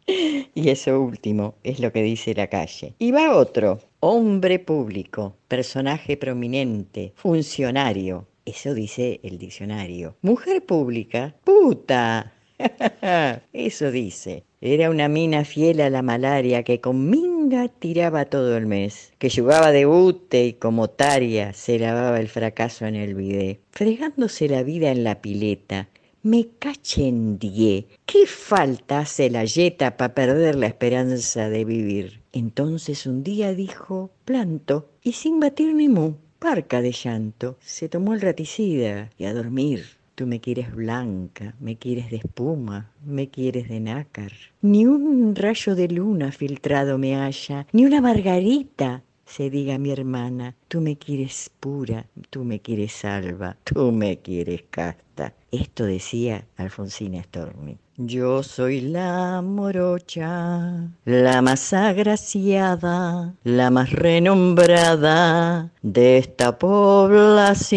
Y 0.55 0.69
eso 0.69 1.01
último 1.01 1.55
es 1.65 1.81
lo 1.81 1.93
que 1.93 2.03
dice 2.03 2.35
la 2.35 2.49
calle. 2.49 2.95
Y 2.99 3.11
va 3.11 3.37
otro, 3.37 3.81
hombre 4.01 4.59
público, 4.59 5.37
personaje 5.49 6.17
prominente, 6.17 7.13
funcionario. 7.17 8.27
Eso 8.45 8.75
dice 8.75 9.21
el 9.23 9.39
diccionario. 9.39 10.17
Mujer 10.21 10.65
pública, 10.65 11.35
puta. 11.45 12.33
Eso 13.53 13.91
dice. 13.91 14.45
Era 14.61 14.91
una 14.91 15.09
mina 15.09 15.45
fiel 15.45 15.81
a 15.81 15.91
la 15.91 16.03
malaria 16.03 16.63
que 16.63 16.81
con 16.81 17.11
minga 17.11 17.69
tiraba 17.69 18.25
todo 18.25 18.57
el 18.57 18.67
mes, 18.67 19.13
que 19.19 19.29
jugaba 19.29 19.73
de 19.73 19.85
bute 19.85 20.47
y 20.47 20.53
como 20.55 20.89
taria 20.89 21.53
se 21.53 21.79
lavaba 21.79 22.19
el 22.19 22.29
fracaso 22.29 22.87
en 22.87 22.95
el 22.95 23.15
bidé, 23.15 23.61
fregándose 23.71 24.49
la 24.49 24.63
vida 24.63 24.91
en 24.91 25.05
la 25.05 25.21
pileta, 25.21 25.89
me 26.25 26.49
cachendié. 26.59 27.87
¿Qué 28.07 28.27
falta 28.27 29.01
hace 29.01 29.29
la 29.29 29.45
yeta 29.45 29.99
para 29.99 30.15
perder 30.15 30.57
la 30.57 30.67
esperanza 30.67 31.51
de 31.51 31.67
vivir? 31.67 32.23
Entonces 32.33 33.07
un 33.07 33.23
día 33.23 33.53
dijo, 33.53 34.11
planto, 34.25 34.89
y 35.03 35.13
sin 35.13 35.39
batir 35.39 35.75
ni 35.75 35.91
mu, 35.91 36.15
parca 36.39 36.81
de 36.81 36.93
llanto, 36.93 37.59
se 37.61 37.91
tomó 37.91 38.15
el 38.15 38.23
raticida 38.23 39.11
y 39.19 39.27
a 39.27 39.35
dormir. 39.35 39.85
Tú 40.15 40.27
me 40.27 40.41
quieres 40.41 40.75
blanca, 40.75 41.55
me 41.61 41.77
quieres 41.77 42.11
de 42.11 42.17
espuma, 42.17 42.91
me 43.05 43.29
quieres 43.29 43.69
de 43.69 43.81
nácar. 43.81 44.33
Ni 44.63 44.87
un 44.87 45.35
rayo 45.35 45.75
de 45.75 45.89
luna 45.89 46.33
filtrado 46.33 46.97
me 46.97 47.17
halla, 47.17 47.67
ni 47.73 47.85
una 47.85 48.01
margarita 48.01 49.03
se 49.37 49.51
diga 49.51 49.79
mi 49.79 49.91
hermana, 49.91 50.55
tú 50.69 50.81
me 50.81 50.97
quieres 50.97 51.51
pura, 51.59 52.07
tú 52.31 52.45
me 52.45 52.61
quieres 52.61 52.93
salva, 52.93 53.57
tú 53.65 53.91
me 53.91 54.19
quieres 54.19 54.63
casta. 54.71 55.35
Esto 55.51 55.83
decía 55.87 56.45
Alfonsina 56.57 57.21
Storni. 57.25 57.77
Yo 57.97 58.45
soy 58.45 58.81
la 58.81 59.43
morocha, 59.43 60.89
la 61.05 61.43
más 61.43 61.73
agraciada, 61.73 63.35
la 63.43 63.71
más 63.71 63.91
renombrada 63.91 65.73
de 65.83 66.19
esta 66.19 66.57
población. 66.57 67.69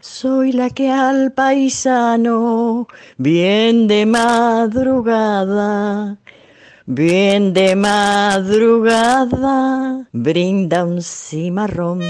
Soy 0.00 0.50
la 0.50 0.70
que 0.70 0.90
al 0.90 1.30
paisano, 1.32 2.88
bien 3.16 3.86
de 3.86 4.06
madrugada, 4.06 5.38
Bien 6.94 7.54
de 7.54 7.74
madrugada 7.74 9.30
brinda 10.12 10.84
un 10.84 11.00
cimarrón. 11.00 12.02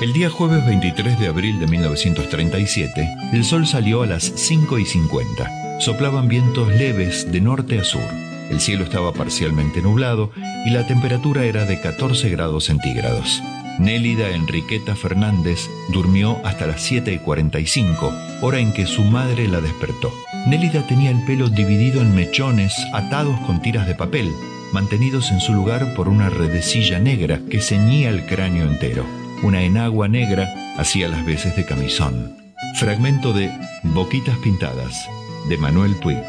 El 0.00 0.14
día 0.14 0.30
jueves 0.30 0.64
23 0.64 1.20
de 1.20 1.26
abril 1.26 1.60
de 1.60 1.66
1937, 1.66 3.06
el 3.34 3.44
sol 3.44 3.66
salió 3.66 4.02
a 4.02 4.06
las 4.06 4.22
5 4.22 4.78
y 4.78 4.86
50. 4.86 5.80
Soplaban 5.80 6.28
vientos 6.28 6.68
leves 6.68 7.30
de 7.30 7.42
norte 7.42 7.78
a 7.78 7.84
sur. 7.84 8.00
El 8.48 8.60
cielo 8.60 8.84
estaba 8.84 9.12
parcialmente 9.12 9.82
nublado 9.82 10.30
y 10.64 10.70
la 10.70 10.86
temperatura 10.86 11.44
era 11.44 11.66
de 11.66 11.82
14 11.82 12.30
grados 12.30 12.64
centígrados. 12.64 13.42
Nélida 13.78 14.30
Enriqueta 14.30 14.94
Fernández 14.94 15.70
durmió 15.88 16.38
hasta 16.44 16.66
las 16.66 16.82
7 16.82 17.12
y 17.12 17.18
45, 17.18 18.12
hora 18.42 18.58
en 18.58 18.72
que 18.72 18.86
su 18.86 19.02
madre 19.04 19.48
la 19.48 19.60
despertó. 19.60 20.12
Nélida 20.46 20.86
tenía 20.86 21.10
el 21.10 21.24
pelo 21.24 21.48
dividido 21.48 22.02
en 22.02 22.14
mechones 22.14 22.74
atados 22.92 23.38
con 23.40 23.62
tiras 23.62 23.86
de 23.86 23.94
papel, 23.94 24.30
mantenidos 24.72 25.30
en 25.30 25.40
su 25.40 25.54
lugar 25.54 25.94
por 25.94 26.08
una 26.08 26.30
redecilla 26.30 26.98
negra 26.98 27.40
que 27.50 27.60
ceñía 27.60 28.10
el 28.10 28.26
cráneo 28.26 28.66
entero. 28.66 29.04
Una 29.42 29.62
enagua 29.62 30.08
negra 30.08 30.48
hacía 30.76 31.08
las 31.08 31.24
veces 31.24 31.56
de 31.56 31.64
camisón. 31.64 32.36
Fragmento 32.78 33.32
de 33.32 33.50
Boquitas 33.82 34.36
Pintadas, 34.38 35.08
de 35.48 35.56
Manuel 35.56 35.94
Puig. 35.96 36.22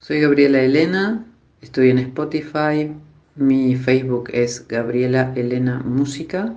Soy 0.00 0.20
Gabriela 0.20 0.60
Elena, 0.60 1.24
estoy 1.60 1.90
en 1.90 1.98
Spotify, 1.98 2.92
mi 3.36 3.76
Facebook 3.76 4.30
es 4.32 4.66
Gabriela 4.66 5.32
Elena 5.36 5.82
Música 5.84 6.54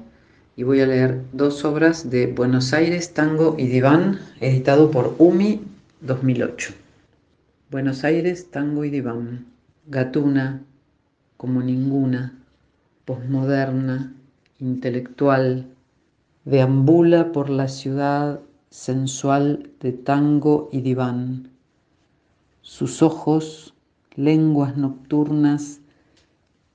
y 0.55 0.63
voy 0.63 0.81
a 0.81 0.87
leer 0.87 1.21
dos 1.31 1.65
obras 1.65 2.09
de 2.09 2.27
Buenos 2.27 2.73
Aires, 2.73 3.13
Tango 3.13 3.55
y 3.57 3.67
Diván, 3.67 4.19
editado 4.39 4.91
por 4.91 5.15
UMI 5.17 5.61
2008. 6.01 6.73
Buenos 7.71 8.03
Aires, 8.03 8.51
Tango 8.51 8.85
y 8.85 8.89
Diván. 8.89 9.45
Gatuna, 9.87 10.61
como 11.37 11.61
ninguna, 11.61 12.39
posmoderna, 13.05 14.13
intelectual, 14.59 15.67
deambula 16.45 17.31
por 17.31 17.49
la 17.49 17.67
ciudad 17.67 18.39
sensual 18.69 19.69
de 19.81 19.91
tango 19.91 20.69
y 20.71 20.81
diván. 20.81 21.49
Sus 22.61 23.01
ojos, 23.01 23.73
lenguas 24.15 24.77
nocturnas, 24.77 25.79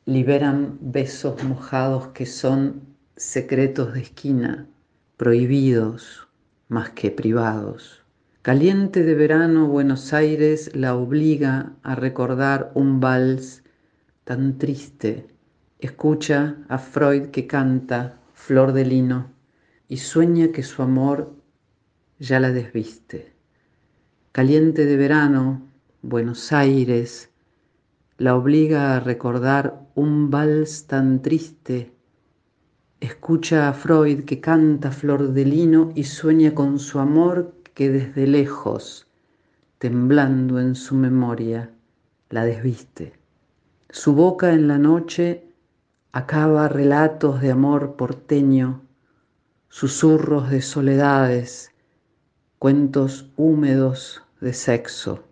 liberan 0.08 0.78
besos 0.80 1.44
mojados 1.44 2.08
que 2.14 2.24
son 2.24 2.96
secretos 3.14 3.92
de 3.92 4.00
esquina, 4.00 4.66
prohibidos 5.18 6.28
más 6.68 6.88
que 6.88 7.10
privados. 7.10 8.02
Caliente 8.40 9.02
de 9.02 9.14
verano 9.14 9.68
Buenos 9.68 10.14
Aires 10.14 10.74
la 10.74 10.94
obliga 10.96 11.74
a 11.82 11.94
recordar 11.94 12.72
un 12.74 13.00
vals 13.00 13.64
tan 14.24 14.56
triste. 14.56 15.26
Escucha 15.78 16.56
a 16.70 16.78
Freud 16.78 17.26
que 17.26 17.46
canta 17.46 18.18
Flor 18.32 18.72
de 18.72 18.86
Lino 18.86 19.30
y 19.88 19.98
sueña 19.98 20.52
que 20.52 20.62
su 20.62 20.80
amor 20.80 21.34
ya 22.18 22.40
la 22.40 22.50
desviste. 22.50 23.34
Caliente 24.32 24.86
de 24.86 24.96
verano 24.96 25.68
Buenos 26.00 26.50
Aires 26.50 27.28
la 28.18 28.34
obliga 28.34 28.96
a 28.96 29.00
recordar 29.00 29.87
un 29.98 30.30
vals 30.30 30.86
tan 30.86 31.22
triste. 31.22 31.92
Escucha 33.00 33.68
a 33.68 33.72
Freud 33.72 34.24
que 34.24 34.40
canta 34.40 34.92
Flor 34.92 35.32
de 35.32 35.44
Lino 35.44 35.90
y 35.94 36.04
sueña 36.04 36.54
con 36.54 36.78
su 36.78 37.00
amor 37.00 37.52
que 37.74 37.90
desde 37.90 38.26
lejos 38.26 39.08
temblando 39.78 40.58
en 40.58 40.74
su 40.74 40.96
memoria, 40.96 41.70
la 42.30 42.44
desviste. 42.44 43.12
Su 43.90 44.12
boca 44.12 44.52
en 44.52 44.66
la 44.66 44.76
noche 44.76 45.44
acaba 46.12 46.68
relatos 46.68 47.40
de 47.40 47.52
amor 47.52 47.94
porteño, 47.94 48.82
susurros 49.68 50.50
de 50.50 50.62
soledades, 50.62 51.70
cuentos 52.58 53.30
húmedos 53.36 54.22
de 54.40 54.52
sexo. 54.52 55.24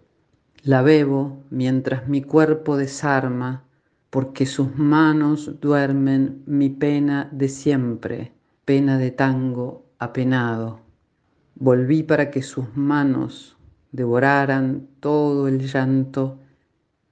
La 0.62 0.82
bebo 0.82 1.42
mientras 1.50 2.08
mi 2.08 2.22
cuerpo 2.22 2.76
desarma, 2.76 3.65
porque 4.10 4.46
sus 4.46 4.76
manos 4.76 5.60
duermen 5.60 6.42
mi 6.46 6.70
pena 6.70 7.28
de 7.32 7.48
siempre, 7.48 8.32
pena 8.64 8.98
de 8.98 9.10
tango 9.10 9.86
apenado. 9.98 10.80
Volví 11.54 12.02
para 12.02 12.30
que 12.30 12.42
sus 12.42 12.76
manos 12.76 13.56
devoraran 13.92 14.88
todo 15.00 15.48
el 15.48 15.60
llanto 15.60 16.38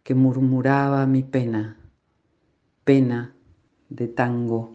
que 0.02 0.14
murmuraba 0.14 1.06
mi 1.06 1.22
pena, 1.22 1.78
pena 2.84 3.34
de 3.88 4.08
tango 4.08 4.72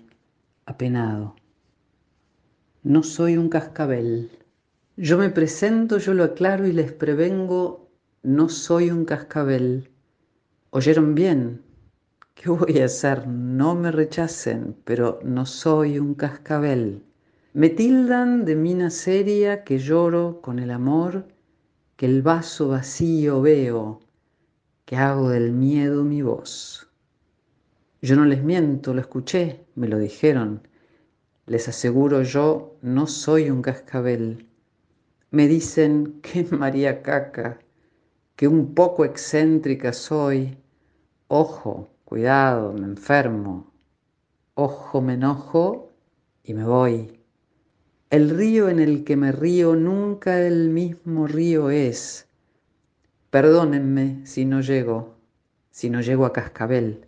apenado. 0.65 1.35
No 2.83 3.03
soy 3.03 3.37
un 3.37 3.49
cascabel. 3.49 4.31
Yo 4.97 5.17
me 5.17 5.29
presento, 5.29 5.97
yo 5.97 6.13
lo 6.13 6.23
aclaro 6.23 6.65
y 6.65 6.71
les 6.71 6.91
prevengo, 6.91 7.89
no 8.23 8.49
soy 8.49 8.89
un 8.89 9.05
cascabel. 9.05 9.89
¿Oyeron 10.71 11.13
bien? 11.13 11.61
¿Qué 12.41 12.49
voy 12.49 12.79
a 12.79 12.85
hacer? 12.85 13.27
No 13.27 13.75
me 13.75 13.91
rechacen, 13.91 14.73
pero 14.85 15.19
no 15.25 15.45
soy 15.45 15.99
un 15.99 16.13
cascabel. 16.13 17.03
Me 17.51 17.67
tildan 17.67 18.45
de 18.45 18.55
mina 18.55 18.91
seria 18.91 19.65
que 19.65 19.77
lloro 19.77 20.39
con 20.41 20.59
el 20.59 20.71
amor, 20.71 21.27
que 21.97 22.05
el 22.05 22.21
vaso 22.21 22.69
vacío 22.69 23.41
veo, 23.41 23.99
que 24.85 24.95
hago 24.95 25.31
del 25.31 25.51
miedo 25.51 26.05
mi 26.05 26.21
voz. 26.21 26.89
Yo 28.01 28.15
no 28.15 28.23
les 28.23 28.41
miento, 28.41 28.93
lo 28.93 29.01
escuché, 29.01 29.65
me 29.75 29.89
lo 29.89 29.99
dijeron. 29.99 30.65
Les 31.45 31.67
aseguro 31.67 32.21
yo, 32.23 32.77
no 32.81 33.05
soy 33.07 33.49
un 33.49 33.61
cascabel. 33.61 34.47
Me 35.29 35.49
dicen 35.49 36.19
que 36.21 36.45
María 36.45 37.01
Caca, 37.01 37.59
que 38.37 38.47
un 38.47 38.73
poco 38.73 39.03
excéntrica 39.03 39.91
soy. 39.91 40.57
Ojo, 41.27 41.89
cuidado, 42.09 42.73
me 42.73 42.87
enfermo. 42.87 43.71
Ojo, 44.55 44.99
me 44.99 45.13
enojo 45.13 45.91
y 46.43 46.55
me 46.55 46.65
voy. 46.65 47.19
El 48.09 48.31
río 48.31 48.67
en 48.67 48.79
el 48.79 49.03
que 49.03 49.15
me 49.15 49.31
río 49.31 49.75
nunca 49.75 50.41
el 50.41 50.69
mismo 50.69 51.27
río 51.27 51.69
es. 51.69 52.27
Perdónenme 53.29 54.25
si 54.25 54.43
no 54.43 54.61
llego, 54.61 55.17
si 55.69 55.91
no 55.91 56.01
llego 56.01 56.25
a 56.25 56.33
cascabel. 56.33 57.05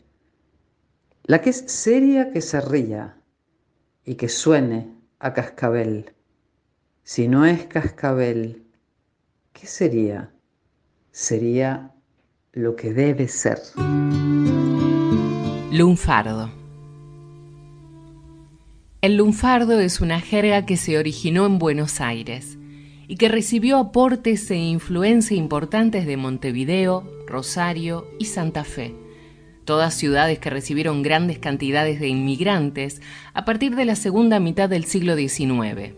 La 1.24 1.42
que 1.42 1.50
es 1.50 1.64
seria 1.66 2.32
que 2.32 2.42
se 2.42 2.62
ría 2.62 3.18
y 4.06 4.16
que 4.16 4.30
suene 4.30 4.94
a 5.18 5.34
cascabel. 5.34 6.14
Si 7.04 7.28
no 7.28 7.48
es 7.48 7.66
cascabel, 7.66 8.68
¿qué 9.52 9.66
sería? 9.66 10.32
Sería 11.10 11.92
lo 12.54 12.76
que 12.76 12.94
debe 12.94 13.28
ser. 13.28 13.58
Lunfardo. 15.72 16.52
El 19.00 19.16
lunfardo 19.16 19.80
es 19.80 20.02
una 20.02 20.20
jerga 20.20 20.66
que 20.66 20.76
se 20.76 20.98
originó 20.98 21.46
en 21.46 21.60
Buenos 21.60 22.02
Aires 22.02 22.58
y 23.08 23.16
que 23.16 23.30
recibió 23.30 23.78
aportes 23.78 24.52
e 24.52 24.58
influencia 24.58 25.38
importantes 25.38 26.06
de 26.06 26.18
Montevideo, 26.18 27.10
Rosario 27.26 28.06
y 28.20 28.26
Santa 28.26 28.66
Fe, 28.66 28.94
todas 29.64 29.94
ciudades 29.94 30.40
que 30.40 30.50
recibieron 30.50 31.04
grandes 31.04 31.40
cantidades 31.40 32.02
de 32.02 32.10
inmigrantes 32.10 33.02
a 33.34 33.46
partir 33.46 33.78
de 33.78 33.86
la 33.86 33.96
segunda 33.96 34.42
mitad 34.42 34.68
del 34.68 34.84
siglo 34.84 35.16
XIX. 35.16 35.94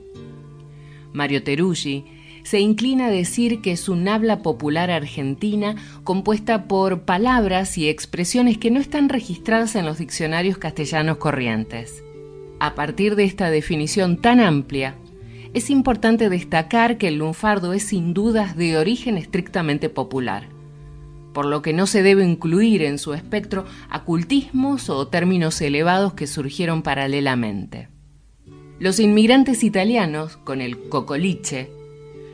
Mario 1.13 1.41
Teruggi 1.41 2.05
se 2.43 2.59
inclina 2.59 3.07
a 3.07 3.11
decir 3.11 3.61
que 3.61 3.71
es 3.71 3.89
un 3.89 4.07
habla 4.07 4.41
popular 4.41 4.91
argentina 4.91 5.75
compuesta 6.03 6.67
por 6.67 7.01
palabras 7.01 7.77
y 7.77 7.89
expresiones 7.89 8.57
que 8.57 8.71
no 8.71 8.79
están 8.79 9.09
registradas 9.09 9.75
en 9.75 9.85
los 9.85 9.97
diccionarios 9.97 10.57
castellanos 10.57 11.17
corrientes. 11.17 12.03
A 12.59 12.75
partir 12.75 13.15
de 13.15 13.23
esta 13.23 13.49
definición 13.49 14.17
tan 14.17 14.39
amplia, 14.39 14.95
es 15.53 15.69
importante 15.69 16.29
destacar 16.29 16.97
que 16.97 17.07
el 17.07 17.15
lunfardo 17.15 17.73
es 17.73 17.83
sin 17.83 18.13
dudas 18.13 18.55
de 18.55 18.77
origen 18.77 19.17
estrictamente 19.17 19.89
popular, 19.89 20.47
por 21.33 21.45
lo 21.45 21.61
que 21.61 21.73
no 21.73 21.87
se 21.87 22.03
debe 22.03 22.25
incluir 22.25 22.81
en 22.83 22.97
su 22.97 23.13
espectro 23.13 23.65
acultismos 23.89 24.89
o 24.89 25.07
términos 25.07 25.61
elevados 25.61 26.13
que 26.13 26.27
surgieron 26.27 26.81
paralelamente. 26.81 27.87
Los 28.79 28.99
inmigrantes 28.99 29.63
italianos, 29.63 30.37
con 30.37 30.59
el 30.59 30.89
cocoliche, 30.89 31.69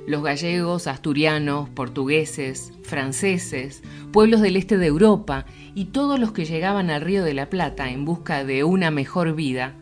los 0.07 0.23
gallegos, 0.23 0.87
asturianos, 0.87 1.69
portugueses, 1.69 2.73
franceses, 2.83 3.83
pueblos 4.11 4.41
del 4.41 4.55
este 4.55 4.77
de 4.77 4.87
Europa 4.87 5.45
y 5.75 5.85
todos 5.85 6.19
los 6.19 6.31
que 6.31 6.45
llegaban 6.45 6.89
al 6.89 7.01
Río 7.01 7.23
de 7.23 7.33
la 7.33 7.49
Plata 7.49 7.91
en 7.91 8.05
busca 8.05 8.43
de 8.43 8.63
una 8.63 8.91
mejor 8.91 9.35
vida, 9.35 9.75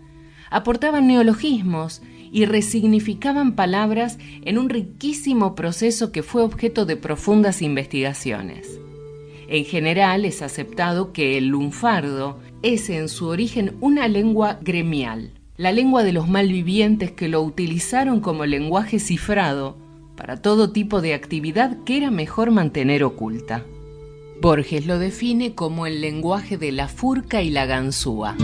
aportaban 0.50 1.08
neologismos 1.08 2.02
y 2.32 2.46
resignificaban 2.46 3.56
palabras 3.56 4.18
en 4.44 4.58
un 4.58 4.70
riquísimo 4.70 5.56
proceso 5.56 6.12
que 6.12 6.24
fue 6.24 6.44
objeto 6.44 6.86
de 6.86 6.98
profundas 6.98 7.62
investigaciones. 7.62 8.80
En 9.48 9.64
general 9.64 10.26
es 10.26 10.42
aceptado 10.42 11.14
que 11.14 11.38
el 11.38 11.48
lunfardo 11.48 12.38
es 12.64 12.90
en 12.90 13.08
su 13.08 13.28
origen 13.28 13.78
una 13.80 14.10
lengua 14.10 14.60
gremial, 14.62 15.32
la 15.56 15.72
lengua 15.72 16.04
de 16.04 16.12
los 16.12 16.28
malvivientes 16.28 17.12
que 17.12 17.30
lo 17.30 17.42
utilizaron 17.42 18.20
como 18.20 18.46
lenguaje 18.46 19.00
cifrado 19.00 19.87
para 20.18 20.36
todo 20.36 20.72
tipo 20.72 21.00
de 21.00 21.14
actividad 21.14 21.78
que 21.86 21.96
era 21.96 22.12
mejor 22.12 22.52
mantener 22.52 23.04
oculta. 23.04 23.64
Borges 24.42 24.86
lo 24.86 25.00
define 25.00 25.56
como 25.56 25.86
el 25.86 26.02
lenguaje 26.02 26.58
de 26.58 26.72
la 26.72 26.88
furca 26.88 27.42
y 27.42 27.52
la 27.52 27.66
ganzúa. 27.66 28.36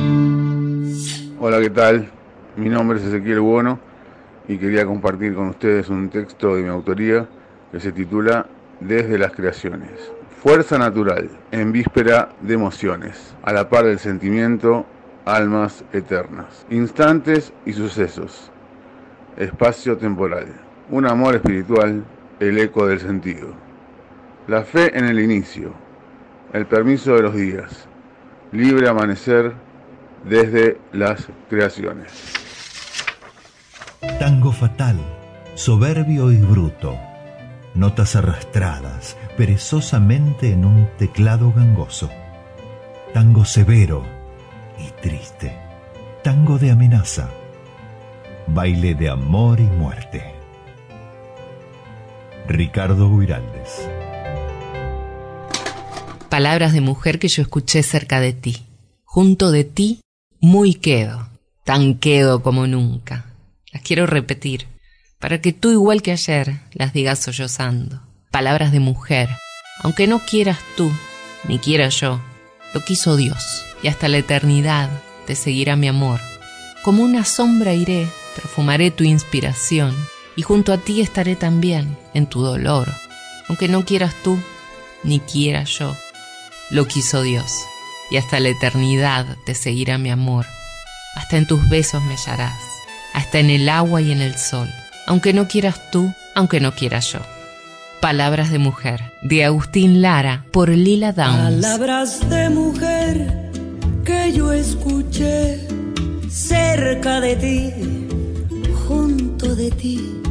Hola, 1.40 1.60
¿qué 1.60 1.70
tal? 1.72 2.10
Mi 2.56 2.70
nombre 2.70 3.00
es 3.00 3.06
Ezequiel 3.06 3.42
Bono 3.42 3.80
y 4.48 4.58
quería 4.58 4.86
compartir 4.86 5.34
con 5.34 5.50
ustedes 5.50 5.90
un 5.90 6.10
texto 6.10 6.56
de 6.56 6.62
mi 6.62 6.70
autoría 6.70 7.28
que 7.72 7.80
se 7.80 7.92
titula 7.92 8.48
Desde 8.80 9.18
las 9.18 9.32
creaciones. 9.32 9.92
Fuerza 10.42 10.78
natural, 10.78 11.30
en 11.52 11.72
víspera 11.72 12.30
de 12.42 12.54
emociones, 12.54 13.34
a 13.44 13.54
la 13.54 13.70
par 13.70 13.86
del 13.86 13.98
sentimiento, 13.98 14.86
almas 15.26 15.84
eternas, 15.94 16.66
instantes 16.70 17.54
y 17.66 17.74
sucesos, 17.74 18.52
espacio 19.38 19.98
temporal, 19.98 20.48
un 20.94 21.08
amor 21.08 21.34
espiritual, 21.36 22.04
el 22.40 22.60
eco 22.60 22.86
del 22.86 23.00
sentido, 23.00 23.48
la 24.48 24.62
fe 24.62 24.96
en 24.96 25.06
el 25.06 25.20
inicio, 25.20 25.74
el 26.54 26.68
permiso 26.68 27.16
de 27.16 27.24
los 27.24 27.36
días, 27.36 27.88
libre 28.52 28.88
amanecer 28.88 29.54
desde 30.24 30.78
las 30.92 31.28
creaciones. 31.50 32.12
Tango 34.20 34.52
fatal, 34.52 34.98
soberbio 35.56 36.32
y 36.32 36.38
bruto. 36.38 36.96
Notas 37.74 38.16
arrastradas 38.16 39.18
perezosamente 39.36 40.52
en 40.52 40.64
un 40.64 40.88
teclado 41.00 41.52
gangoso. 41.54 42.12
Tango 43.16 43.46
severo 43.46 44.04
y 44.78 44.92
triste. 45.02 45.58
Tango 46.24 46.60
de 46.60 46.70
amenaza. 46.70 47.32
Baile 48.46 48.94
de 48.94 49.10
amor 49.10 49.60
y 49.60 49.64
muerte. 49.64 50.43
Ricardo 52.48 53.10
Guiraldes. 53.18 53.88
Palabras 56.30 56.74
de 56.74 56.82
mujer 56.82 57.18
que 57.18 57.30
yo 57.30 57.42
escuché 57.42 57.84
cerca 57.84 58.20
de 58.20 58.34
ti. 58.34 58.66
Junto 59.06 59.52
de 59.52 59.64
ti, 59.64 60.02
muy 60.42 60.74
quedo, 60.74 61.30
tan 61.64 61.96
quedo 61.96 62.44
como 62.44 62.68
nunca. 62.68 63.26
Las 63.72 63.82
quiero 63.82 64.08
repetir, 64.08 64.68
para 65.20 65.40
que 65.40 65.54
tú, 65.54 65.72
igual 65.72 66.02
que 66.02 66.12
ayer, 66.12 66.60
las 66.74 66.92
digas 66.92 67.20
sollozando. 67.20 68.02
Palabras 68.30 68.72
de 68.72 68.80
mujer, 68.82 69.30
aunque 69.80 70.08
no 70.08 70.20
quieras 70.20 70.60
tú, 70.76 70.92
ni 71.48 71.60
quiera 71.60 71.88
yo, 71.90 72.20
lo 72.74 72.84
quiso 72.84 73.16
Dios, 73.16 73.64
y 73.82 73.88
hasta 73.88 74.10
la 74.10 74.18
eternidad 74.18 74.90
te 75.28 75.36
seguirá 75.36 75.76
mi 75.76 75.88
amor. 75.88 76.20
Como 76.84 77.04
una 77.04 77.24
sombra 77.24 77.74
iré, 77.74 78.08
perfumaré 78.36 78.92
tu 78.92 79.04
inspiración, 79.04 79.96
y 80.36 80.42
junto 80.42 80.74
a 80.74 80.78
ti 80.78 81.02
estaré 81.02 81.36
también, 81.36 81.98
en 82.14 82.28
tu 82.28 82.42
dolor. 82.42 82.92
Aunque 83.50 83.68
no 83.68 83.86
quieras 83.86 84.14
tú, 84.24 84.40
ni 85.04 85.20
quiera 85.20 85.64
yo, 85.64 85.96
lo 86.70 86.88
quiso 86.88 87.22
Dios, 87.22 87.52
y 88.10 88.18
hasta 88.18 88.40
la 88.40 88.50
eternidad 88.50 89.26
te 89.46 89.54
seguirá 89.56 89.98
mi 89.98 90.10
amor. 90.10 90.46
Hasta 91.16 91.38
en 91.38 91.46
tus 91.46 91.68
besos 91.70 92.02
me 92.04 92.16
hallarás, 92.16 92.60
hasta 93.14 93.40
en 93.40 93.50
el 93.50 93.70
agua 93.70 94.02
y 94.02 94.12
en 94.12 94.22
el 94.22 94.38
sol, 94.38 94.70
aunque 95.06 95.34
no 95.34 95.48
quieras 95.48 95.92
tú, 95.92 96.12
aunque 96.36 96.60
no 96.60 96.74
quiera 96.74 97.00
yo. 97.00 97.20
Palabras 98.02 98.52
de 98.52 98.60
mujer, 98.60 99.14
de 99.22 99.46
Agustín 99.46 100.02
Lara, 100.02 100.46
por 100.52 100.70
Lila 100.70 101.14
Downs. 101.14 101.64
Palabras 101.64 102.30
de 102.30 102.50
mujer 102.50 103.52
que 104.04 104.34
yo 104.34 104.52
escuché 104.52 105.60
cerca 106.30 107.22
de 107.22 107.36
ti, 107.36 107.74
junto 108.88 109.56
de 109.56 109.72
ti, 109.72 110.23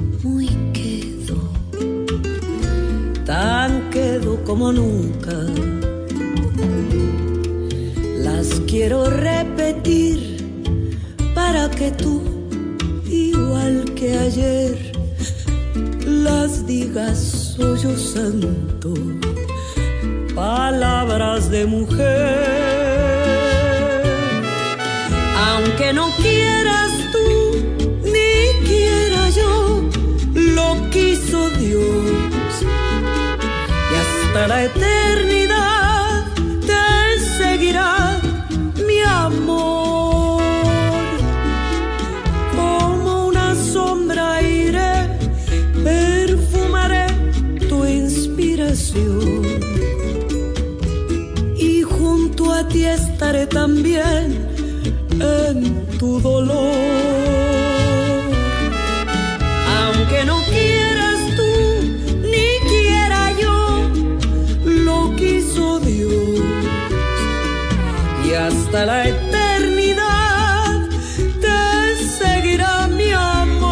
tan 3.33 3.89
quedo 3.89 4.45
como 4.45 4.72
nunca. 4.72 5.37
Las 8.26 8.49
quiero 8.70 8.99
repetir 9.09 10.18
para 11.35 11.70
que 11.70 11.91
tú, 11.93 12.14
igual 13.07 13.74
que 13.99 14.09
ayer, 14.26 14.76
las 16.26 16.66
digas 16.66 17.18
sollozando. 17.57 18.93
Palabras 20.35 21.51
de 21.51 21.64
mujer. 21.64 22.53
Aunque 25.49 25.89
no 25.95 26.07
quieras 26.24 26.93
tú, 27.14 27.28
ni 28.14 28.35
quiera 28.68 29.22
yo, 29.30 29.82
hasta 34.33 34.49
la 34.49 34.64
eternidad 34.64 36.24
te 36.66 37.20
seguirá 37.37 38.18
mi 38.87 39.01
amor. 39.01 40.43
Como 42.57 43.26
una 43.26 43.55
sombra 43.55 44.41
iré, 44.41 45.18
perfumaré 45.85 47.09
tu 47.68 47.85
inspiración. 47.85 49.43
Y 51.55 51.83
junto 51.83 52.55
a 52.55 52.66
ti 52.66 52.87
estaré 52.87 53.47
también 53.47 54.49
en 55.20 55.87
tu 55.99 56.20
dolor. 56.20 57.01
Hasta 68.72 68.86
la 68.86 69.06
eternidad 69.06 70.88
te 71.42 71.94
seguirá 72.06 72.88
mi 72.88 73.12
amor. 73.12 73.70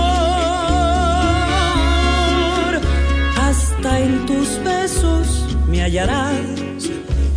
Hasta 3.39 3.99
en 3.99 4.27
tus 4.27 4.63
besos 4.63 5.57
me 5.69 5.81
hallarás, 5.81 6.35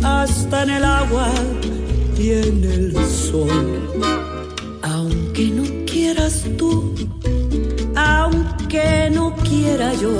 hasta 0.02 0.64
en 0.64 0.70
el 0.70 0.84
agua 0.84 1.30
y 2.18 2.32
en 2.32 2.64
el 2.64 2.94
sol. 3.06 3.88
Aunque 4.82 5.44
no 5.46 5.64
quieras 5.86 6.44
tú, 6.58 6.94
aunque 7.96 9.08
no 9.10 9.34
quiera 9.36 9.94
yo. 9.94 10.18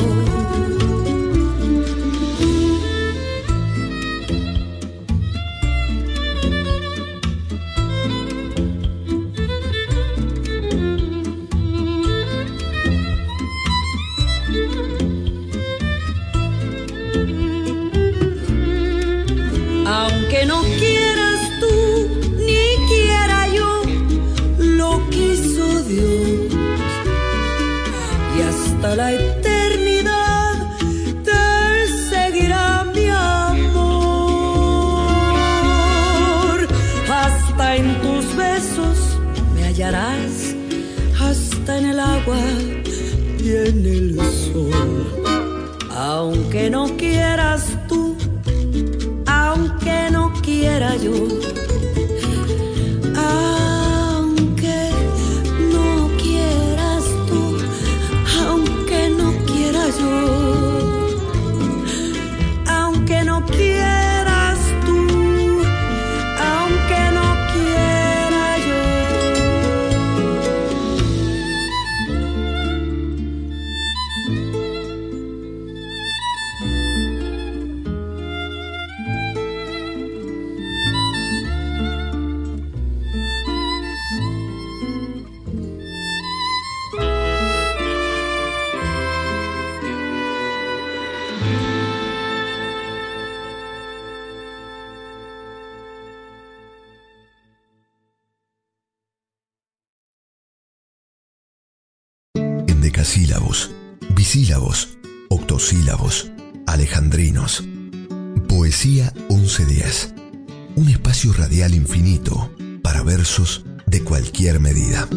Versos 113.24 113.64
de 113.86 114.04
cualquier 114.04 114.60
medida. 114.60 115.08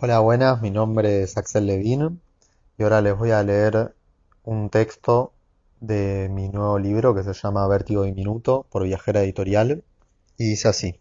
Hola, 0.00 0.20
buenas, 0.20 0.62
mi 0.62 0.70
nombre 0.70 1.22
es 1.22 1.36
Axel 1.36 1.66
Levin 1.66 2.22
y 2.78 2.82
ahora 2.82 3.02
les 3.02 3.14
voy 3.14 3.30
a 3.32 3.42
leer 3.42 3.94
un 4.42 4.70
texto 4.70 5.34
de 5.80 6.30
mi 6.30 6.48
nuevo 6.48 6.78
libro 6.78 7.14
que 7.14 7.24
se 7.24 7.34
llama 7.34 7.68
Vértigo 7.68 8.04
Diminuto 8.04 8.64
por 8.70 8.84
Viajera 8.84 9.22
Editorial 9.22 9.84
y 10.38 10.48
dice 10.48 10.68
así. 10.68 10.98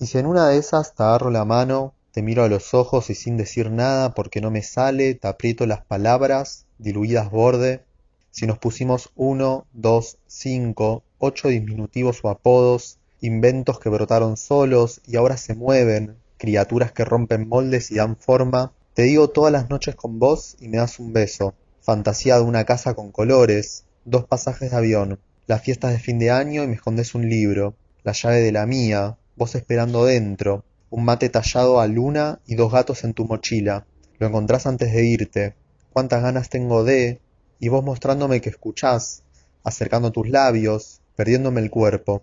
Y 0.00 0.06
si 0.06 0.18
en 0.18 0.26
una 0.26 0.48
de 0.48 0.58
esas 0.58 0.96
te 0.96 1.04
agarro 1.04 1.30
la 1.30 1.44
mano, 1.44 1.94
te 2.10 2.20
miro 2.20 2.42
a 2.42 2.48
los 2.48 2.74
ojos 2.74 3.08
y 3.08 3.14
sin 3.14 3.36
decir 3.36 3.70
nada 3.70 4.14
porque 4.14 4.40
no 4.40 4.50
me 4.50 4.62
sale, 4.62 5.14
te 5.14 5.28
aprieto 5.28 5.64
las 5.64 5.84
palabras, 5.84 6.66
diluidas 6.78 7.30
borde, 7.30 7.84
si 8.32 8.48
nos 8.48 8.58
pusimos 8.58 9.12
uno, 9.14 9.64
dos, 9.72 10.18
cinco, 10.26 11.04
ocho 11.18 11.46
diminutivos 11.46 12.18
o 12.24 12.30
apodos, 12.30 12.97
inventos 13.20 13.80
que 13.80 13.88
brotaron 13.88 14.36
solos 14.36 15.00
y 15.06 15.16
ahora 15.16 15.36
se 15.36 15.54
mueven, 15.54 16.16
criaturas 16.36 16.92
que 16.92 17.04
rompen 17.04 17.48
moldes 17.48 17.90
y 17.90 17.96
dan 17.96 18.16
forma, 18.16 18.72
te 18.94 19.02
digo 19.02 19.28
todas 19.28 19.52
las 19.52 19.70
noches 19.70 19.94
con 19.94 20.18
vos 20.18 20.56
y 20.60 20.68
me 20.68 20.78
das 20.78 20.98
un 20.98 21.12
beso, 21.12 21.54
fantasía 21.80 22.36
de 22.36 22.42
una 22.42 22.64
casa 22.64 22.94
con 22.94 23.12
colores, 23.12 23.84
dos 24.04 24.24
pasajes 24.24 24.70
de 24.70 24.76
avión, 24.76 25.20
las 25.46 25.62
fiestas 25.62 25.92
de 25.92 25.98
fin 25.98 26.18
de 26.18 26.30
año 26.30 26.62
y 26.62 26.66
me 26.66 26.74
escondes 26.74 27.14
un 27.14 27.28
libro, 27.28 27.74
la 28.04 28.12
llave 28.12 28.40
de 28.40 28.52
la 28.52 28.66
mía, 28.66 29.16
vos 29.36 29.54
esperando 29.54 30.04
dentro, 30.04 30.64
un 30.90 31.04
mate 31.04 31.28
tallado 31.28 31.80
a 31.80 31.86
luna 31.86 32.40
y 32.46 32.54
dos 32.54 32.72
gatos 32.72 33.04
en 33.04 33.14
tu 33.14 33.24
mochila, 33.24 33.86
lo 34.18 34.26
encontrás 34.26 34.66
antes 34.66 34.92
de 34.92 35.04
irte, 35.04 35.54
cuántas 35.92 36.22
ganas 36.22 36.48
tengo 36.48 36.84
de, 36.84 37.20
y 37.60 37.68
vos 37.68 37.84
mostrándome 37.84 38.40
que 38.40 38.50
escuchás, 38.50 39.22
acercando 39.64 40.12
tus 40.12 40.28
labios, 40.28 41.00
perdiéndome 41.16 41.60
el 41.60 41.70
cuerpo. 41.70 42.22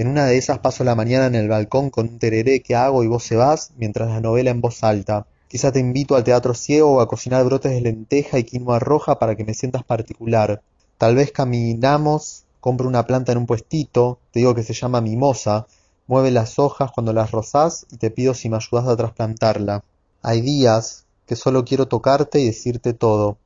En 0.00 0.08
una 0.08 0.24
de 0.24 0.38
esas 0.38 0.60
paso 0.60 0.82
la 0.82 0.94
mañana 0.94 1.26
en 1.26 1.34
el 1.34 1.46
balcón 1.46 1.90
con 1.90 2.08
un 2.08 2.18
tereré 2.18 2.62
que 2.62 2.74
hago 2.74 3.04
y 3.04 3.06
vos 3.06 3.22
se 3.22 3.36
vas 3.36 3.72
mientras 3.76 4.08
la 4.08 4.22
novela 4.22 4.48
en 4.48 4.62
voz 4.62 4.82
alta. 4.82 5.26
Quizá 5.46 5.72
te 5.72 5.78
invito 5.78 6.16
al 6.16 6.24
teatro 6.24 6.54
ciego 6.54 6.92
o 6.92 7.00
a 7.02 7.06
cocinar 7.06 7.44
brotes 7.44 7.72
de 7.72 7.82
lenteja 7.82 8.38
y 8.38 8.44
quinoa 8.44 8.78
roja 8.78 9.18
para 9.18 9.36
que 9.36 9.44
me 9.44 9.52
sientas 9.52 9.84
particular. 9.84 10.62
Tal 10.96 11.16
vez 11.16 11.32
caminamos, 11.32 12.44
compro 12.60 12.88
una 12.88 13.06
planta 13.06 13.32
en 13.32 13.38
un 13.38 13.46
puestito, 13.46 14.20
te 14.30 14.38
digo 14.38 14.54
que 14.54 14.62
se 14.62 14.72
llama 14.72 15.02
mimosa, 15.02 15.66
mueve 16.06 16.30
las 16.30 16.58
hojas 16.58 16.90
cuando 16.94 17.12
las 17.12 17.30
rozás 17.30 17.84
y 17.90 17.98
te 17.98 18.10
pido 18.10 18.32
si 18.32 18.48
me 18.48 18.56
ayudas 18.56 18.88
a 18.88 18.96
trasplantarla. 18.96 19.84
Hay 20.22 20.40
días 20.40 21.04
que 21.26 21.36
solo 21.36 21.66
quiero 21.66 21.88
tocarte 21.88 22.40
y 22.40 22.46
decirte 22.46 22.94
todo. 22.94 23.36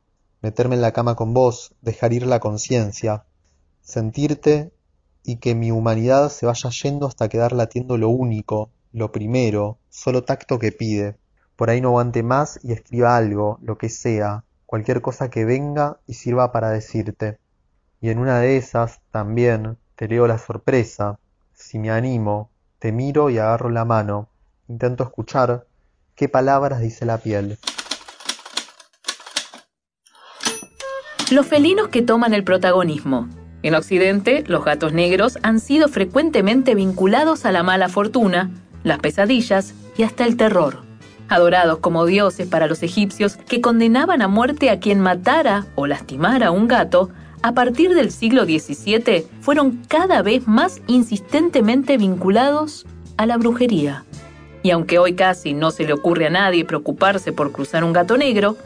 meterme 0.40 0.76
en 0.76 0.82
la 0.82 0.92
cama 0.92 1.16
con 1.16 1.34
vos, 1.34 1.72
dejar 1.82 2.12
ir 2.12 2.24
la 2.28 2.38
conciencia, 2.38 3.24
sentirte 3.82 4.70
y 5.24 5.36
que 5.36 5.54
mi 5.54 5.70
humanidad 5.70 6.28
se 6.28 6.46
vaya 6.46 6.70
yendo 6.70 7.06
hasta 7.06 7.28
quedar 7.28 7.52
latiendo 7.52 7.96
lo 7.96 8.10
único, 8.10 8.70
lo 8.92 9.10
primero, 9.10 9.78
solo 9.88 10.22
tacto 10.22 10.58
que 10.58 10.70
pide. 10.70 11.16
Por 11.56 11.70
ahí 11.70 11.80
no 11.80 11.88
aguante 11.88 12.22
más 12.22 12.60
y 12.62 12.72
escriba 12.72 13.16
algo, 13.16 13.58
lo 13.62 13.78
que 13.78 13.88
sea, 13.88 14.44
cualquier 14.66 15.00
cosa 15.00 15.30
que 15.30 15.44
venga 15.44 15.98
y 16.06 16.14
sirva 16.14 16.52
para 16.52 16.70
decirte. 16.70 17.38
Y 18.00 18.10
en 18.10 18.18
una 18.18 18.38
de 18.40 18.56
esas, 18.56 19.00
también, 19.10 19.78
te 19.96 20.08
leo 20.08 20.26
la 20.26 20.38
sorpresa. 20.38 21.18
Si 21.54 21.78
me 21.78 21.90
animo, 21.90 22.50
te 22.78 22.92
miro 22.92 23.30
y 23.30 23.38
agarro 23.38 23.70
la 23.70 23.84
mano. 23.84 24.28
Intento 24.68 25.04
escuchar 25.04 25.66
qué 26.14 26.28
palabras 26.28 26.80
dice 26.80 27.06
la 27.06 27.18
piel. 27.18 27.58
Los 31.30 31.46
felinos 31.46 31.88
que 31.88 32.02
toman 32.02 32.34
el 32.34 32.44
protagonismo. 32.44 33.28
En 33.64 33.74
Occidente, 33.74 34.44
los 34.46 34.62
gatos 34.62 34.92
negros 34.92 35.38
han 35.42 35.58
sido 35.58 35.88
frecuentemente 35.88 36.74
vinculados 36.74 37.46
a 37.46 37.50
la 37.50 37.62
mala 37.62 37.88
fortuna, 37.88 38.50
las 38.82 38.98
pesadillas 38.98 39.72
y 39.96 40.02
hasta 40.02 40.26
el 40.26 40.36
terror. 40.36 40.82
Adorados 41.30 41.78
como 41.78 42.04
dioses 42.04 42.46
para 42.46 42.66
los 42.66 42.82
egipcios 42.82 43.38
que 43.38 43.62
condenaban 43.62 44.20
a 44.20 44.28
muerte 44.28 44.68
a 44.68 44.80
quien 44.80 45.00
matara 45.00 45.64
o 45.76 45.86
lastimara 45.86 46.48
a 46.48 46.50
un 46.50 46.68
gato, 46.68 47.08
a 47.40 47.54
partir 47.54 47.94
del 47.94 48.10
siglo 48.10 48.44
XVII 48.44 49.26
fueron 49.40 49.80
cada 49.88 50.20
vez 50.20 50.46
más 50.46 50.82
insistentemente 50.86 51.96
vinculados 51.96 52.84
a 53.16 53.24
la 53.24 53.38
brujería. 53.38 54.04
Y 54.62 54.72
aunque 54.72 54.98
hoy 54.98 55.14
casi 55.14 55.54
no 55.54 55.70
se 55.70 55.86
le 55.86 55.94
ocurre 55.94 56.26
a 56.26 56.30
nadie 56.30 56.66
preocuparse 56.66 57.32
por 57.32 57.50
cruzar 57.50 57.82
un 57.82 57.94
gato 57.94 58.18
negro, 58.18 58.58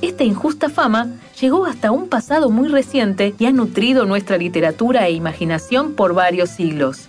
esta 0.00 0.24
injusta 0.24 0.68
fama 0.68 1.08
llegó 1.40 1.66
hasta 1.66 1.90
un 1.90 2.08
pasado 2.08 2.50
muy 2.50 2.68
reciente 2.68 3.34
y 3.38 3.46
ha 3.46 3.52
nutrido 3.52 4.04
nuestra 4.04 4.38
literatura 4.38 5.06
e 5.06 5.12
imaginación 5.12 5.94
por 5.94 6.14
varios 6.14 6.50
siglos. 6.50 7.08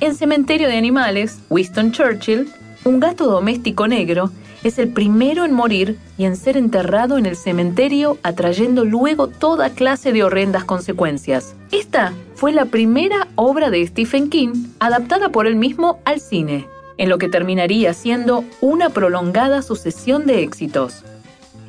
En 0.00 0.14
Cementerio 0.14 0.68
de 0.68 0.78
Animales, 0.78 1.40
Winston 1.50 1.92
Churchill, 1.92 2.50
un 2.84 3.00
gato 3.00 3.26
doméstico 3.26 3.86
negro, 3.86 4.30
es 4.64 4.78
el 4.78 4.92
primero 4.92 5.44
en 5.44 5.52
morir 5.52 5.98
y 6.18 6.24
en 6.24 6.36
ser 6.36 6.56
enterrado 6.56 7.16
en 7.16 7.26
el 7.26 7.36
cementerio, 7.36 8.18
atrayendo 8.22 8.84
luego 8.84 9.28
toda 9.28 9.70
clase 9.70 10.12
de 10.12 10.22
horrendas 10.22 10.64
consecuencias. 10.64 11.54
Esta 11.70 12.12
fue 12.34 12.52
la 12.52 12.66
primera 12.66 13.28
obra 13.36 13.70
de 13.70 13.86
Stephen 13.86 14.28
King 14.28 14.52
adaptada 14.78 15.30
por 15.30 15.46
él 15.46 15.56
mismo 15.56 15.98
al 16.04 16.20
cine, 16.20 16.66
en 16.98 17.08
lo 17.08 17.18
que 17.18 17.28
terminaría 17.28 17.94
siendo 17.94 18.44
una 18.60 18.90
prolongada 18.90 19.62
sucesión 19.62 20.26
de 20.26 20.42
éxitos. 20.42 21.04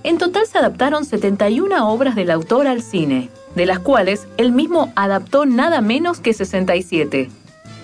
En 0.03 0.17
total 0.17 0.47
se 0.47 0.57
adaptaron 0.57 1.05
71 1.05 1.87
obras 1.87 2.15
del 2.15 2.31
autor 2.31 2.65
al 2.65 2.81
cine, 2.81 3.29
de 3.55 3.67
las 3.67 3.77
cuales 3.77 4.27
él 4.37 4.51
mismo 4.51 4.91
adaptó 4.95 5.45
nada 5.45 5.79
menos 5.81 6.19
que 6.19 6.33
67. 6.33 7.29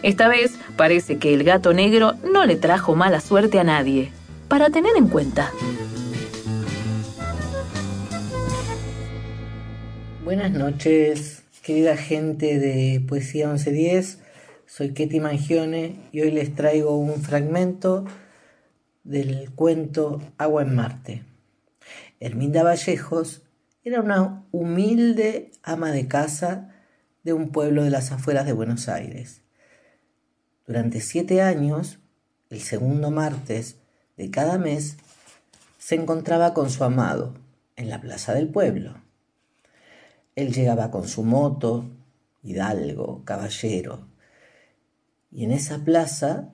Esta 0.01 0.27
vez 0.27 0.55
parece 0.75 1.19
que 1.19 1.35
el 1.35 1.43
gato 1.43 1.73
negro 1.73 2.13
no 2.31 2.43
le 2.47 2.55
trajo 2.55 2.95
mala 2.95 3.21
suerte 3.21 3.59
a 3.59 3.63
nadie. 3.63 4.11
Para 4.47 4.71
tener 4.71 4.93
en 4.97 5.09
cuenta. 5.09 5.51
Buenas 10.23 10.51
noches, 10.51 11.43
querida 11.61 11.97
gente 11.97 12.57
de 12.57 12.99
Poesía 13.07 13.45
1110. 13.47 14.23
Soy 14.65 14.93
Ketty 14.93 15.19
Mangione 15.19 15.99
y 16.11 16.21
hoy 16.21 16.31
les 16.31 16.55
traigo 16.55 16.97
un 16.97 17.21
fragmento 17.21 18.05
del 19.03 19.51
cuento 19.51 20.19
Agua 20.39 20.63
en 20.63 20.75
Marte. 20.75 21.26
Herminda 22.19 22.63
Vallejos 22.63 23.43
era 23.83 24.01
una 24.01 24.43
humilde 24.51 25.51
ama 25.63 25.91
de 25.91 26.07
casa 26.07 26.73
de 27.23 27.33
un 27.33 27.51
pueblo 27.51 27.83
de 27.83 27.89
las 27.89 28.11
afueras 28.11 28.45
de 28.45 28.53
Buenos 28.53 28.89
Aires. 28.89 29.41
Durante 30.65 30.99
siete 30.99 31.41
años, 31.41 31.99
el 32.49 32.61
segundo 32.61 33.11
martes 33.11 33.77
de 34.17 34.31
cada 34.31 34.57
mes, 34.57 34.97
se 35.77 35.95
encontraba 35.95 36.53
con 36.53 36.69
su 36.69 36.83
amado 36.83 37.35
en 37.75 37.89
la 37.89 38.01
plaza 38.01 38.33
del 38.33 38.49
pueblo. 38.49 38.95
Él 40.35 40.53
llegaba 40.53 40.91
con 40.91 41.07
su 41.07 41.23
moto, 41.23 41.85
hidalgo, 42.43 43.23
caballero, 43.25 44.07
y 45.31 45.45
en 45.45 45.51
esa 45.51 45.79
plaza 45.85 46.53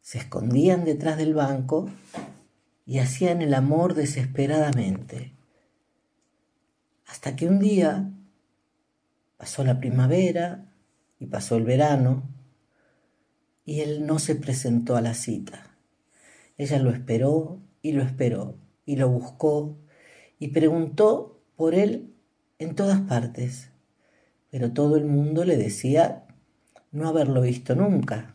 se 0.00 0.18
escondían 0.18 0.84
detrás 0.84 1.18
del 1.18 1.34
banco 1.34 1.90
y 2.90 2.98
hacían 2.98 3.40
el 3.40 3.54
amor 3.54 3.94
desesperadamente. 3.94 5.32
Hasta 7.06 7.36
que 7.36 7.46
un 7.46 7.60
día 7.60 8.10
pasó 9.36 9.62
la 9.62 9.78
primavera 9.78 10.72
y 11.20 11.26
pasó 11.26 11.54
el 11.54 11.62
verano 11.62 12.24
y 13.64 13.82
él 13.82 14.06
no 14.06 14.18
se 14.18 14.34
presentó 14.34 14.96
a 14.96 15.02
la 15.02 15.14
cita. 15.14 15.76
Ella 16.58 16.80
lo 16.80 16.90
esperó 16.90 17.60
y 17.80 17.92
lo 17.92 18.02
esperó 18.02 18.56
y 18.84 18.96
lo 18.96 19.08
buscó 19.08 19.78
y 20.40 20.48
preguntó 20.48 21.40
por 21.54 21.76
él 21.76 22.12
en 22.58 22.74
todas 22.74 23.02
partes, 23.02 23.70
pero 24.50 24.72
todo 24.72 24.96
el 24.96 25.04
mundo 25.04 25.44
le 25.44 25.56
decía 25.56 26.24
no 26.90 27.06
haberlo 27.06 27.42
visto 27.42 27.76
nunca 27.76 28.34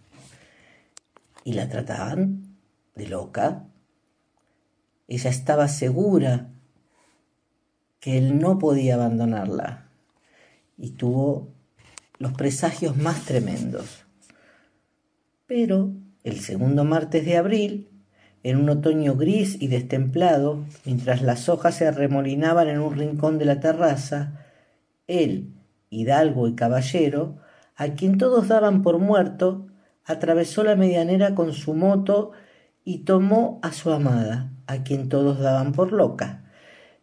y 1.44 1.52
la 1.52 1.68
trataban 1.68 2.56
de 2.96 3.10
loca. 3.10 3.68
Ella 5.08 5.30
estaba 5.30 5.68
segura 5.68 6.50
que 8.00 8.18
él 8.18 8.40
no 8.40 8.60
podía 8.60 8.96
abandonarla 8.96 9.90
y 10.78 10.92
tuvo 10.92 11.54
los 12.18 12.34
presagios 12.34 12.98
más 12.98 13.26
tremendos. 13.26 14.06
Pero 15.48 15.92
el 16.24 16.40
segundo 16.40 16.84
martes 16.84 17.26
de 17.26 17.38
abril 17.38 17.90
en 18.46 18.58
un 18.58 18.70
otoño 18.70 19.16
gris 19.16 19.58
y 19.60 19.70
destemplado, 19.70 20.66
mientras 20.86 21.24
las 21.24 21.50
hojas 21.50 21.78
se 21.78 21.88
arremolinaban 21.88 22.68
en 22.68 22.80
un 22.80 22.96
rincón 22.96 23.40
de 23.40 23.46
la 23.46 23.60
terraza, 23.60 24.46
él, 25.08 25.56
hidalgo 25.90 26.48
y 26.48 26.54
caballero, 26.54 27.40
a 27.76 27.90
quien 27.96 28.20
todos 28.20 28.48
daban 28.48 28.84
por 28.84 29.00
muerto, 29.00 29.66
atravesó 30.04 30.64
la 30.64 30.76
medianera 30.76 31.34
con 31.34 31.54
su 31.54 31.74
moto 31.74 32.34
y 32.84 33.00
tomó 33.00 33.60
a 33.64 33.74
su 33.74 33.92
amada, 33.92 34.52
a 34.68 34.84
quien 34.84 35.10
todos 35.10 35.40
daban 35.40 35.72
por 35.72 35.92
loca, 35.92 36.52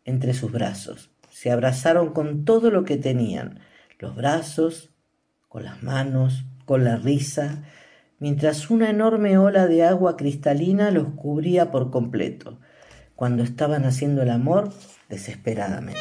entre 0.04 0.34
sus 0.34 0.52
brazos. 0.52 1.10
Se 1.30 1.50
abrazaron 1.50 2.12
con 2.12 2.44
todo 2.44 2.70
lo 2.70 2.84
que 2.84 2.96
tenían, 2.96 3.60
los 3.98 4.14
brazos, 4.16 4.90
con 5.48 5.64
las 5.64 5.82
manos, 5.82 6.44
con 6.64 6.84
la 6.84 6.96
risa, 6.96 7.62
mientras 8.18 8.70
una 8.70 8.90
enorme 8.90 9.38
ola 9.38 9.66
de 9.66 9.84
agua 9.84 10.16
cristalina 10.16 10.90
los 10.90 11.08
cubría 11.14 11.70
por 11.70 11.90
completo, 11.90 12.58
cuando 13.16 13.42
estaban 13.42 13.84
haciendo 13.84 14.22
el 14.22 14.30
amor 14.30 14.72
desesperadamente. 15.08 16.00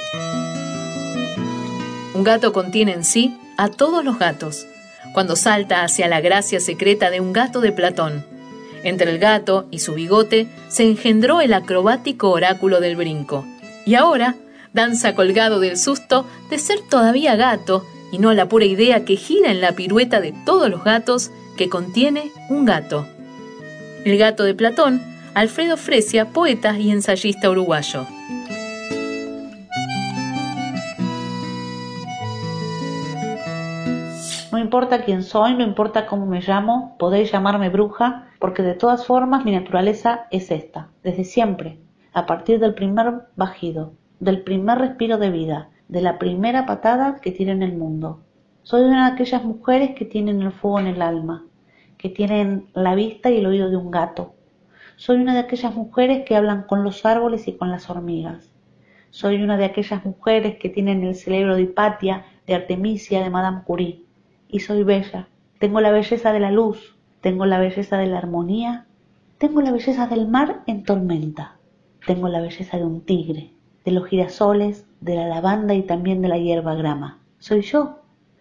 Un 2.14 2.24
gato 2.24 2.54
contiene 2.54 2.94
en 2.94 3.04
sí 3.04 3.38
a 3.58 3.70
todos 3.70 4.04
los 4.04 4.20
gatos, 4.20 4.68
cuando 5.14 5.36
salta 5.36 5.84
hacia 5.84 6.08
la 6.08 6.22
gracia 6.22 6.60
secreta 6.60 7.10
de 7.10 7.20
un 7.20 7.34
gato 7.34 7.62
de 7.62 7.72
Platón. 7.72 8.26
Entre 8.84 9.12
el 9.12 9.20
gato 9.20 9.68
y 9.72 9.80
su 9.80 9.94
bigote 9.94 10.48
se 10.68 10.84
engendró 10.84 11.42
el 11.42 11.54
acrobático 11.54 12.32
oráculo 12.32 12.80
del 12.80 12.96
brinco, 12.96 13.46
y 13.86 13.96
ahora 13.96 14.36
danza 14.74 15.16
colgado 15.16 15.60
del 15.60 15.78
susto 15.78 16.26
de 16.50 16.58
ser 16.58 16.80
todavía 16.90 17.36
gato 17.36 17.86
y 18.12 18.18
no 18.18 18.34
la 18.34 18.48
pura 18.48 18.66
idea 18.66 19.06
que 19.06 19.16
gira 19.16 19.52
en 19.52 19.62
la 19.62 19.74
pirueta 19.74 20.20
de 20.20 20.34
todos 20.46 20.70
los 20.70 20.84
gatos 20.84 21.32
que 21.58 21.70
contiene 21.70 22.32
un 22.50 22.66
gato. 22.66 23.08
El 24.04 24.18
gato 24.18 24.44
de 24.44 24.54
Platón, 24.54 25.02
Alfredo 25.34 25.78
Fresia, 25.78 26.30
poeta 26.30 26.78
y 26.78 26.92
ensayista 26.92 27.50
uruguayo. 27.50 28.06
No 34.52 34.60
importa 34.60 35.06
quién 35.06 35.24
soy, 35.24 35.54
no 35.54 35.64
importa 35.64 36.06
cómo 36.08 36.26
me 36.26 36.42
llamo, 36.42 36.98
podéis 37.00 37.32
llamarme 37.32 37.70
bruja, 37.70 38.28
porque 38.38 38.64
de 38.64 38.74
todas 38.74 39.06
formas 39.06 39.46
mi 39.46 39.54
naturaleza 39.54 40.28
es 40.30 40.52
esta, 40.52 40.90
desde 41.04 41.24
siempre, 41.24 41.80
a 42.12 42.26
partir 42.26 42.60
del 42.60 42.74
primer 42.74 43.30
bajido, 43.38 43.94
del 44.20 44.42
primer 44.42 44.80
respiro 44.80 45.18
de 45.18 45.32
vida, 45.32 45.70
de 45.88 46.02
la 46.02 46.20
primera 46.20 46.66
patada 46.66 47.22
que 47.22 47.32
tiene 47.32 47.54
en 47.54 47.64
el 47.64 47.78
mundo. 47.78 48.24
Soy 48.64 48.82
una 48.82 49.08
de 49.08 49.14
aquellas 49.14 49.46
mujeres 49.46 49.92
que 49.96 50.04
tienen 50.04 50.42
el 50.42 50.52
fuego 50.52 50.82
en 50.82 50.88
el 50.88 51.02
alma, 51.02 51.46
que 51.98 52.10
tienen 52.10 52.68
la 52.74 52.94
vista 52.94 53.32
y 53.32 53.38
el 53.38 53.46
oído 53.46 53.70
de 53.70 53.78
un 53.78 53.90
gato. 53.90 54.34
Soy 54.98 55.16
una 55.16 55.34
de 55.34 55.40
aquellas 55.40 55.74
mujeres 55.74 56.26
que 56.26 56.36
hablan 56.36 56.64
con 56.64 56.84
los 56.84 57.06
árboles 57.06 57.48
y 57.48 57.54
con 57.54 57.72
las 57.72 57.90
hormigas. 57.90 58.52
Soy 59.12 59.42
una 59.42 59.56
de 59.56 59.64
aquellas 59.64 60.04
mujeres 60.04 60.58
que 60.58 60.68
tienen 60.68 61.06
el 61.06 61.16
cerebro 61.16 61.56
de 61.56 61.62
Hipatia, 61.62 62.26
de 62.46 62.56
Artemisia, 62.56 63.24
de 63.24 63.30
Madame 63.30 63.62
Curie. 63.64 64.11
Y 64.52 64.60
soy 64.60 64.84
bella. 64.84 65.30
Tengo 65.60 65.80
la 65.80 65.92
belleza 65.92 66.34
de 66.34 66.42
la 66.42 66.52
luz, 66.52 66.98
tengo 67.22 67.46
la 67.46 67.58
belleza 67.58 67.98
de 67.98 68.08
la 68.08 68.18
armonía, 68.18 68.86
tengo 69.38 69.62
la 69.62 69.72
belleza 69.72 70.08
del 70.08 70.28
mar 70.28 70.64
en 70.68 70.84
tormenta, 70.84 71.58
tengo 72.06 72.28
la 72.28 72.42
belleza 72.42 72.76
de 72.76 72.84
un 72.84 73.00
tigre, 73.00 73.54
de 73.86 73.92
los 73.92 74.08
girasoles, 74.08 74.86
de 75.00 75.16
la 75.16 75.30
lavanda 75.30 75.74
y 75.74 75.84
también 75.84 76.22
de 76.22 76.28
la 76.28 76.38
hierba 76.38 76.76
grama. 76.76 77.20
Soy 77.40 77.62
yo, 77.62 78.00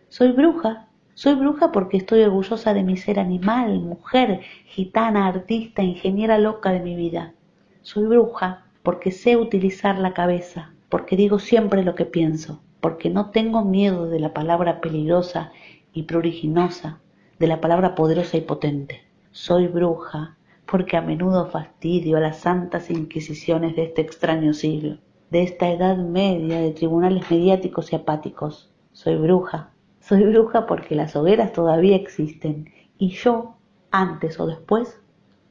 soy 0.09 0.33
bruja, 0.33 0.89
soy 1.15 1.35
bruja 1.35 1.71
porque 1.71 1.99
estoy 1.99 2.23
orgullosa 2.23 2.75
de 2.75 2.83
mi 2.83 2.97
ser 2.97 3.21
animal, 3.21 3.79
mujer, 3.79 4.41
gitana, 4.67 5.29
artista, 5.29 5.83
ingeniera 5.83 6.39
loca 6.39 6.73
de 6.73 6.81
mi 6.81 6.97
vida. 6.97 7.35
Soy 7.83 8.07
bruja 8.07 8.65
porque 8.83 9.13
sé 9.13 9.37
utilizar 9.37 9.97
la 9.99 10.13
cabeza, 10.13 10.73
porque 10.89 11.17
digo 11.17 11.39
siempre 11.39 11.85
lo 11.85 11.95
que 11.95 12.05
pienso, 12.05 12.61
porque 12.81 13.11
no 13.11 13.31
tengo 13.31 13.65
miedo 13.65 14.09
de 14.09 14.19
la 14.19 14.33
palabra 14.33 14.81
peligrosa 14.81 15.53
y 15.93 16.05
pruriginosa, 16.05 17.01
de 17.39 17.47
la 17.47 17.61
palabra 17.61 17.95
poderosa 17.95 18.37
y 18.37 18.43
potente. 18.43 19.03
Soy 19.31 19.67
bruja 19.67 20.37
porque 20.67 20.97
a 20.97 21.03
menudo 21.03 21.47
fastidio 21.47 22.17
a 22.17 22.21
las 22.21 22.39
santas 22.39 22.91
inquisiciones 22.91 23.75
de 23.77 23.85
este 23.85 24.03
extraño 24.03 24.53
siglo, 24.53 24.99
de 25.31 25.43
esta 25.43 25.69
edad 25.69 25.97
media 25.97 26.61
de 26.61 26.73
tribunales 26.73 27.31
mediáticos 27.31 27.93
y 27.93 27.97
apáticos. 27.97 28.71
Soy 28.93 29.17
bruja, 29.17 29.71
soy 30.01 30.25
bruja 30.25 30.67
porque 30.67 30.95
las 30.95 31.17
hogueras 31.17 31.53
todavía 31.53 31.97
existen 31.97 32.73
y 32.99 33.11
yo, 33.11 33.57
antes 33.91 34.39
o 34.39 34.47
después, 34.47 35.01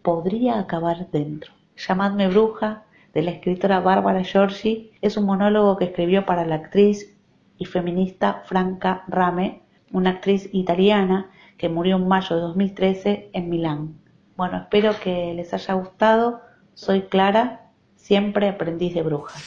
podría 0.02 0.60
acabar 0.60 1.10
dentro. 1.12 1.52
Llamadme 1.76 2.28
bruja 2.28 2.84
de 3.14 3.22
la 3.22 3.32
escritora 3.32 3.80
Bárbara 3.80 4.24
Giorgi 4.24 4.92
es 5.02 5.18
un 5.18 5.26
monólogo 5.26 5.78
que 5.78 5.86
escribió 5.86 6.26
para 6.26 6.46
la 6.46 6.56
actriz 6.56 7.18
y 7.58 7.66
feminista 7.66 8.44
Franca 8.46 9.04
Rame, 9.08 9.64
una 9.92 10.12
actriz 10.12 10.50
italiana 10.54 11.32
que 11.58 11.70
murió 11.70 11.98
en 11.98 12.08
mayo 12.08 12.36
de 12.36 12.42
2013 12.42 13.30
en 13.34 13.50
Milán. 13.50 13.96
Bueno, 14.38 14.58
espero 14.58 14.94
que 15.04 15.34
les 15.34 15.54
haya 15.54 15.74
gustado. 15.74 16.42
Soy 16.74 17.02
Clara, 17.04 17.72
siempre 17.96 18.48
aprendiz 18.48 18.94
de 18.94 19.02
brujas. 19.02 19.44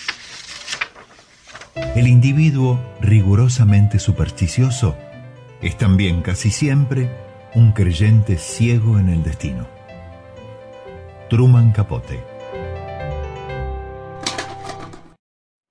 El 1.96 2.06
individuo 2.06 2.78
rigurosamente 3.00 3.98
supersticioso 3.98 4.94
es 5.62 5.78
también 5.78 6.22
casi 6.22 6.50
siempre 6.50 7.10
un 7.54 7.72
creyente 7.72 8.36
ciego 8.36 8.98
en 8.98 9.08
el 9.08 9.22
destino. 9.22 9.66
Truman 11.30 11.72
Capote. 11.72 12.22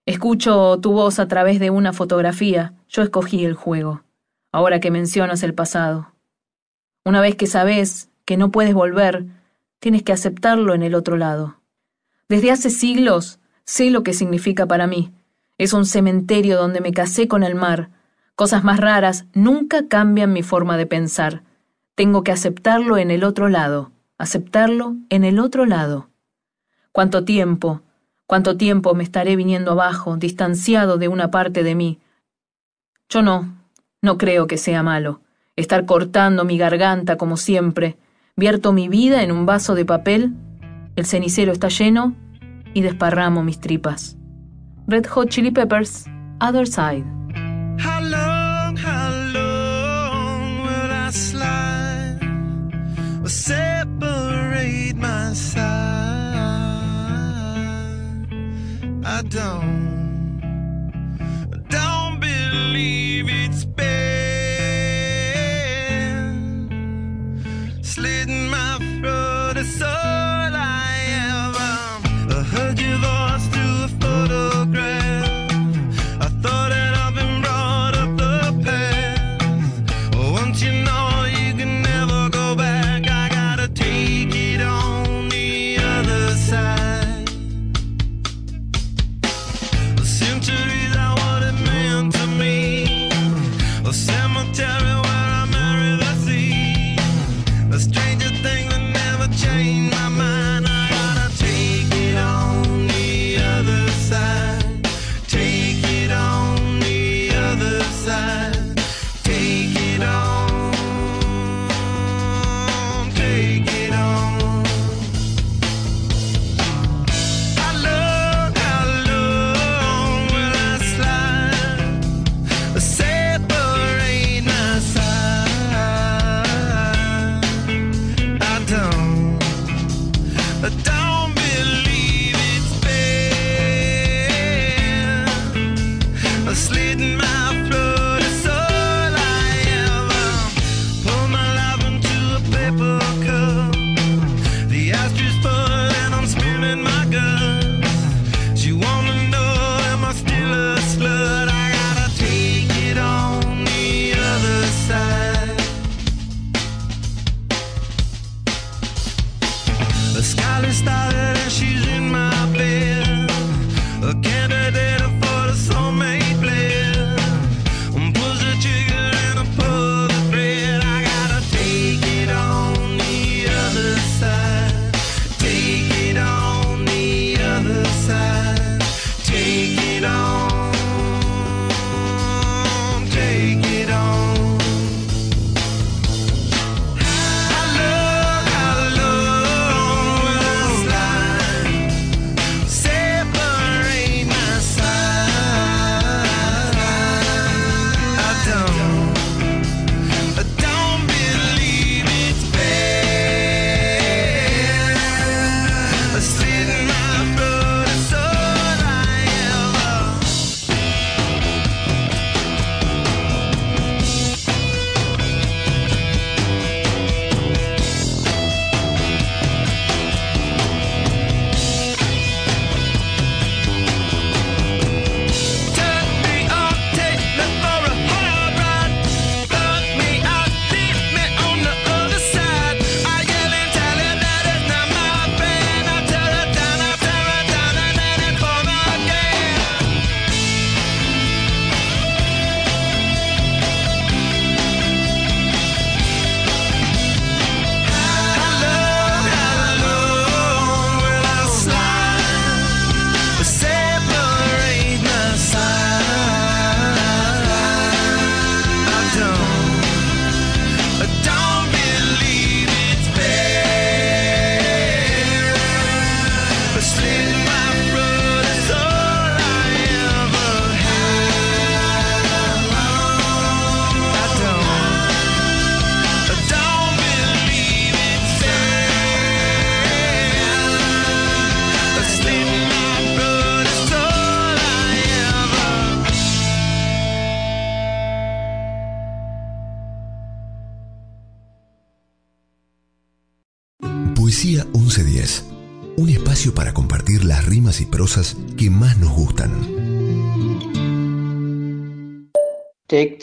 Escucho 0.07 0.79
tu 0.81 0.93
voz 0.93 1.19
a 1.19 1.27
través 1.27 1.59
de 1.59 1.69
una 1.69 1.93
fotografía. 1.93 2.73
Yo 2.89 3.03
escogí 3.03 3.45
el 3.45 3.53
juego. 3.53 4.01
Ahora 4.51 4.79
que 4.79 4.91
mencionas 4.91 5.43
el 5.43 5.53
pasado. 5.53 6.13
Una 7.05 7.21
vez 7.21 7.35
que 7.35 7.47
sabes 7.47 8.09
que 8.25 8.37
no 8.37 8.51
puedes 8.51 8.73
volver, 8.73 9.25
tienes 9.79 10.03
que 10.03 10.13
aceptarlo 10.13 10.73
en 10.73 10.83
el 10.83 10.93
otro 10.93 11.17
lado. 11.17 11.57
Desde 12.27 12.51
hace 12.51 12.69
siglos 12.69 13.39
sé 13.65 13.89
lo 13.89 14.03
que 14.03 14.13
significa 14.13 14.65
para 14.65 14.87
mí. 14.87 15.13
Es 15.57 15.73
un 15.73 15.85
cementerio 15.85 16.57
donde 16.57 16.81
me 16.81 16.91
casé 16.91 17.27
con 17.27 17.43
el 17.43 17.55
mar. 17.55 17.89
Cosas 18.35 18.63
más 18.63 18.79
raras 18.79 19.25
nunca 19.33 19.87
cambian 19.87 20.33
mi 20.33 20.43
forma 20.43 20.77
de 20.77 20.85
pensar. 20.85 21.43
Tengo 21.95 22.23
que 22.23 22.31
aceptarlo 22.31 22.97
en 22.97 23.11
el 23.11 23.23
otro 23.23 23.49
lado, 23.49 23.91
aceptarlo 24.17 24.95
en 25.09 25.23
el 25.23 25.39
otro 25.39 25.65
lado. 25.65 26.09
¿Cuánto 26.91 27.23
tiempo, 27.23 27.81
cuánto 28.25 28.57
tiempo 28.57 28.93
me 28.95 29.03
estaré 29.03 29.35
viniendo 29.35 29.71
abajo, 29.71 30.17
distanciado 30.17 30.97
de 30.97 31.07
una 31.07 31.31
parte 31.31 31.63
de 31.63 31.75
mí? 31.75 31.99
Yo 33.07 33.21
no, 33.21 33.60
no 34.01 34.17
creo 34.17 34.47
que 34.47 34.57
sea 34.57 34.83
malo. 34.83 35.21
Estar 35.55 35.85
cortando 35.85 36.45
mi 36.45 36.57
garganta 36.57 37.17
como 37.17 37.37
siempre. 37.37 37.97
Vierto 38.35 38.73
mi 38.73 38.87
vida 38.87 39.23
en 39.23 39.31
un 39.31 39.45
vaso 39.45 39.75
de 39.75 39.85
papel, 39.85 40.33
el 40.95 41.05
cenicero 41.05 41.51
está 41.51 41.67
lleno 41.67 42.15
y 42.73 42.81
desparramo 42.81 43.43
mis 43.43 43.59
tripas. 43.59 44.17
Red 44.87 45.05
Hot 45.07 45.29
Chili 45.29 45.51
Peppers, 45.51 46.05
Other 46.39 46.67
Side. 46.67 47.05
I 51.03 51.13
slide 51.13 51.71
separate 53.27 54.95
my 54.95 55.33
side? 55.33 55.61
I 59.03 59.21
don't, 59.27 59.80
baby. 63.75 64.10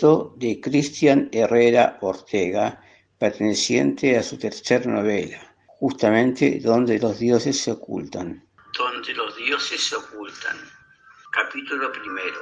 De 0.09 0.59
Cristian 0.59 1.28
Herrera 1.32 1.98
Ortega, 2.01 2.80
perteneciente 3.18 4.16
a 4.16 4.22
su 4.22 4.39
tercera 4.39 4.90
novela, 4.90 5.55
justamente 5.66 6.60
donde 6.60 6.98
los 6.98 7.18
dioses 7.18 7.60
se 7.60 7.72
ocultan. 7.72 8.43
Donde 8.72 9.12
los 9.12 9.36
dioses 9.36 9.85
se 9.85 9.97
ocultan. 9.97 10.56
Capítulo 11.32 11.93
primero. 11.93 12.40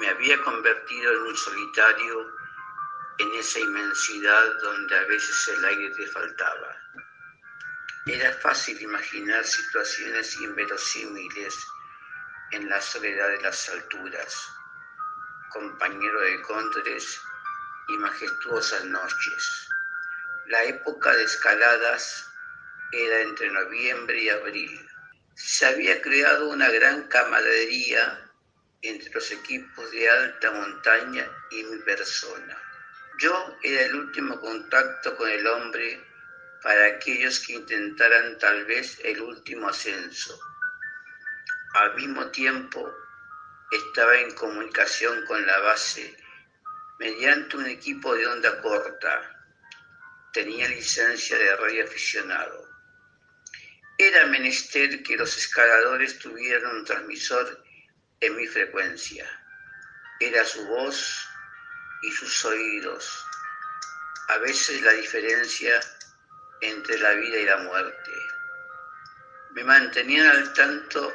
Me 0.00 0.06
había 0.06 0.40
convertido 0.42 1.10
en 1.10 1.22
un 1.30 1.36
solitario 1.36 2.26
en 3.18 3.34
esa 3.40 3.58
inmensidad 3.58 4.44
donde 4.62 4.96
a 4.96 5.04
veces 5.06 5.50
el 5.56 5.64
aire 5.64 5.90
te 5.96 6.06
faltaba. 6.06 6.76
Era 8.06 8.32
fácil 8.34 8.80
imaginar 8.80 9.44
situaciones 9.44 10.40
inverosímiles 10.40 11.54
en 12.52 12.68
la 12.68 12.80
soledad 12.80 13.28
de 13.30 13.42
las 13.42 13.68
alturas, 13.68 14.59
compañero 15.50 16.20
de 16.22 16.40
cóndores 16.42 17.20
y 17.88 17.98
majestuosas 17.98 18.84
noches. 18.86 19.68
La 20.46 20.64
época 20.64 21.14
de 21.14 21.24
escaladas 21.24 22.26
era 22.92 23.20
entre 23.20 23.50
noviembre 23.50 24.22
y 24.22 24.28
abril. 24.30 24.88
Se 25.34 25.66
había 25.66 26.00
creado 26.00 26.48
una 26.48 26.68
gran 26.70 27.06
camaradería 27.08 28.30
entre 28.82 29.12
los 29.12 29.30
equipos 29.30 29.90
de 29.90 30.08
alta 30.08 30.50
montaña 30.52 31.30
y 31.50 31.62
mi 31.64 31.78
persona. 31.78 32.56
Yo 33.18 33.56
era 33.62 33.82
el 33.82 33.94
último 33.94 34.40
contacto 34.40 35.16
con 35.16 35.28
el 35.28 35.46
hombre 35.46 36.02
para 36.62 36.86
aquellos 36.86 37.40
que 37.46 37.54
intentaran 37.54 38.38
tal 38.38 38.64
vez 38.64 38.98
el 39.04 39.20
último 39.20 39.68
ascenso. 39.68 40.38
Al 41.74 41.94
mismo 41.94 42.26
tiempo, 42.30 42.92
estaba 43.70 44.16
en 44.18 44.34
comunicación 44.34 45.24
con 45.26 45.46
la 45.46 45.58
base 45.60 46.16
mediante 46.98 47.56
un 47.56 47.66
equipo 47.66 48.14
de 48.14 48.26
onda 48.26 48.60
corta. 48.60 49.44
Tenía 50.32 50.68
licencia 50.68 51.38
de 51.38 51.56
radio 51.56 51.84
aficionado. 51.84 52.68
Era 53.96 54.26
menester 54.26 55.02
que 55.02 55.16
los 55.16 55.36
escaladores 55.36 56.18
tuvieran 56.18 56.76
un 56.76 56.84
transmisor 56.84 57.64
en 58.20 58.36
mi 58.36 58.46
frecuencia. 58.46 59.26
Era 60.18 60.44
su 60.44 60.66
voz 60.66 61.26
y 62.02 62.10
sus 62.12 62.44
oídos. 62.44 63.26
A 64.28 64.38
veces 64.38 64.82
la 64.82 64.92
diferencia 64.92 65.80
entre 66.60 66.98
la 66.98 67.12
vida 67.12 67.38
y 67.38 67.44
la 67.44 67.56
muerte. 67.58 68.12
Me 69.52 69.64
mantenían 69.64 70.26
al 70.26 70.52
tanto 70.52 71.12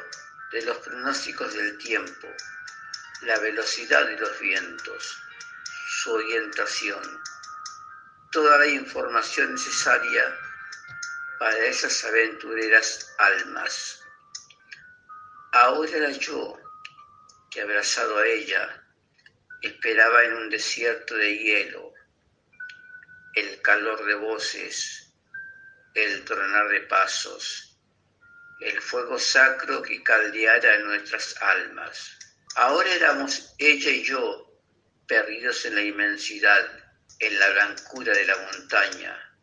de 0.55 0.61
los 0.61 0.77
pronósticos 0.77 1.53
del 1.53 1.77
tiempo, 1.77 2.29
la 3.23 3.37
velocidad 3.39 4.07
de 4.07 4.17
los 4.17 4.39
vientos, 4.39 5.21
su 6.01 6.13
orientación, 6.13 7.01
toda 8.31 8.59
la 8.59 8.67
información 8.67 9.51
necesaria 9.51 10.23
para 11.39 11.57
esas 11.57 12.01
aventureras 12.05 13.13
almas. 13.17 13.99
Ahora 15.51 15.91
era 15.91 16.11
yo 16.11 16.57
que 17.51 17.61
abrazado 17.61 18.17
a 18.17 18.25
ella 18.25 18.81
esperaba 19.61 20.23
en 20.23 20.37
un 20.37 20.49
desierto 20.49 21.15
de 21.15 21.37
hielo 21.37 21.93
el 23.33 23.61
calor 23.61 24.05
de 24.05 24.15
voces, 24.15 25.11
el 25.95 26.23
tronar 26.23 26.69
de 26.69 26.79
pasos, 26.81 27.74
el 28.59 28.81
fuego 28.81 29.19
sacro 29.19 29.81
que 29.81 30.01
caldeara 30.03 30.79
nuestras 30.79 31.35
almas. 31.41 32.17
Ahora 32.55 32.89
éramos 32.93 33.53
ella 33.57 33.91
y 33.91 34.03
yo, 34.03 34.61
perdidos 35.07 35.65
en 35.65 35.75
la 35.75 35.81
inmensidad, 35.81 36.65
en 37.19 37.39
la 37.39 37.49
blancura 37.49 38.13
de 38.13 38.25
la 38.25 38.37
montaña, 38.37 39.37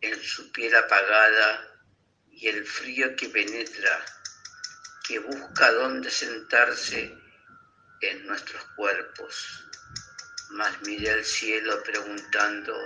en 0.00 0.22
su 0.22 0.50
piel 0.52 0.74
apagada 0.76 1.68
y 2.30 2.48
el 2.48 2.64
frío 2.64 3.14
que 3.16 3.28
penetra, 3.28 4.04
que 5.06 5.18
busca 5.18 5.72
dónde 5.72 6.10
sentarse 6.10 7.12
en 8.00 8.26
nuestros 8.26 8.64
cuerpos. 8.76 9.64
Mas 10.50 10.80
miré 10.82 11.10
al 11.10 11.24
cielo 11.24 11.82
preguntando, 11.82 12.76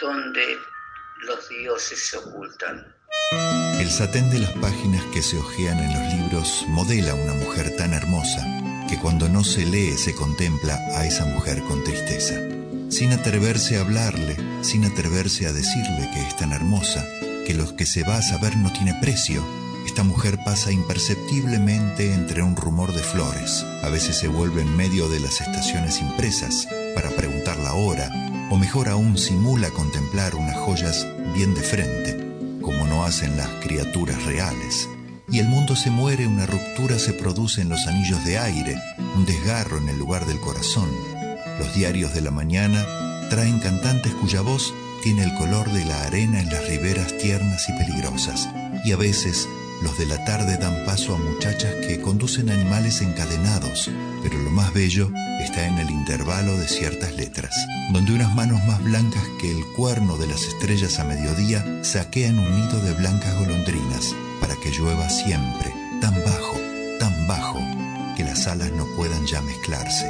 ¿dónde 0.00 0.58
los 1.18 1.48
dioses 1.48 2.08
se 2.08 2.16
ocultan? 2.16 2.94
El 3.78 3.90
satén 3.90 4.30
de 4.30 4.38
las 4.38 4.52
páginas 4.52 5.02
que 5.12 5.22
se 5.22 5.36
hojean 5.36 5.78
en 5.78 5.92
los 5.92 6.14
libros 6.14 6.64
modela 6.68 7.14
una 7.14 7.34
mujer 7.34 7.76
tan 7.76 7.92
hermosa 7.92 8.42
que 8.88 8.98
cuando 8.98 9.28
no 9.28 9.44
se 9.44 9.66
lee 9.66 9.92
se 9.98 10.14
contempla 10.14 10.76
a 10.94 11.04
esa 11.04 11.26
mujer 11.26 11.62
con 11.62 11.84
tristeza. 11.84 12.36
Sin 12.88 13.12
atreverse 13.12 13.76
a 13.76 13.82
hablarle, 13.82 14.36
sin 14.62 14.86
atreverse 14.86 15.46
a 15.46 15.52
decirle 15.52 16.08
que 16.14 16.20
es 16.20 16.36
tan 16.36 16.52
hermosa, 16.52 17.04
que 17.46 17.52
lo 17.52 17.76
que 17.76 17.84
se 17.84 18.02
va 18.02 18.16
a 18.16 18.22
saber 18.22 18.56
no 18.56 18.72
tiene 18.72 18.94
precio, 18.94 19.44
esta 19.86 20.02
mujer 20.02 20.38
pasa 20.42 20.72
imperceptiblemente 20.72 22.14
entre 22.14 22.42
un 22.42 22.56
rumor 22.56 22.92
de 22.94 23.02
flores. 23.02 23.64
A 23.82 23.90
veces 23.90 24.16
se 24.16 24.28
vuelve 24.28 24.62
en 24.62 24.74
medio 24.74 25.08
de 25.10 25.20
las 25.20 25.40
estaciones 25.40 26.00
impresas 26.00 26.66
para 26.94 27.10
preguntar 27.10 27.58
la 27.58 27.74
hora, 27.74 28.10
o 28.50 28.56
mejor 28.56 28.88
aún 28.88 29.18
simula 29.18 29.70
contemplar 29.70 30.34
unas 30.34 30.56
joyas 30.56 31.06
bien 31.34 31.54
de 31.54 31.60
frente, 31.60 32.25
como 32.66 32.84
no 32.84 33.04
hacen 33.04 33.36
las 33.36 33.48
criaturas 33.62 34.24
reales. 34.24 34.88
Y 35.30 35.38
el 35.38 35.46
mundo 35.46 35.76
se 35.76 35.88
muere, 35.88 36.26
una 36.26 36.46
ruptura 36.46 36.98
se 36.98 37.12
produce 37.12 37.60
en 37.60 37.68
los 37.68 37.86
anillos 37.86 38.24
de 38.24 38.38
aire, 38.38 38.74
un 39.14 39.24
desgarro 39.24 39.78
en 39.78 39.88
el 39.88 39.96
lugar 39.96 40.26
del 40.26 40.40
corazón. 40.40 40.90
Los 41.60 41.72
diarios 41.76 42.12
de 42.12 42.22
la 42.22 42.32
mañana 42.32 42.84
traen 43.30 43.60
cantantes 43.60 44.12
cuya 44.14 44.40
voz 44.40 44.74
tiene 45.04 45.22
el 45.22 45.32
color 45.34 45.70
de 45.72 45.84
la 45.84 46.02
arena 46.02 46.40
en 46.40 46.50
las 46.50 46.66
riberas 46.66 47.16
tiernas 47.18 47.68
y 47.68 47.72
peligrosas. 47.72 48.48
Y 48.84 48.90
a 48.90 48.96
veces 48.96 49.48
los 49.82 49.98
de 49.98 50.06
la 50.06 50.24
tarde 50.24 50.56
dan 50.56 50.84
paso 50.84 51.14
a 51.14 51.18
muchachas 51.18 51.74
que 51.86 52.00
conducen 52.00 52.50
animales 52.50 53.02
encadenados, 53.02 53.90
pero 54.22 54.38
lo 54.38 54.50
más 54.50 54.72
bello 54.72 55.10
está 55.40 55.66
en 55.66 55.78
el 55.78 55.90
intervalo 55.90 56.56
de 56.56 56.66
ciertas 56.66 57.14
letras, 57.14 57.54
donde 57.92 58.14
unas 58.14 58.34
manos 58.34 58.64
más 58.64 58.82
blancas 58.82 59.22
que 59.40 59.50
el 59.50 59.64
cuerno 59.76 60.16
de 60.16 60.28
las 60.28 60.42
estrellas 60.42 60.98
a 60.98 61.04
mediodía 61.04 61.64
saquean 61.82 62.38
un 62.38 62.60
nido 62.60 62.80
de 62.80 62.94
blancas 62.94 63.38
golondrinas 63.38 64.14
para 64.40 64.56
que 64.56 64.70
llueva 64.70 65.08
siempre, 65.10 65.72
tan 66.00 66.14
bajo, 66.24 66.56
tan 66.98 67.26
bajo, 67.26 67.58
que 68.16 68.24
las 68.24 68.46
alas 68.46 68.72
no 68.72 68.86
puedan 68.96 69.26
ya 69.26 69.42
mezclarse. 69.42 70.06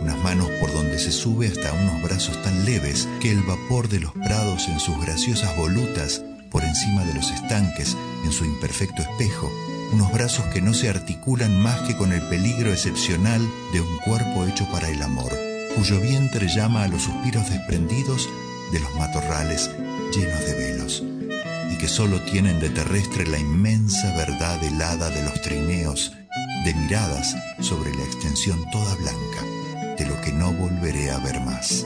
Unas 0.00 0.18
manos 0.18 0.48
por 0.60 0.72
donde 0.72 0.98
se 0.98 1.10
sube 1.10 1.48
hasta 1.48 1.72
unos 1.72 2.02
brazos 2.02 2.40
tan 2.44 2.64
leves 2.64 3.08
que 3.20 3.32
el 3.32 3.42
vapor 3.42 3.88
de 3.88 3.98
los 3.98 4.12
prados 4.12 4.68
en 4.68 4.78
sus 4.78 4.96
graciosas 5.04 5.56
volutas 5.56 6.22
por 6.50 6.64
encima 6.64 7.04
de 7.04 7.14
los 7.14 7.30
estanques 7.30 7.96
en 8.24 8.32
su 8.32 8.44
imperfecto 8.44 9.02
espejo, 9.02 9.50
unos 9.92 10.12
brazos 10.12 10.44
que 10.46 10.60
no 10.60 10.74
se 10.74 10.88
articulan 10.88 11.60
más 11.62 11.80
que 11.82 11.96
con 11.96 12.12
el 12.12 12.22
peligro 12.22 12.72
excepcional 12.72 13.40
de 13.72 13.80
un 13.80 13.98
cuerpo 13.98 14.44
hecho 14.44 14.66
para 14.70 14.88
el 14.88 15.02
amor, 15.02 15.32
cuyo 15.74 16.00
vientre 16.00 16.48
llama 16.48 16.84
a 16.84 16.88
los 16.88 17.02
suspiros 17.02 17.48
desprendidos 17.48 18.28
de 18.72 18.80
los 18.80 18.94
matorrales 18.96 19.70
llenos 20.14 20.44
de 20.44 20.54
velos, 20.54 21.02
y 21.70 21.78
que 21.78 21.88
sólo 21.88 22.20
tienen 22.22 22.60
de 22.60 22.70
terrestre 22.70 23.26
la 23.26 23.38
inmensa 23.38 24.14
verdad 24.16 24.62
helada 24.62 25.10
de 25.10 25.22
los 25.22 25.40
trineos, 25.40 26.12
de 26.64 26.74
miradas 26.74 27.36
sobre 27.60 27.94
la 27.94 28.04
extensión 28.04 28.58
toda 28.70 28.94
blanca, 28.96 29.96
de 29.96 30.06
lo 30.06 30.20
que 30.20 30.32
no 30.32 30.52
volveré 30.52 31.10
a 31.10 31.18
ver 31.18 31.40
más, 31.40 31.84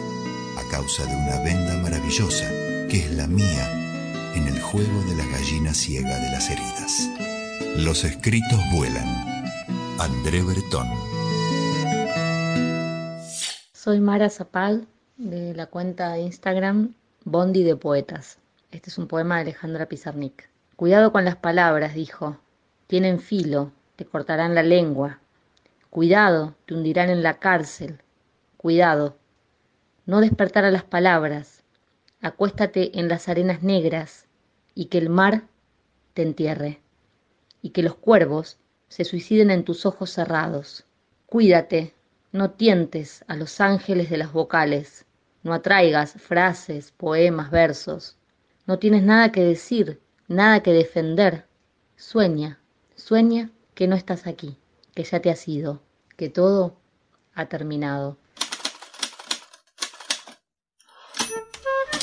a 0.59 0.71
causa 0.71 1.05
de 1.05 1.15
una 1.15 1.39
venda 1.41 1.77
maravillosa, 1.79 2.49
que 2.89 3.05
es 3.05 3.11
la 3.13 3.27
mía 3.27 3.82
en 4.35 4.49
el 4.49 4.61
juego 4.61 5.03
de 5.03 5.15
la 5.17 5.27
gallina 5.27 5.75
ciega 5.75 6.19
de 6.19 6.31
las 6.31 6.51
heridas. 6.51 7.11
Los 7.77 8.05
escritos 8.05 8.61
vuelan. 8.75 9.07
André 9.99 10.43
Breton. 10.43 10.87
Soy 13.73 14.01
Mara 14.01 14.31
Zapal 14.31 14.87
de 15.17 15.55
la 15.55 15.67
cuenta 15.67 16.13
de 16.13 16.23
Instagram 16.23 16.95
Bondi 17.25 17.63
de 17.63 17.77
Poetas. 17.77 18.39
Este 18.71 18.91
es 18.91 18.99
un 18.99 19.07
poema 19.07 19.37
de 19.37 19.43
Alejandra 19.43 19.87
Pizarnik. 19.87 20.49
Cuidado 20.77 21.13
con 21.13 21.25
las 21.25 21.37
palabras, 21.37 21.95
dijo. 21.95 22.39
Tienen 22.87 23.21
filo, 23.21 23.73
te 23.97 24.05
cortarán 24.05 24.55
la 24.55 24.63
lengua. 24.63 25.19
Cuidado, 25.91 26.55
te 26.67 26.75
hundirán 26.75 27.11
en 27.11 27.23
la 27.23 27.39
cárcel. 27.39 28.01
Cuidado. 28.57 29.17
No 30.07 30.21
despertar 30.21 30.65
a 30.65 30.71
las 30.71 30.85
palabras. 30.85 31.62
Acuéstate 32.23 32.99
en 32.99 33.09
las 33.09 33.29
arenas 33.29 33.63
negras 33.63 34.27
y 34.75 34.87
que 34.87 34.97
el 34.97 35.11
mar 35.11 35.45
te 36.15 36.23
entierre. 36.23 36.81
Y 37.61 37.71
que 37.71 37.83
los 37.83 37.95
cuervos 37.95 38.59
se 38.89 39.05
suiciden 39.05 39.51
en 39.51 39.65
tus 39.65 39.85
ojos 39.85 40.09
cerrados. 40.11 40.87
Cuídate, 41.27 41.95
no 42.33 42.53
tientes 42.53 43.25
a 43.29 43.37
los 43.37 43.61
ángeles 43.61 44.09
de 44.09 44.17
las 44.17 44.33
vocales, 44.33 45.05
no 45.43 45.53
atraigas 45.53 46.15
frases, 46.15 46.93
poemas, 46.93 47.51
versos. 47.51 48.17
No 48.67 48.79
tienes 48.79 49.03
nada 49.03 49.31
que 49.31 49.43
decir, 49.43 50.01
Nada 50.33 50.63
que 50.63 50.73
defender. 50.73 51.45
Sueña, 51.95 52.59
sueña 52.97 53.51
que 53.75 53.87
no 53.87 53.95
estás 53.97 54.27
aquí, 54.27 54.57
que 54.95 55.05
ya 55.05 55.21
te 55.21 55.29
has 55.29 55.47
ido, 55.47 55.83
que 56.17 56.31
todo 56.31 56.79
ha 57.35 57.51
terminado. 57.51 58.17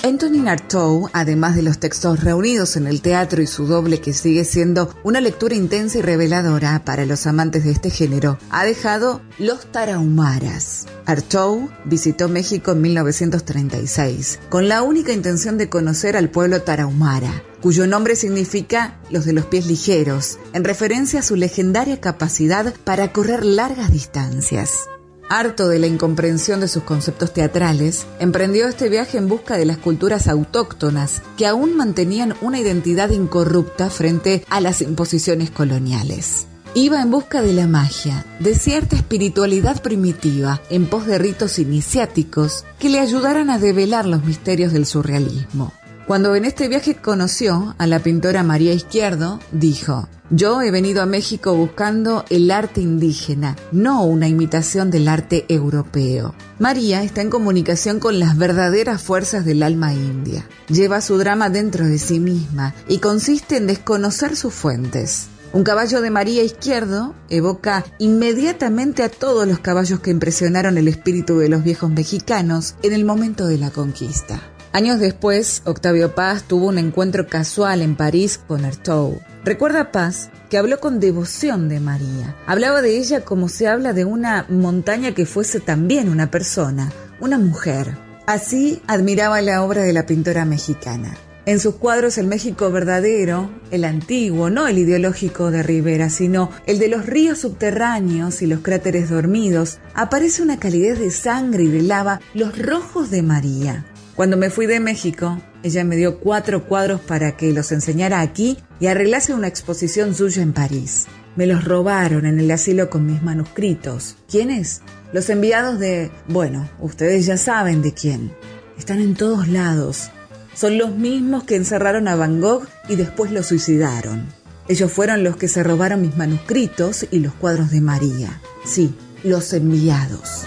Antonin 0.09 0.47
Artaud, 0.47 1.07
además 1.13 1.55
de 1.55 1.61
los 1.61 1.77
textos 1.77 2.23
reunidos 2.23 2.75
en 2.75 2.87
el 2.87 3.03
teatro 3.03 3.43
y 3.43 3.47
su 3.47 3.67
doble 3.67 4.01
que 4.01 4.11
sigue 4.11 4.43
siendo 4.43 4.91
una 5.03 5.21
lectura 5.21 5.53
intensa 5.53 5.99
y 5.99 6.01
reveladora 6.01 6.83
para 6.83 7.05
los 7.05 7.27
amantes 7.27 7.63
de 7.63 7.69
este 7.69 7.91
género, 7.91 8.39
ha 8.49 8.65
dejado 8.65 9.21
Los 9.37 9.71
Tarahumaras. 9.71 10.87
Artaud 11.05 11.69
visitó 11.85 12.27
México 12.27 12.71
en 12.71 12.81
1936 12.81 14.39
con 14.49 14.67
la 14.67 14.81
única 14.81 15.13
intención 15.13 15.59
de 15.59 15.69
conocer 15.69 16.17
al 16.17 16.31
pueblo 16.31 16.63
tarahumara, 16.63 17.43
cuyo 17.61 17.85
nombre 17.85 18.15
significa 18.15 18.99
los 19.11 19.25
de 19.25 19.33
los 19.33 19.45
pies 19.45 19.67
ligeros, 19.67 20.39
en 20.53 20.63
referencia 20.63 21.19
a 21.19 21.23
su 21.23 21.35
legendaria 21.35 22.01
capacidad 22.01 22.73
para 22.83 23.13
correr 23.13 23.45
largas 23.45 23.91
distancias. 23.91 24.89
Harto 25.31 25.67
de 25.67 25.77
la 25.77 25.85
incomprensión 25.85 26.59
de 26.59 26.67
sus 26.67 26.81
conceptos 26.81 27.33
teatrales, 27.33 28.07
emprendió 28.19 28.67
este 28.67 28.89
viaje 28.89 29.19
en 29.19 29.27
busca 29.27 29.57
de 29.57 29.65
las 29.65 29.77
culturas 29.77 30.27
autóctonas 30.27 31.21
que 31.37 31.45
aún 31.45 31.77
mantenían 31.77 32.33
una 32.41 32.59
identidad 32.59 33.11
incorrupta 33.11 33.91
frente 33.91 34.43
a 34.49 34.59
las 34.59 34.81
imposiciones 34.81 35.51
coloniales. 35.51 36.47
Iba 36.73 37.01
en 37.01 37.11
busca 37.11 37.43
de 37.43 37.53
la 37.53 37.67
magia, 37.67 38.25
de 38.39 38.55
cierta 38.55 38.95
espiritualidad 38.95 39.83
primitiva, 39.83 40.61
en 40.71 40.87
pos 40.87 41.05
de 41.05 41.19
ritos 41.19 41.59
iniciáticos 41.59 42.65
que 42.79 42.89
le 42.89 42.99
ayudaran 42.99 43.51
a 43.51 43.59
develar 43.59 44.07
los 44.07 44.23
misterios 44.23 44.73
del 44.73 44.87
surrealismo. 44.87 45.73
Cuando 46.09 46.33
en 46.33 46.43
este 46.43 46.67
viaje 46.67 46.95
conoció 46.95 47.75
a 47.77 47.85
la 47.85 47.99
pintora 47.99 48.41
María 48.41 48.73
Izquierdo, 48.73 49.39
dijo, 49.51 50.09
yo 50.31 50.63
he 50.63 50.71
venido 50.71 51.03
a 51.03 51.05
México 51.05 51.53
buscando 51.53 52.25
el 52.31 52.49
arte 52.49 52.81
indígena, 52.81 53.55
no 53.71 54.03
una 54.05 54.27
imitación 54.27 54.89
del 54.89 55.07
arte 55.07 55.45
europeo. 55.49 56.33
María 56.57 57.03
está 57.03 57.21
en 57.21 57.29
comunicación 57.29 57.99
con 57.99 58.17
las 58.17 58.39
verdaderas 58.39 59.03
fuerzas 59.03 59.45
del 59.45 59.61
alma 59.61 59.93
india. 59.93 60.47
Lleva 60.67 61.01
su 61.01 61.19
drama 61.19 61.51
dentro 61.51 61.85
de 61.85 61.99
sí 61.99 62.19
misma 62.19 62.73
y 62.87 62.97
consiste 62.97 63.57
en 63.57 63.67
desconocer 63.67 64.35
sus 64.35 64.55
fuentes. 64.55 65.27
Un 65.53 65.63
caballo 65.63 66.01
de 66.01 66.09
María 66.09 66.41
Izquierdo 66.41 67.13
evoca 67.29 67.85
inmediatamente 67.99 69.03
a 69.03 69.09
todos 69.09 69.47
los 69.47 69.59
caballos 69.59 69.99
que 69.99 70.09
impresionaron 70.09 70.79
el 70.79 70.87
espíritu 70.87 71.37
de 71.37 71.49
los 71.49 71.63
viejos 71.63 71.91
mexicanos 71.91 72.73
en 72.81 72.93
el 72.93 73.05
momento 73.05 73.45
de 73.45 73.59
la 73.59 73.69
conquista. 73.69 74.41
Años 74.71 74.99
después, 74.99 75.63
Octavio 75.65 76.13
Paz 76.13 76.43
tuvo 76.43 76.67
un 76.67 76.77
encuentro 76.77 77.25
casual 77.25 77.81
en 77.81 77.95
París 77.95 78.39
con 78.47 78.65
Artaud. 78.65 79.17
Recuerda 79.43 79.91
Paz 79.91 80.29
que 80.51 80.59
habló 80.59 80.79
con 80.79 80.99
devoción 80.99 81.69
de 81.69 81.79
María. 81.79 82.35
Hablaba 82.45 82.83
de 82.83 82.97
ella 82.97 83.21
como 83.21 83.49
se 83.49 83.67
habla 83.67 83.93
de 83.93 84.05
una 84.05 84.45
montaña 84.47 85.15
que 85.15 85.25
fuese 85.25 85.59
también 85.59 86.07
una 86.07 86.29
persona, 86.29 86.91
una 87.19 87.39
mujer. 87.39 87.97
Así 88.27 88.79
admiraba 88.85 89.41
la 89.41 89.63
obra 89.63 89.81
de 89.81 89.93
la 89.93 90.05
pintora 90.05 90.45
mexicana. 90.45 91.17
En 91.47 91.59
sus 91.59 91.75
cuadros 91.75 92.19
el 92.19 92.27
México 92.27 92.69
verdadero, 92.69 93.49
el 93.71 93.85
antiguo, 93.85 94.51
no 94.51 94.67
el 94.67 94.77
ideológico 94.77 95.49
de 95.49 95.63
Rivera, 95.63 96.11
sino 96.11 96.51
el 96.67 96.77
de 96.77 96.89
los 96.89 97.07
ríos 97.07 97.39
subterráneos 97.39 98.43
y 98.43 98.45
los 98.45 98.59
cráteres 98.59 99.09
dormidos, 99.09 99.79
aparece 99.95 100.43
una 100.43 100.59
calidez 100.59 100.99
de 100.99 101.09
sangre 101.09 101.63
y 101.63 101.67
de 101.69 101.81
lava, 101.81 102.21
los 102.35 102.55
rojos 102.55 103.09
de 103.09 103.23
María. 103.23 103.83
Cuando 104.19 104.35
me 104.35 104.49
fui 104.49 104.65
de 104.65 104.81
México, 104.81 105.41
ella 105.63 105.85
me 105.85 105.95
dio 105.95 106.19
cuatro 106.19 106.65
cuadros 106.65 106.99
para 106.99 107.37
que 107.37 107.53
los 107.53 107.71
enseñara 107.71 108.19
aquí 108.19 108.57
y 108.81 108.87
arreglase 108.87 109.33
una 109.33 109.47
exposición 109.47 110.13
suya 110.13 110.43
en 110.43 110.51
París. 110.51 111.07
Me 111.37 111.45
los 111.45 111.63
robaron 111.63 112.25
en 112.25 112.37
el 112.37 112.51
asilo 112.51 112.89
con 112.89 113.05
mis 113.05 113.23
manuscritos. 113.23 114.17
¿Quiénes? 114.29 114.81
Los 115.13 115.29
enviados 115.29 115.79
de... 115.79 116.11
Bueno, 116.27 116.69
ustedes 116.81 117.27
ya 117.27 117.37
saben 117.37 117.81
de 117.81 117.93
quién. 117.93 118.33
Están 118.77 118.99
en 118.99 119.15
todos 119.15 119.47
lados. 119.47 120.09
Son 120.53 120.77
los 120.77 120.97
mismos 120.97 121.45
que 121.45 121.55
encerraron 121.55 122.09
a 122.09 122.17
Van 122.17 122.41
Gogh 122.41 122.67
y 122.89 122.97
después 122.97 123.31
lo 123.31 123.41
suicidaron. 123.41 124.27
Ellos 124.67 124.91
fueron 124.91 125.23
los 125.23 125.37
que 125.37 125.47
se 125.47 125.63
robaron 125.63 126.01
mis 126.01 126.17
manuscritos 126.17 127.07
y 127.09 127.19
los 127.19 127.33
cuadros 127.35 127.71
de 127.71 127.79
María. 127.79 128.41
Sí, 128.65 128.93
los 129.23 129.53
enviados. 129.53 130.45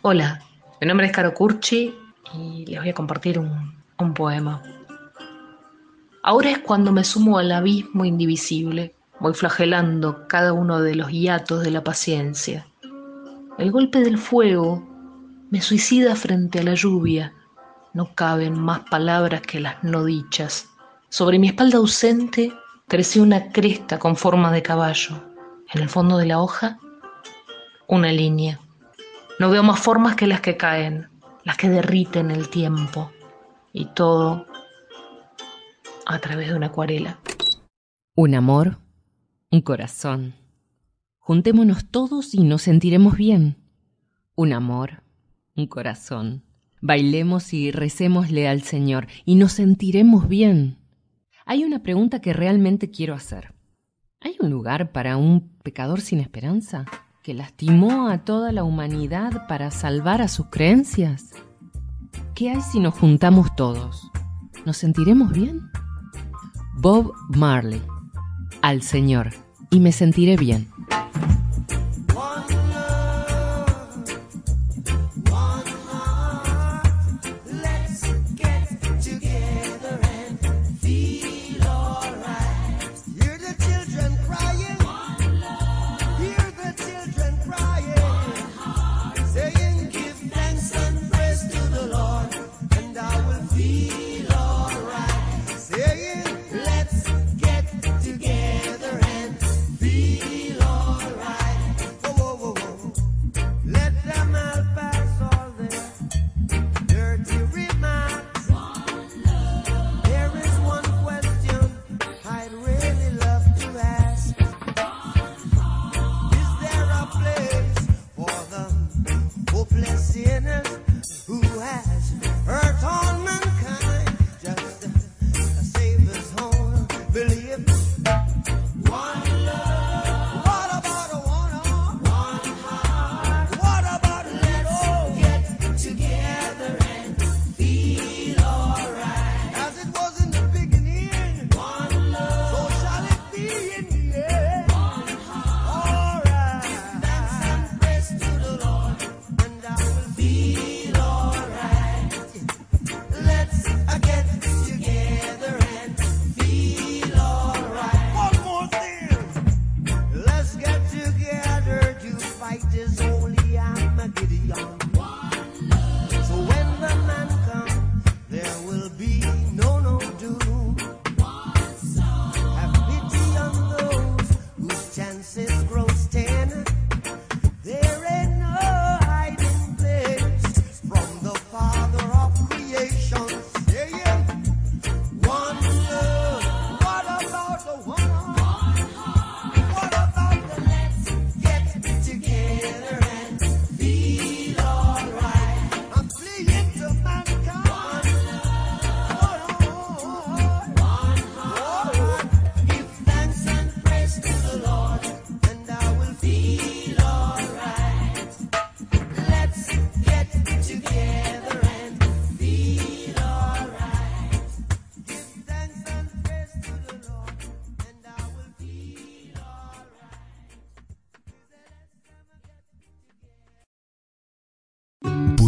Hola, 0.00 0.40
mi 0.80 0.86
nombre 0.86 1.06
es 1.08 1.12
Caro 1.12 1.34
Curchi 1.34 1.92
y 2.32 2.64
les 2.66 2.78
voy 2.78 2.90
a 2.90 2.94
compartir 2.94 3.36
un, 3.36 3.82
un 3.98 4.14
poema. 4.14 4.62
Ahora 6.22 6.52
es 6.52 6.58
cuando 6.60 6.92
me 6.92 7.02
sumo 7.02 7.36
al 7.36 7.50
abismo 7.50 8.04
indivisible, 8.04 8.94
voy 9.18 9.34
flagelando 9.34 10.28
cada 10.28 10.52
uno 10.52 10.80
de 10.80 10.94
los 10.94 11.10
hiatos 11.10 11.64
de 11.64 11.72
la 11.72 11.82
paciencia. 11.82 12.64
El 13.58 13.72
golpe 13.72 13.98
del 13.98 14.18
fuego 14.18 14.86
me 15.50 15.60
suicida 15.60 16.14
frente 16.14 16.60
a 16.60 16.62
la 16.62 16.74
lluvia, 16.74 17.34
no 17.92 18.14
caben 18.14 18.56
más 18.56 18.82
palabras 18.88 19.40
que 19.40 19.58
las 19.58 19.82
no 19.82 20.04
dichas. 20.04 20.68
Sobre 21.08 21.40
mi 21.40 21.48
espalda 21.48 21.78
ausente 21.78 22.52
creció 22.86 23.24
una 23.24 23.50
cresta 23.50 23.98
con 23.98 24.14
forma 24.14 24.52
de 24.52 24.62
caballo. 24.62 25.24
En 25.74 25.82
el 25.82 25.88
fondo 25.88 26.18
de 26.18 26.26
la 26.26 26.40
hoja, 26.40 26.78
una 27.88 28.12
línea. 28.12 28.60
No 29.38 29.50
veo 29.50 29.62
más 29.62 29.78
formas 29.78 30.16
que 30.16 30.26
las 30.26 30.40
que 30.40 30.56
caen, 30.56 31.08
las 31.44 31.56
que 31.56 31.68
derriten 31.68 32.32
el 32.32 32.48
tiempo. 32.48 33.12
Y 33.72 33.86
todo 33.94 34.46
a 36.06 36.18
través 36.18 36.48
de 36.48 36.54
una 36.56 36.66
acuarela. 36.66 37.20
Un 38.16 38.34
amor, 38.34 38.78
un 39.52 39.60
corazón. 39.60 40.34
Juntémonos 41.18 41.88
todos 41.88 42.34
y 42.34 42.42
nos 42.42 42.62
sentiremos 42.62 43.16
bien. 43.16 43.58
Un 44.34 44.52
amor, 44.52 45.04
un 45.54 45.68
corazón. 45.68 46.42
Bailemos 46.80 47.52
y 47.52 47.70
recémosle 47.70 48.48
al 48.48 48.62
Señor 48.62 49.06
y 49.24 49.36
nos 49.36 49.52
sentiremos 49.52 50.28
bien. 50.28 50.78
Hay 51.46 51.62
una 51.62 51.82
pregunta 51.82 52.20
que 52.20 52.32
realmente 52.32 52.90
quiero 52.90 53.14
hacer. 53.14 53.54
¿Hay 54.20 54.36
un 54.40 54.50
lugar 54.50 54.90
para 54.90 55.16
un 55.16 55.48
pecador 55.62 56.00
sin 56.00 56.18
esperanza? 56.18 56.86
Que 57.28 57.34
lastimó 57.34 58.08
a 58.08 58.24
toda 58.24 58.52
la 58.52 58.64
humanidad 58.64 59.46
para 59.48 59.70
salvar 59.70 60.22
a 60.22 60.28
sus 60.28 60.46
creencias? 60.46 61.34
¿Qué 62.34 62.48
hay 62.48 62.62
si 62.62 62.80
nos 62.80 62.94
juntamos 62.94 63.54
todos? 63.54 64.10
¿Nos 64.64 64.78
sentiremos 64.78 65.30
bien? 65.32 65.60
Bob 66.78 67.12
Marley, 67.28 67.82
al 68.62 68.80
Señor, 68.80 69.34
y 69.68 69.78
me 69.78 69.92
sentiré 69.92 70.38
bien. 70.38 70.68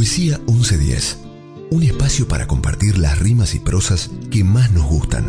Poesía 0.00 0.38
1110. 0.46 1.28
Un 1.72 1.82
espacio 1.82 2.26
para 2.26 2.46
compartir 2.46 2.96
las 2.96 3.18
rimas 3.18 3.54
y 3.54 3.58
prosas 3.58 4.10
que 4.30 4.42
más 4.42 4.72
nos 4.72 4.86
gustan. 4.88 5.26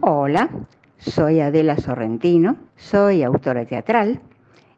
Hola, 0.00 0.48
soy 0.96 1.40
Adela 1.40 1.76
Sorrentino, 1.76 2.56
soy 2.78 3.22
autora 3.22 3.66
teatral 3.66 4.22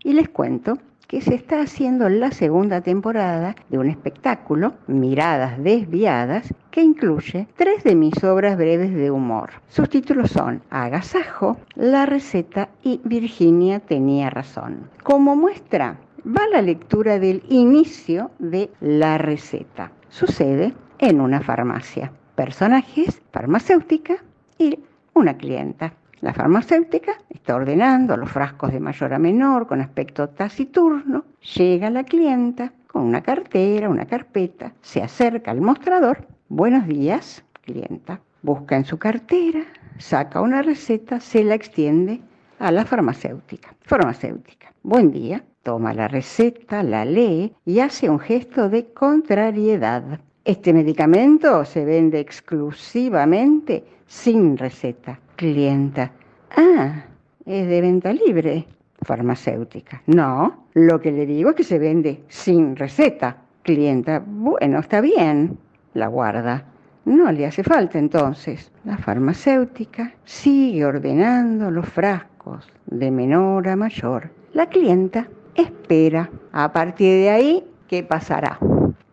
y 0.02 0.14
les 0.14 0.28
cuento 0.28 0.78
que 1.06 1.20
se 1.20 1.36
está 1.36 1.60
haciendo 1.60 2.08
la 2.08 2.32
segunda 2.32 2.80
temporada 2.80 3.54
de 3.68 3.78
un 3.78 3.88
espectáculo, 3.88 4.74
Miradas 4.88 5.62
Desviadas, 5.62 6.52
que 6.70 6.82
incluye 6.82 7.46
tres 7.56 7.84
de 7.84 7.96
mis 7.96 8.22
obras 8.24 8.56
breves 8.56 8.92
de 8.94 9.10
humor. 9.10 9.50
Sus 9.68 9.88
títulos 9.88 10.30
son 10.30 10.62
Agasajo, 10.70 11.58
La 11.74 12.06
Receta 12.06 12.70
y 12.82 13.00
Virginia 13.04 13.80
tenía 13.80 14.30
razón. 14.30 14.88
Como 15.02 15.34
muestra, 15.34 15.98
va 16.26 16.46
la 16.48 16.62
lectura 16.62 17.18
del 17.18 17.42
inicio 17.48 18.30
de 18.38 18.70
La 18.80 19.18
Receta. 19.18 19.92
Sucede 20.08 20.74
en 20.98 21.20
una 21.20 21.40
farmacia. 21.40 22.12
Personajes, 22.34 23.22
farmacéutica 23.32 24.16
y 24.58 24.78
una 25.14 25.36
clienta. 25.36 25.94
La 26.20 26.34
farmacéutica 26.34 27.12
está 27.30 27.54
ordenando 27.54 28.16
los 28.16 28.30
frascos 28.30 28.72
de 28.72 28.80
mayor 28.80 29.14
a 29.14 29.18
menor 29.18 29.66
con 29.66 29.80
aspecto 29.80 30.28
taciturno. 30.28 31.24
Llega 31.56 31.90
la 31.90 32.04
clienta 32.04 32.72
con 32.86 33.02
una 33.02 33.22
cartera, 33.22 33.88
una 33.88 34.06
carpeta, 34.06 34.72
se 34.82 35.02
acerca 35.02 35.50
al 35.50 35.60
mostrador. 35.60 36.26
Buenos 36.48 36.86
días, 36.86 37.44
clienta. 37.62 38.20
Busca 38.42 38.76
en 38.76 38.84
su 38.84 38.98
cartera, 38.98 39.64
saca 39.98 40.40
una 40.40 40.62
receta, 40.62 41.20
se 41.20 41.44
la 41.44 41.54
extiende 41.54 42.20
a 42.58 42.70
la 42.70 42.84
farmacéutica. 42.84 43.74
Farmacéutica. 43.82 44.72
Buen 44.82 45.12
día. 45.12 45.42
Toma 45.62 45.92
la 45.92 46.08
receta, 46.08 46.82
la 46.82 47.04
lee 47.04 47.52
y 47.66 47.80
hace 47.80 48.08
un 48.08 48.18
gesto 48.18 48.70
de 48.70 48.94
contrariedad. 48.94 50.02
Este 50.42 50.72
medicamento 50.72 51.66
se 51.66 51.84
vende 51.84 52.18
exclusivamente 52.18 53.84
sin 54.06 54.56
receta. 54.56 55.20
Clienta. 55.36 56.12
Ah, 56.56 57.04
es 57.44 57.68
de 57.68 57.80
venta 57.82 58.10
libre. 58.10 58.66
Farmacéutica. 59.02 60.02
No, 60.06 60.64
lo 60.72 60.98
que 60.98 61.12
le 61.12 61.26
digo 61.26 61.50
es 61.50 61.56
que 61.56 61.64
se 61.64 61.78
vende 61.78 62.22
sin 62.28 62.74
receta. 62.74 63.36
Clienta. 63.62 64.22
Bueno, 64.24 64.78
está 64.78 65.02
bien. 65.02 65.58
La 65.92 66.06
guarda. 66.06 66.64
No 67.04 67.30
le 67.32 67.44
hace 67.44 67.62
falta 67.62 67.98
entonces. 67.98 68.72
La 68.84 68.96
farmacéutica 68.96 70.14
sigue 70.24 70.86
ordenando 70.86 71.70
los 71.70 71.86
frascos 71.86 72.66
de 72.86 73.10
menor 73.10 73.68
a 73.68 73.76
mayor. 73.76 74.30
La 74.54 74.66
clienta 74.66 75.28
espera. 75.54 76.30
A 76.52 76.72
partir 76.72 77.12
de 77.22 77.30
ahí, 77.30 77.64
¿qué 77.88 78.02
pasará? 78.02 78.58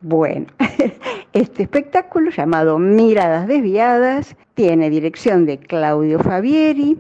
Bueno, 0.02 0.48
este 1.34 1.64
espectáculo 1.64 2.32
llamado 2.32 2.80
Miradas 2.80 3.48
Desviadas 3.48 4.36
tiene 4.54 4.90
dirección 4.90 5.46
de 5.46 5.58
Claudio 5.58 6.20
Fabieri, 6.20 6.98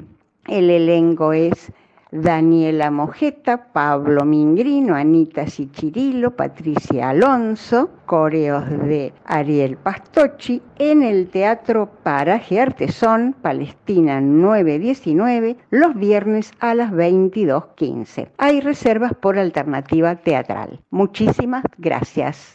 el 0.47 0.69
elenco 0.69 1.33
es 1.33 1.71
Daniela 2.11 2.89
Mojeta, 2.89 3.71
Pablo 3.73 4.23
Mingrino, 4.23 4.95
Anita 4.95 5.47
Sichirilo, 5.47 6.35
Patricia 6.35 7.09
Alonso, 7.09 7.89
coreos 8.05 8.69
de 8.69 9.13
Ariel 9.25 9.77
Pastocci, 9.77 10.61
en 10.79 11.03
el 11.03 11.29
Teatro 11.29 11.89
Paraje 12.03 12.61
Artesón, 12.61 13.35
Palestina 13.41 14.21
919, 14.21 15.57
los 15.69 15.95
viernes 15.95 16.51
a 16.59 16.73
las 16.75 16.91
22.15. 16.91 18.29
Hay 18.37 18.61
reservas 18.61 19.13
por 19.13 19.37
alternativa 19.37 20.15
teatral. 20.15 20.79
Muchísimas 20.89 21.63
gracias. 21.77 22.53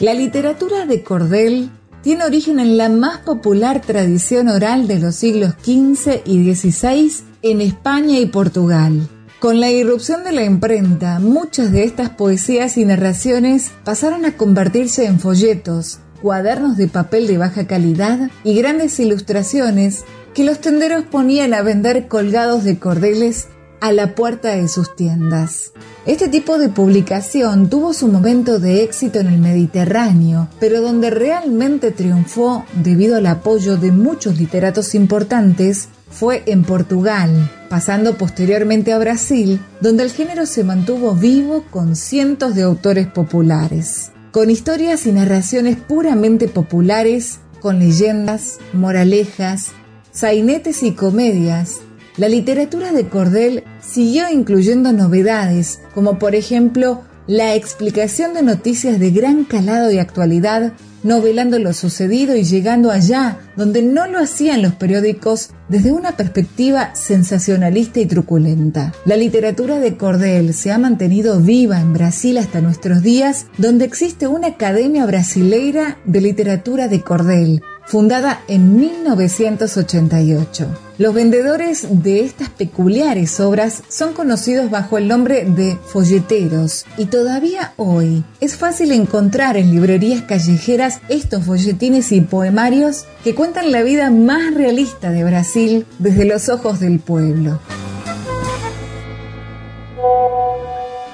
La 0.00 0.14
literatura 0.14 0.86
de 0.86 1.02
cordel 1.02 1.70
tiene 2.02 2.24
origen 2.24 2.58
en 2.58 2.76
la 2.76 2.88
más 2.88 3.18
popular 3.18 3.80
tradición 3.80 4.48
oral 4.48 4.88
de 4.88 4.98
los 4.98 5.14
siglos 5.14 5.54
XV 5.62 6.22
y 6.24 6.54
XVI 6.54 7.12
en 7.42 7.60
España 7.60 8.18
y 8.18 8.26
Portugal. 8.26 9.08
Con 9.38 9.60
la 9.60 9.70
irrupción 9.70 10.22
de 10.24 10.32
la 10.32 10.44
imprenta, 10.44 11.18
muchas 11.18 11.72
de 11.72 11.84
estas 11.84 12.10
poesías 12.10 12.76
y 12.76 12.84
narraciones 12.84 13.72
pasaron 13.84 14.24
a 14.24 14.36
convertirse 14.36 15.06
en 15.06 15.18
folletos, 15.18 15.98
cuadernos 16.20 16.76
de 16.76 16.86
papel 16.88 17.26
de 17.26 17.38
baja 17.38 17.66
calidad 17.66 18.30
y 18.44 18.54
grandes 18.54 19.00
ilustraciones 19.00 20.04
que 20.34 20.44
los 20.44 20.60
tenderos 20.60 21.04
ponían 21.04 21.54
a 21.54 21.62
vender 21.62 22.08
colgados 22.08 22.64
de 22.64 22.78
cordeles 22.78 23.48
a 23.82 23.90
la 23.90 24.14
puerta 24.14 24.50
de 24.50 24.68
sus 24.68 24.94
tiendas. 24.94 25.72
Este 26.06 26.28
tipo 26.28 26.56
de 26.56 26.68
publicación 26.68 27.68
tuvo 27.68 27.92
su 27.92 28.06
momento 28.06 28.60
de 28.60 28.84
éxito 28.84 29.18
en 29.18 29.26
el 29.26 29.40
Mediterráneo, 29.40 30.48
pero 30.60 30.80
donde 30.80 31.10
realmente 31.10 31.90
triunfó 31.90 32.64
debido 32.74 33.16
al 33.16 33.26
apoyo 33.26 33.76
de 33.76 33.90
muchos 33.90 34.38
literatos 34.38 34.94
importantes 34.94 35.88
fue 36.08 36.44
en 36.46 36.62
Portugal, 36.62 37.50
pasando 37.68 38.16
posteriormente 38.16 38.92
a 38.92 38.98
Brasil, 38.98 39.60
donde 39.80 40.04
el 40.04 40.12
género 40.12 40.46
se 40.46 40.62
mantuvo 40.62 41.16
vivo 41.16 41.64
con 41.68 41.96
cientos 41.96 42.54
de 42.54 42.62
autores 42.62 43.08
populares, 43.08 44.12
con 44.30 44.48
historias 44.48 45.06
y 45.06 45.12
narraciones 45.12 45.76
puramente 45.76 46.46
populares, 46.46 47.40
con 47.60 47.80
leyendas, 47.80 48.58
moralejas, 48.72 49.70
sainetes 50.12 50.84
y 50.84 50.92
comedias 50.92 51.80
la 52.16 52.28
literatura 52.28 52.92
de 52.92 53.08
Cordel 53.08 53.64
siguió 53.80 54.30
incluyendo 54.30 54.92
novedades, 54.92 55.80
como 55.94 56.18
por 56.18 56.34
ejemplo 56.34 57.02
la 57.26 57.54
explicación 57.54 58.34
de 58.34 58.42
noticias 58.42 58.98
de 58.98 59.10
gran 59.10 59.44
calado 59.44 59.90
y 59.90 59.98
actualidad, 59.98 60.72
novelando 61.02 61.58
lo 61.58 61.72
sucedido 61.72 62.36
y 62.36 62.44
llegando 62.44 62.90
allá 62.90 63.38
donde 63.56 63.82
no 63.82 64.06
lo 64.06 64.18
hacían 64.18 64.62
los 64.62 64.74
periódicos 64.74 65.50
desde 65.68 65.92
una 65.92 66.16
perspectiva 66.16 66.94
sensacionalista 66.94 68.00
y 68.00 68.06
truculenta. 68.06 68.92
La 69.04 69.16
literatura 69.16 69.78
de 69.78 69.96
Cordel 69.96 70.54
se 70.54 70.70
ha 70.70 70.78
mantenido 70.78 71.40
viva 71.40 71.80
en 71.80 71.92
Brasil 71.92 72.38
hasta 72.38 72.60
nuestros 72.60 73.02
días, 73.02 73.46
donde 73.58 73.84
existe 73.84 74.26
una 74.26 74.48
Academia 74.48 75.06
Brasileira 75.06 75.98
de 76.04 76.20
Literatura 76.20 76.88
de 76.88 77.00
Cordel, 77.00 77.62
fundada 77.86 78.42
en 78.48 78.76
1988. 78.76 80.66
Los 80.98 81.14
vendedores 81.14 81.86
de 82.02 82.20
estas 82.20 82.48
peculiares 82.48 83.40
obras 83.40 83.82
son 83.88 84.12
conocidos 84.12 84.70
bajo 84.70 84.98
el 84.98 85.08
nombre 85.08 85.44
de 85.44 85.76
folleteros 85.86 86.84
y 86.96 87.06
todavía 87.06 87.72
hoy 87.76 88.24
es 88.40 88.56
fácil 88.56 88.92
encontrar 88.92 89.56
en 89.56 89.70
librerías 89.70 90.22
callejeras 90.22 91.00
estos 91.08 91.44
folletines 91.44 92.12
y 92.12 92.20
poemarios 92.20 93.04
que 93.24 93.34
cuentan 93.34 93.72
la 93.72 93.82
vida 93.82 94.10
más 94.10 94.54
realista 94.54 95.10
de 95.10 95.24
Brasil 95.24 95.86
desde 95.98 96.24
los 96.24 96.48
ojos 96.48 96.80
del 96.80 97.00
pueblo. 97.00 97.60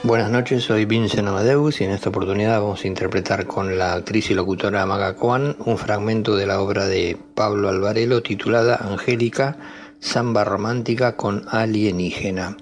Buenas 0.08 0.30
noches, 0.30 0.64
soy 0.64 0.86
Vincent 0.86 1.28
Amadeus 1.28 1.82
y 1.82 1.84
en 1.84 1.90
esta 1.90 2.08
oportunidad 2.08 2.62
vamos 2.62 2.82
a 2.82 2.88
interpretar 2.88 3.46
con 3.46 3.76
la 3.76 3.92
actriz 3.92 4.30
y 4.30 4.34
locutora 4.34 4.86
Maga 4.86 5.16
Kwan 5.16 5.54
un 5.66 5.76
fragmento 5.76 6.34
de 6.34 6.46
la 6.46 6.62
obra 6.62 6.86
de 6.86 7.18
Pablo 7.34 7.68
Alvarelo 7.68 8.22
titulada 8.22 8.76
Angélica, 8.76 9.58
samba 10.00 10.44
romántica 10.44 11.14
con 11.18 11.44
alienígena. 11.50 12.56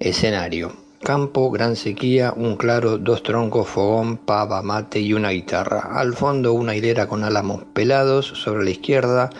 Escenario. 0.00 0.72
Campo, 1.04 1.52
gran 1.52 1.76
sequía, 1.76 2.34
un 2.36 2.56
claro, 2.56 2.98
dos 2.98 3.22
troncos, 3.22 3.68
fogón, 3.68 4.16
pava, 4.16 4.60
mate 4.60 4.98
y 4.98 5.12
una 5.12 5.30
guitarra. 5.30 5.90
Al 5.92 6.14
fondo 6.14 6.52
una 6.52 6.74
hilera 6.74 7.06
con 7.06 7.22
álamos 7.22 7.62
pelados, 7.74 8.26
sobre 8.26 8.64
la 8.64 8.70
izquierda 8.70 9.30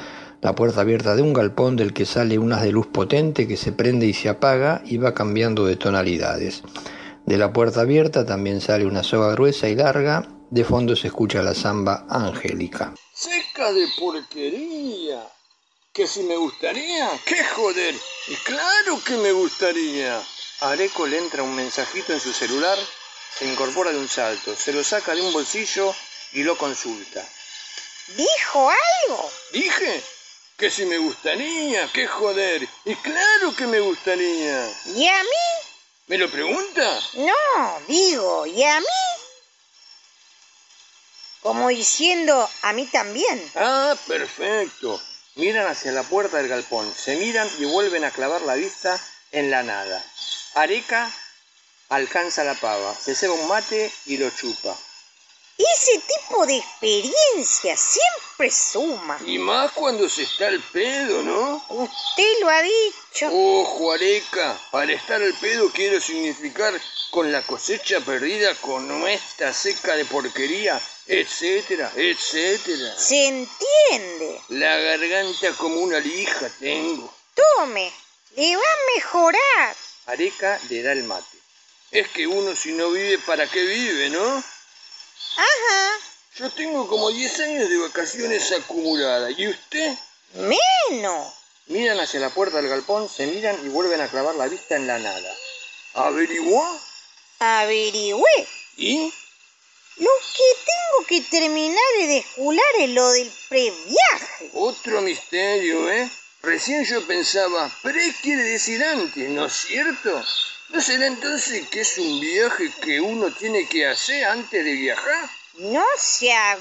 la 0.43 0.55
puerta 0.55 0.83
abierta 0.83 1.17
de 1.17 1.23
un 1.23 1.33
galpón 1.33 1.75
del 1.75 1.93
que 1.93 2.05
sale 2.05 2.39
un 2.39 2.53
haz 2.53 2.63
de 2.63 2.71
luz 2.71 2.87
potente 2.87 3.49
que 3.49 3.57
se 3.57 3.73
prende 3.73 4.07
y 4.07 4.13
se 4.13 4.29
apaga 4.29 4.81
y 4.85 4.99
va 4.99 5.13
cambiando 5.13 5.67
de 5.67 5.75
tonalidades. 5.75 6.63
De 7.27 7.37
la 7.37 7.53
puerta 7.53 7.81
abierta 7.81 8.25
también 8.25 8.61
sale 8.61 8.87
una 8.87 9.03
soga 9.03 9.33
gruesa 9.33 9.69
y 9.69 9.75
larga. 9.75 10.29
De 10.49 10.65
fondo 10.65 10.95
se 10.95 11.09
escucha 11.09 11.43
la 11.43 11.55
samba 11.55 12.07
angélica. 12.09 12.95
Seca 13.13 13.73
de 13.73 13.89
porquería. 13.99 15.27
Que 15.93 16.07
si 16.07 16.21
me 16.21 16.37
gustaría, 16.37 17.11
qué 17.25 17.43
joder. 17.45 17.97
Y 18.29 18.35
claro 18.37 19.01
que 19.05 19.17
me 19.17 19.33
gustaría. 19.33 20.23
A 20.61 20.71
Areco 20.71 21.05
le 21.09 21.19
entra 21.19 21.43
un 21.43 21.57
mensajito 21.57 22.13
en 22.13 22.21
su 22.21 22.33
celular, 22.33 22.79
se 23.37 23.45
incorpora 23.45 23.91
de 23.91 23.99
un 23.99 24.09
salto, 24.09 24.55
se 24.55 24.73
lo 24.73 24.85
saca 24.85 25.15
de 25.15 25.23
un 25.23 25.33
bolsillo 25.33 25.93
y 26.33 26.45
lo 26.45 26.57
consulta. 26.57 27.27
¿Dijo 28.17 28.71
algo? 28.71 29.31
¿Dije? 29.53 30.01
Que 30.57 30.71
si 30.71 30.87
me 30.87 30.99
gustaría, 30.99 31.91
qué 31.93 32.07
joder. 32.07 32.69
Y 32.85 32.95
claro 32.95 33.57
que 33.57 33.67
me 33.67 33.81
gustaría. 33.81 34.71
¿Y 34.95 35.09
a 35.09 35.23
mí? 35.25 35.66
¿Me 36.07 36.19
lo 36.19 36.31
pregunta? 36.31 37.01
No, 37.15 37.81
digo, 37.89 38.47
¿y 38.47 38.63
a 38.63 38.79
mí? 38.79 38.87
Como 41.41 41.69
diciendo, 41.69 42.49
a 42.63 42.73
mí 42.73 42.87
también. 42.87 43.53
Ah, 43.57 43.97
perfecto. 44.07 45.03
Miran 45.35 45.67
hacia 45.67 45.93
la 45.93 46.05
puerta 46.05 46.37
del 46.39 46.49
galpón, 46.49 46.95
se 46.95 47.17
miran 47.17 47.51
y 47.59 47.65
vuelven 47.65 48.05
a 48.05 48.11
clavar 48.11 48.43
la 48.43 48.55
vista 48.55 49.01
en 49.33 49.51
la 49.51 49.63
nada. 49.65 50.05
Areca 50.55 51.11
alcanza 51.89 52.45
la 52.45 52.55
pava, 52.55 52.95
se 52.95 53.15
ceba 53.15 53.35
un 53.35 53.49
mate 53.49 53.93
y 54.07 54.17
lo 54.17 54.31
chupa. 54.31 54.77
Ese 55.59 55.99
tipo 56.01 56.47
de 56.47 56.59
experiencia 56.59 57.77
siempre 57.77 58.51
suma. 58.51 59.19
Y 59.25 59.39
más 59.39 59.73
cuando 59.73 60.07
se 60.09 60.25
está 60.25 60.49
al 60.49 60.61
pedo, 60.61 61.23
¿no? 61.23 61.65
Usted 61.71 62.41
lo 62.41 62.51
ha 62.51 62.61
dicho. 62.61 63.31
Ojo, 63.33 63.93
Areca, 63.93 64.59
para 64.71 64.93
estar 64.93 65.23
al 65.23 65.33
pedo 65.35 65.71
quiero 65.73 65.99
significar 65.99 66.79
con 67.11 67.33
la 67.33 67.41
cosecha 67.41 68.01
perdida, 68.01 68.55
con 68.57 68.87
nuestra 68.87 69.55
seca 69.55 69.97
de 69.97 70.05
porquería, 70.05 70.79
etcétera, 71.07 71.91
etcétera. 71.97 72.95
Se 72.99 73.27
entiende. 73.27 74.43
La 74.49 74.77
garganta 74.77 75.53
como 75.57 75.81
una 75.81 76.01
lija 76.01 76.51
tengo. 76.59 77.11
Tome, 77.35 77.91
le 78.35 78.57
va 78.57 78.63
a 78.63 78.95
mejorar. 78.95 79.77
Areca 80.05 80.61
le 80.69 80.83
da 80.83 80.93
el 80.93 81.05
mate. 81.05 81.39
Es 81.91 82.09
que 82.09 82.27
uno 82.27 82.55
si 82.55 82.73
no 82.73 82.91
vive, 82.91 83.19
¿para 83.21 83.47
qué 83.47 83.63
vive, 83.65 84.11
no? 84.11 84.45
Ajá. 85.37 85.99
Yo 86.37 86.51
tengo 86.51 86.87
como 86.89 87.11
10 87.11 87.41
años 87.41 87.69
de 87.69 87.79
vacaciones 87.79 88.53
acumuladas. 88.53 89.33
¿Y 89.39 89.49
usted? 89.49 89.95
Menos. 90.35 91.33
Miran 91.67 91.99
hacia 92.01 92.21
la 92.21 92.31
puerta 92.31 92.59
del 92.59 92.69
galpón, 92.69 93.09
se 93.09 93.27
miran 93.27 93.59
y 93.65 93.69
vuelven 93.69 94.01
a 94.01 94.09
clavar 94.09 94.35
la 94.35 94.47
vista 94.47 94.77
en 94.77 94.87
la 94.87 94.99
nada. 94.99 95.35
¿Averiguó? 95.95 96.65
Averigüé. 97.39 98.49
¿Y? 98.77 99.13
Lo 99.97 100.11
que 100.37 100.45
tengo 100.65 101.07
que 101.09 101.21
terminar 101.23 101.85
de 101.99 102.07
descular 102.07 102.65
es 102.79 102.91
lo 102.91 103.11
del 103.13 103.33
previaje. 103.49 104.51
Otro 104.53 105.01
misterio, 105.01 105.91
¿eh? 105.91 106.11
Recién 106.43 106.85
yo 106.85 107.05
pensaba, 107.07 107.71
pre 107.83 108.15
quiere 108.23 108.43
decir 108.43 108.85
antes, 108.85 109.29
¿no 109.31 109.47
es 109.47 109.53
cierto? 109.55 110.23
¿No 110.71 110.81
será 110.81 111.07
entonces 111.07 111.69
que 111.69 111.81
es 111.81 111.99
un 111.99 112.21
viaje 112.21 112.73
que 112.83 113.01
uno 113.01 113.31
tiene 113.31 113.69
que 113.69 113.87
hacer 113.87 114.25
antes 114.25 114.65
de 114.65 114.73
viajar? 114.73 115.31
No 115.55 115.85
sea 115.97 116.59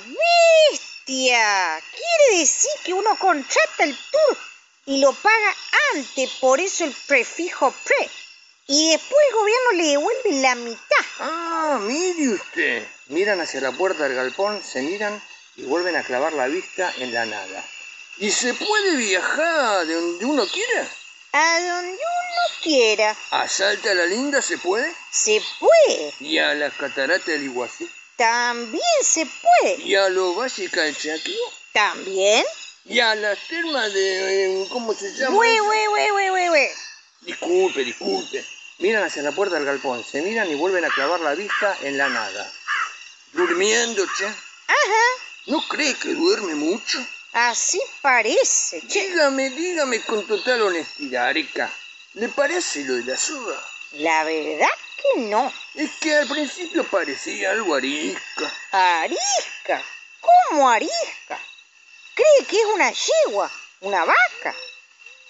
bestia. 0.70 1.82
Quiere 1.92 2.40
decir 2.40 2.72
que 2.84 2.94
uno 2.94 3.18
contrata 3.18 3.84
el 3.84 3.96
tour 3.96 4.38
y 4.86 5.02
lo 5.02 5.12
paga 5.14 5.56
antes, 5.96 6.30
por 6.40 6.60
eso 6.60 6.84
el 6.84 6.96
prefijo 7.08 7.74
pre. 7.84 8.10
Y 8.68 8.92
después 8.92 9.22
el 9.30 9.36
gobierno 9.36 9.72
le 9.74 9.88
devuelve 9.90 10.32
la 10.42 10.56
mitad. 10.56 11.06
Ah, 11.20 11.80
mire 11.82 12.30
usted. 12.30 12.88
Miran 13.08 13.42
hacia 13.42 13.62
la 13.62 13.72
puerta 13.72 14.04
del 14.04 14.16
galpón, 14.16 14.64
se 14.64 14.82
miran 14.82 15.22
y 15.56 15.64
vuelven 15.64 15.96
a 15.96 16.04
clavar 16.04 16.34
la 16.34 16.48
vista 16.48 16.94
en 16.98 17.14
la 17.14 17.26
nada. 17.26 17.64
¿Y 18.18 18.32
se 18.32 18.54
puede 18.54 18.96
viajar 18.98 19.86
de 19.86 19.94
donde 19.94 20.26
uno 20.26 20.48
quiera? 20.48 20.88
A 21.38 21.60
donde 21.60 21.92
uno 21.92 22.62
quiera. 22.64 23.14
¿A 23.32 23.46
Salta 23.50 23.94
la 23.94 24.06
Linda 24.06 24.42
se 24.42 24.58
puede? 24.58 24.90
Se 25.12 25.42
puede. 25.60 26.14
¿Y 26.22 26.38
a 26.38 26.54
las 26.54 26.74
cataratas 26.76 27.26
del 27.26 27.44
Iguazú? 27.44 27.90
También 28.16 28.82
se 29.04 29.26
puede. 29.26 29.82
¿Y 29.84 29.96
a 29.96 30.08
los 30.08 30.34
valles 30.38 30.72
Calchaquí? 30.72 31.38
También. 31.74 32.46
¿Y 32.86 33.02
a 33.02 33.16
las 33.16 33.38
termas 33.50 33.92
de... 33.94 34.62
eh, 34.64 34.68
¿cómo 34.70 34.94
se 34.94 35.12
llama? 35.14 35.36
Güey, 35.36 35.60
güey, 35.60 35.88
güey, 35.88 36.10
güey, 36.30 36.48
güey. 36.48 36.70
Disculpe, 37.20 37.84
disculpe. 37.84 38.46
Miran 38.78 39.04
hacia 39.04 39.22
la 39.22 39.34
puerta 39.34 39.56
del 39.56 39.66
galpón, 39.66 40.06
se 40.06 40.22
miran 40.22 40.50
y 40.50 40.56
vuelven 40.56 40.86
a 40.86 40.90
clavar 40.90 41.20
la 41.20 41.36
vista 41.36 41.78
en 41.82 41.98
la 41.98 42.08
nada. 42.08 42.50
Durmiendo, 43.34 44.06
che. 44.18 44.26
Ajá. 44.26 45.04
¿No 45.48 45.68
cree 45.68 45.96
que 45.96 46.14
duerme 46.14 46.56
mucho? 46.56 47.06
Así 47.38 47.82
parece, 48.02 48.82
che. 48.88 49.10
Dígame, 49.10 49.50
dígame 49.50 50.02
con 50.04 50.26
total 50.26 50.62
honestidad, 50.62 51.28
Areca. 51.28 51.70
¿Le 52.14 52.30
parece 52.30 52.86
lo 52.86 52.94
de 52.94 53.04
la 53.04 53.18
soga? 53.18 53.62
La 53.92 54.24
verdad 54.24 54.70
que 54.96 55.20
no. 55.20 55.52
Es 55.74 55.92
que 56.00 56.16
al 56.16 56.30
principio 56.30 56.86
parecía 56.86 57.52
algo 57.52 57.76
arisca. 57.76 58.50
Arisca. 58.72 59.84
¿Cómo 60.22 60.70
arisca? 60.70 61.38
¿Cree 62.14 62.46
que 62.48 62.56
es 62.56 62.66
una 62.74 62.90
yegua? 62.94 63.52
¿Una 63.82 64.06
vaca? 64.06 64.56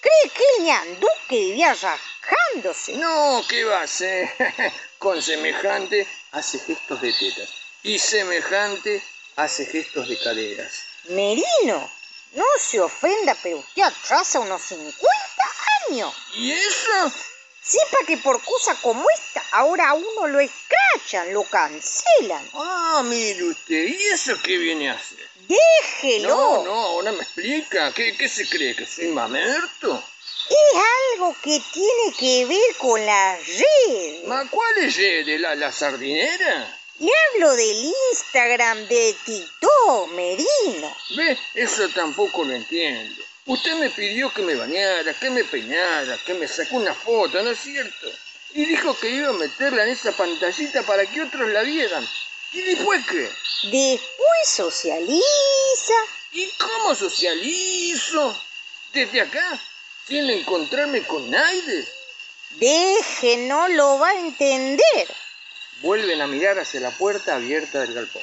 ¿Cree 0.00 0.30
que 0.30 0.44
el 0.58 0.64
ñandú 0.64 1.08
que 1.28 1.34
vivía 1.40 1.74
rajándose? 1.74 2.98
No, 2.98 3.44
¿qué 3.48 3.64
va 3.64 3.82
a 3.82 3.86
ser? 3.88 4.32
Con 4.98 5.20
semejante 5.20 6.06
hace 6.30 6.60
gestos 6.60 7.00
de 7.00 7.12
tetas. 7.12 7.52
Y 7.82 7.98
semejante 7.98 9.02
hace 9.34 9.66
gestos 9.66 10.08
de 10.08 10.16
caderas. 10.20 10.84
Merino, 11.08 11.88
no 12.36 12.44
se 12.60 12.80
ofenda, 12.80 13.34
pero 13.42 13.58
usted 13.58 13.82
atrasa 13.82 14.40
unos 14.40 14.62
50 14.62 15.08
años. 15.88 16.14
¿Y 16.34 16.52
eso? 16.52 17.12
Sepa 17.62 17.98
que 18.06 18.18
por 18.18 18.40
cosa 18.44 18.76
como 18.76 19.04
esta, 19.10 19.42
ahora 19.52 19.88
a 19.88 19.94
uno 19.94 20.28
lo 20.28 20.38
escrachan, 20.38 21.32
lo 21.32 21.42
cancelan. 21.44 22.48
Ah, 22.54 23.02
mire 23.04 23.42
usted, 23.42 23.88
¿y 23.88 23.96
eso 24.12 24.40
qué 24.42 24.56
viene 24.58 24.90
a 24.90 24.94
hacer? 24.94 25.28
Déjelo. 25.48 26.28
No, 26.28 26.62
no, 26.64 26.72
ahora 26.72 27.12
me 27.12 27.22
explica. 27.22 27.92
¿Qué, 27.92 28.16
qué 28.16 28.28
se 28.28 28.48
cree? 28.48 28.76
¿Que 28.76 28.86
soy 28.86 29.08
mamerto? 29.08 30.04
Es 30.48 30.82
algo 31.14 31.34
que 31.42 31.60
tiene 31.72 32.16
que 32.16 32.46
ver 32.46 32.76
con 32.76 33.04
la 33.04 33.36
red. 33.36 34.24
¿Ma 34.26 34.48
cuál 34.48 34.78
es 34.78 34.96
la, 35.40 35.54
la 35.56 35.72
sardinera? 35.72 36.78
Le 36.98 37.12
hablo 37.12 37.54
del 37.54 37.92
Instagram 38.12 38.88
de 38.88 39.14
Tito 39.24 40.06
Merino. 40.14 40.96
¿Ve? 41.14 41.38
Eso 41.54 41.86
tampoco 41.90 42.42
lo 42.42 42.54
entiendo. 42.54 43.22
Usted 43.44 43.74
me 43.74 43.90
pidió 43.90 44.32
que 44.32 44.40
me 44.40 44.54
bañara, 44.54 45.12
que 45.12 45.28
me 45.28 45.44
peinara, 45.44 46.16
que 46.24 46.32
me 46.34 46.48
sacó 46.48 46.76
una 46.76 46.94
foto, 46.94 47.42
¿no 47.42 47.50
es 47.50 47.58
cierto? 47.58 48.10
Y 48.54 48.64
dijo 48.64 48.98
que 48.98 49.10
iba 49.10 49.28
a 49.28 49.34
meterla 49.34 49.84
en 49.84 49.90
esa 49.90 50.12
pantallita 50.12 50.82
para 50.84 51.04
que 51.04 51.20
otros 51.20 51.46
la 51.50 51.62
vieran. 51.62 52.08
¿Y 52.52 52.62
después 52.62 53.06
qué? 53.06 53.30
Después 53.64 54.48
socializa. 54.48 55.94
¿Y 56.32 56.48
cómo 56.52 56.94
socializo? 56.94 58.40
¿Desde 58.94 59.20
acá? 59.20 59.60
¿Sin 60.08 60.30
encontrarme 60.30 61.02
con 61.02 61.30
nadie? 61.30 61.86
Deje, 62.52 63.36
no 63.48 63.68
lo 63.68 63.98
va 63.98 64.08
a 64.08 64.18
entender. 64.18 65.25
Vuelven 65.80 66.20
a 66.22 66.26
mirar 66.26 66.58
hacia 66.58 66.80
la 66.80 66.90
puerta 66.90 67.36
abierta 67.36 67.80
del 67.80 67.94
galpón. 67.94 68.22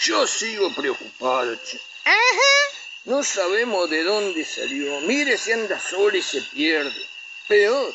Yo 0.00 0.26
sigo 0.26 0.74
preocupado, 0.74 1.54
che. 1.56 1.78
Ajá. 2.04 2.76
No 3.04 3.22
sabemos 3.22 3.90
de 3.90 4.02
dónde 4.02 4.44
salió. 4.44 5.00
Mire 5.02 5.36
si 5.36 5.52
anda 5.52 5.78
sola 5.78 6.16
y 6.16 6.22
se 6.22 6.40
pierde. 6.42 7.06
Peor, 7.48 7.94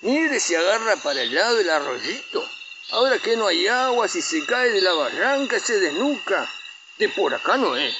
mire 0.00 0.40
si 0.40 0.54
agarra 0.54 0.96
para 0.96 1.22
el 1.22 1.34
lado 1.34 1.56
del 1.56 1.70
arroyito. 1.70 2.48
Ahora 2.90 3.18
que 3.18 3.36
no 3.36 3.46
hay 3.46 3.66
agua, 3.66 4.08
si 4.08 4.22
se 4.22 4.44
cae 4.46 4.70
de 4.70 4.80
la 4.80 4.92
barranca, 4.92 5.58
se 5.60 5.78
desnuca. 5.78 6.50
De 6.98 7.08
por 7.08 7.34
acá 7.34 7.56
no 7.56 7.76
es. 7.76 7.94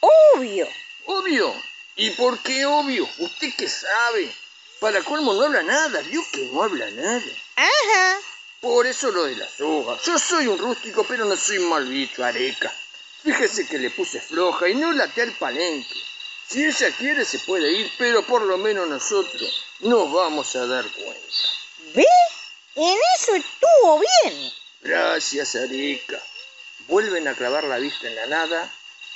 Obvio. 0.00 0.68
Obvio. 1.04 1.54
¿Y 1.96 2.10
por 2.10 2.38
qué 2.40 2.66
obvio? 2.66 3.08
¿Usted 3.18 3.54
qué 3.56 3.68
sabe? 3.68 4.32
Para 4.80 5.02
colmo 5.02 5.32
no 5.34 5.42
habla 5.42 5.62
nada. 5.62 6.00
¿Vio 6.02 6.22
que 6.32 6.42
no 6.52 6.62
habla 6.62 6.90
nada? 6.90 7.22
Ajá. 7.56 8.18
Por 8.66 8.84
eso 8.84 9.12
lo 9.12 9.24
de 9.24 9.36
la 9.36 9.48
soga. 9.48 9.96
Yo 10.04 10.18
soy 10.18 10.48
un 10.48 10.58
rústico, 10.58 11.04
pero 11.04 11.24
no 11.24 11.36
soy 11.36 11.60
mal 11.60 11.86
bicho, 11.86 12.24
areca. 12.24 12.72
Fíjese 13.22 13.66
que 13.68 13.78
le 13.78 13.90
puse 13.90 14.20
floja 14.20 14.68
y 14.68 14.74
no 14.74 14.92
late 14.92 15.22
al 15.22 15.32
palenque. 15.32 16.00
Si 16.48 16.64
ella 16.64 16.90
quiere 16.90 17.24
se 17.24 17.38
puede 17.38 17.70
ir, 17.70 17.90
pero 17.96 18.26
por 18.26 18.42
lo 18.42 18.58
menos 18.58 18.88
nosotros 18.88 19.64
nos 19.80 20.12
vamos 20.12 20.56
a 20.56 20.66
dar 20.66 20.84
cuenta. 20.84 21.36
¿Ve? 21.94 22.06
En 22.74 22.98
eso 23.16 23.36
estuvo 23.36 24.00
bien. 24.00 24.52
Gracias, 24.80 25.54
Areca. 25.54 26.20
Vuelven 26.88 27.28
a 27.28 27.34
clavar 27.34 27.64
la 27.64 27.78
vista 27.78 28.08
en 28.08 28.16
la 28.16 28.26
nada. 28.26 28.72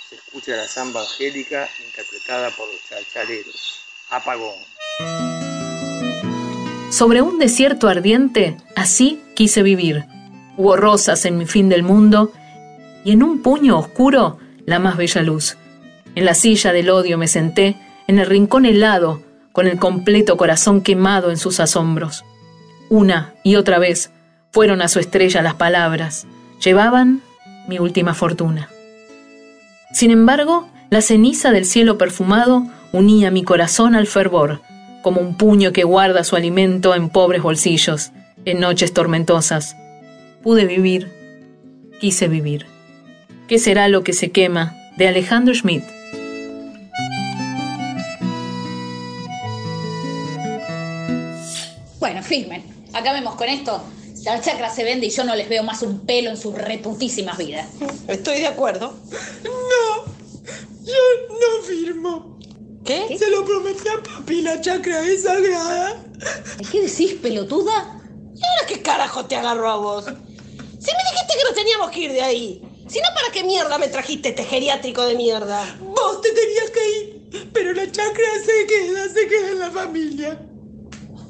Se 0.09 0.15
escucha 0.15 0.53
la 0.57 0.69
samba 0.69 1.03
angélica 1.03 1.69
interpretada 1.85 2.51
por 2.53 2.69
los 2.73 2.81
chachaleros. 2.89 3.81
Apagón. 4.11 4.65
Sobre 7.01 7.23
un 7.23 7.39
desierto 7.39 7.89
ardiente, 7.89 8.59
así 8.77 9.23
quise 9.35 9.63
vivir. 9.63 10.05
Hubo 10.59 10.77
rosas 10.77 11.25
en 11.25 11.39
mi 11.39 11.47
fin 11.47 11.71
del 11.71 11.83
mundo 11.83 12.31
y 13.07 13.13
en 13.13 13.23
un 13.23 13.41
puño 13.41 13.79
oscuro 13.79 14.37
la 14.67 14.81
más 14.81 14.99
bella 14.99 15.23
luz. 15.23 15.57
En 16.15 16.27
la 16.27 16.35
silla 16.35 16.75
del 16.75 16.91
odio 16.91 17.17
me 17.17 17.27
senté, 17.27 17.79
en 18.07 18.19
el 18.19 18.27
rincón 18.27 18.67
helado, 18.67 19.23
con 19.53 19.67
el 19.67 19.79
completo 19.79 20.37
corazón 20.37 20.83
quemado 20.83 21.31
en 21.31 21.39
sus 21.39 21.59
asombros. 21.59 22.23
Una 22.91 23.33
y 23.45 23.55
otra 23.57 23.79
vez 23.79 24.11
fueron 24.53 24.83
a 24.83 24.89
su 24.89 24.99
estrella 24.99 25.41
las 25.41 25.55
palabras, 25.55 26.27
llevaban 26.63 27.23
mi 27.67 27.79
última 27.79 28.13
fortuna. 28.13 28.69
Sin 29.95 30.11
embargo, 30.11 30.69
la 30.91 31.01
ceniza 31.01 31.51
del 31.51 31.65
cielo 31.65 31.97
perfumado 31.97 32.67
unía 32.93 33.31
mi 33.31 33.43
corazón 33.43 33.95
al 33.95 34.07
fervor, 34.07 34.61
como 35.03 35.21
un 35.21 35.37
puño 35.37 35.73
que 35.73 35.85
guarda 35.85 36.25
su 36.25 36.37
alimento 36.37 36.95
en 36.95 37.09
pobres 37.09 37.43
bolsillos, 37.43 38.13
en 38.45 38.61
noches 38.61 38.93
tormentosas. 38.93 39.77
Pude 40.43 40.65
vivir, 40.65 41.11
quise 42.01 42.29
vivir. 42.29 42.67
¿Qué 43.49 43.59
será 43.59 43.89
lo 43.89 44.03
que 44.05 44.13
se 44.13 44.31
quema? 44.31 44.77
de 45.01 45.09
Alejandro 45.09 45.55
Schmidt. 45.55 45.83
Bueno, 51.99 52.23
firmen. 52.23 52.63
Acabemos 52.93 53.35
con 53.37 53.49
esto. 53.49 53.83
La 54.25 54.43
chacra 54.43 54.69
se 54.69 54.85
vende 54.85 55.07
y 55.07 55.11
yo 55.11 55.25
no 55.25 55.35
les 55.35 55.49
veo 55.49 55.63
más 55.63 55.81
un 55.81 56.01
pelo 56.01 56.29
en 56.29 56.37
sus 56.37 56.55
reputísimas 56.55 57.39
vidas. 57.39 57.67
Estoy 58.09 58.41
de 58.41 58.49
acuerdo. 58.49 58.95
No, 59.43 60.05
yo 60.85 60.95
no 61.29 61.67
firmo. 61.67 62.30
¿Qué? 62.85 63.17
Se 63.19 63.31
lo 63.31 63.45
prometí 63.45 63.89
a 63.89 64.03
papi, 64.03 64.43
la 64.43 64.61
chacra 64.61 65.01
es 65.07 65.23
sagrada. 65.23 66.03
¿Qué 66.71 66.83
decís, 66.83 67.15
pelotuda? 67.15 68.01
¿Y 68.35 68.45
ahora 68.45 68.67
qué 68.69 68.83
carajo 68.83 69.27
te 69.27 69.37
agarró 69.37 69.71
a 69.71 69.77
vos? 69.77 70.05
Si 70.05 70.11
me 70.13 71.11
dijiste 71.11 71.35
que 71.37 71.45
no 71.49 71.55
teníamos 71.55 71.91
que 71.91 72.01
ir 72.01 72.13
de 72.13 72.23
ahí. 72.23 72.63
Si 72.89 72.99
no, 72.99 73.09
¿para 73.15 73.31
qué 73.33 73.45
mierda 73.45 73.79
me 73.79 73.89
trajiste 73.89 74.31
este 74.31 74.45
geriátrico 74.45 75.05
de 75.05 75.15
mierda? 75.15 75.77
Vos 75.81 76.21
te 76.23 76.31
tenías 76.33 76.71
que 76.71 76.91
ir, 76.99 77.51
pero 77.53 77.73
la 77.73 77.91
chacra 77.91 78.25
se 78.45 78.67
queda, 78.67 79.09
se 79.09 79.29
queda 79.29 79.51
en 79.51 79.59
la 79.61 79.71
familia. 79.71 80.47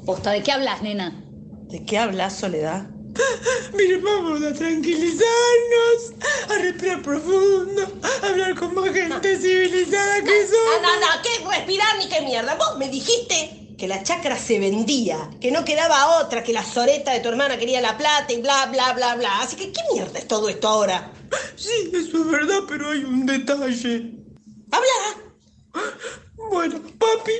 Posta, 0.05 0.31
¿de 0.31 0.41
qué 0.41 0.51
hablas, 0.51 0.81
nena? 0.81 1.23
¿De 1.67 1.85
qué 1.85 1.97
hablas, 1.97 2.39
Soledad? 2.39 2.87
Mire, 3.73 3.97
vamos 3.97 4.41
a 4.43 4.53
tranquilizarnos, 4.53 6.13
a 6.49 6.53
respirar 6.55 7.01
profundo, 7.01 7.99
a 8.03 8.27
hablar 8.27 8.55
con 8.55 8.73
más 8.73 8.91
gente 8.91 9.37
civilizada 9.37 10.21
que 10.23 10.47
somos. 10.47 10.81
No, 10.81 10.93
no, 10.93 10.99
no, 10.99 11.07
¿qué 11.23 11.57
respirar 11.57 11.97
ni 11.97 12.07
qué 12.07 12.21
mierda? 12.21 12.55
Vos 12.55 12.77
me 12.77 12.89
dijiste 12.89 13.75
que 13.77 13.87
la 13.87 14.03
chacra 14.03 14.37
se 14.37 14.59
vendía, 14.59 15.29
que 15.39 15.51
no 15.51 15.65
quedaba 15.65 16.19
otra, 16.21 16.43
que 16.43 16.53
la 16.53 16.63
soreta 16.63 17.11
de 17.13 17.19
tu 17.19 17.29
hermana 17.29 17.57
quería 17.57 17.81
la 17.81 17.97
plata 17.97 18.31
y 18.31 18.41
bla, 18.41 18.67
bla, 18.67 18.93
bla, 18.93 19.15
bla. 19.15 19.41
Así 19.41 19.55
que, 19.55 19.71
¿qué 19.71 19.81
mierda 19.91 20.19
es 20.19 20.27
todo 20.27 20.49
esto 20.49 20.67
ahora? 20.67 21.11
Sí, 21.55 21.91
eso 21.93 22.17
es 22.17 22.31
verdad, 22.31 22.59
pero 22.67 22.91
hay 22.91 23.03
un 23.03 23.25
detalle. 23.25 24.11
¡Habla! 24.71 25.31
Bueno, 26.49 26.81
papi, 26.99 27.31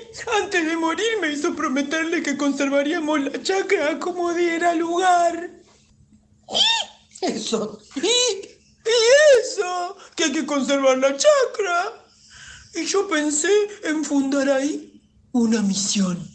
antes 0.41 0.65
de 0.65 0.77
morir 0.77 1.06
me 1.22 1.31
hizo 1.31 1.53
prometerle 1.56 2.23
que 2.23 2.38
conservaríamos 2.38 3.19
la 3.19 3.43
chacra 3.43 3.99
como 3.99 4.34
diera 4.34 4.73
lugar. 4.73 5.60
¿Y? 6.51 7.25
Eso. 7.25 7.79
¿Y? 7.95 8.01
¿Y 8.01 9.41
eso? 9.41 9.95
Que 10.15 10.25
hay 10.25 10.31
que 10.31 10.45
conservar 10.45 10.97
la 10.97 11.15
chacra. 11.15 11.93
Y 12.73 12.85
yo 12.85 13.07
pensé 13.07 13.51
en 13.83 14.03
fundar 14.03 14.49
ahí 14.49 15.01
una 15.31 15.61
misión. 15.61 16.27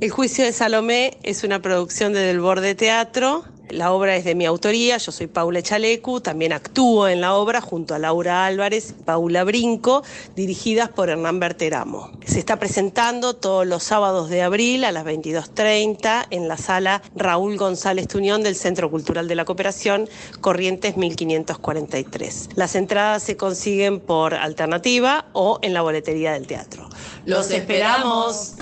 El 0.00 0.10
juicio 0.10 0.44
de 0.44 0.52
Salomé 0.52 1.18
es 1.22 1.44
una 1.44 1.60
producción 1.60 2.12
de 2.12 2.20
Del 2.20 2.40
Borde 2.40 2.74
Teatro. 2.74 3.44
La 3.70 3.92
obra 3.92 4.16
es 4.16 4.24
de 4.24 4.34
mi 4.34 4.44
autoría, 4.44 4.98
yo 4.98 5.12
soy 5.12 5.28
Paula 5.28 5.62
Chalecu, 5.62 6.20
también 6.20 6.52
actúo 6.52 7.08
en 7.08 7.20
la 7.20 7.34
obra 7.34 7.60
junto 7.60 7.94
a 7.94 7.98
Laura 7.98 8.44
Álvarez 8.44 8.90
y 8.90 9.02
Paula 9.02 9.44
Brinco, 9.44 10.02
dirigidas 10.36 10.90
por 10.90 11.08
Hernán 11.08 11.40
Berteramo. 11.40 12.10
Se 12.26 12.38
está 12.38 12.58
presentando 12.58 13.34
todos 13.34 13.66
los 13.66 13.82
sábados 13.82 14.28
de 14.28 14.42
abril 14.42 14.84
a 14.84 14.92
las 14.92 15.06
22.30 15.06 16.26
en 16.30 16.48
la 16.48 16.56
sala 16.56 17.02
Raúl 17.14 17.56
González 17.56 18.08
Tuñón 18.08 18.42
del 18.42 18.56
Centro 18.56 18.90
Cultural 18.90 19.26
de 19.26 19.36
la 19.36 19.44
Cooperación, 19.44 20.08
Corrientes 20.40 20.96
1543. 20.96 22.50
Las 22.56 22.74
entradas 22.74 23.22
se 23.22 23.36
consiguen 23.36 24.00
por 24.00 24.34
alternativa 24.34 25.26
o 25.32 25.58
en 25.62 25.72
la 25.72 25.82
boletería 25.82 26.32
del 26.32 26.46
teatro. 26.46 26.88
¡Los 27.24 27.50
esperamos! 27.50 28.54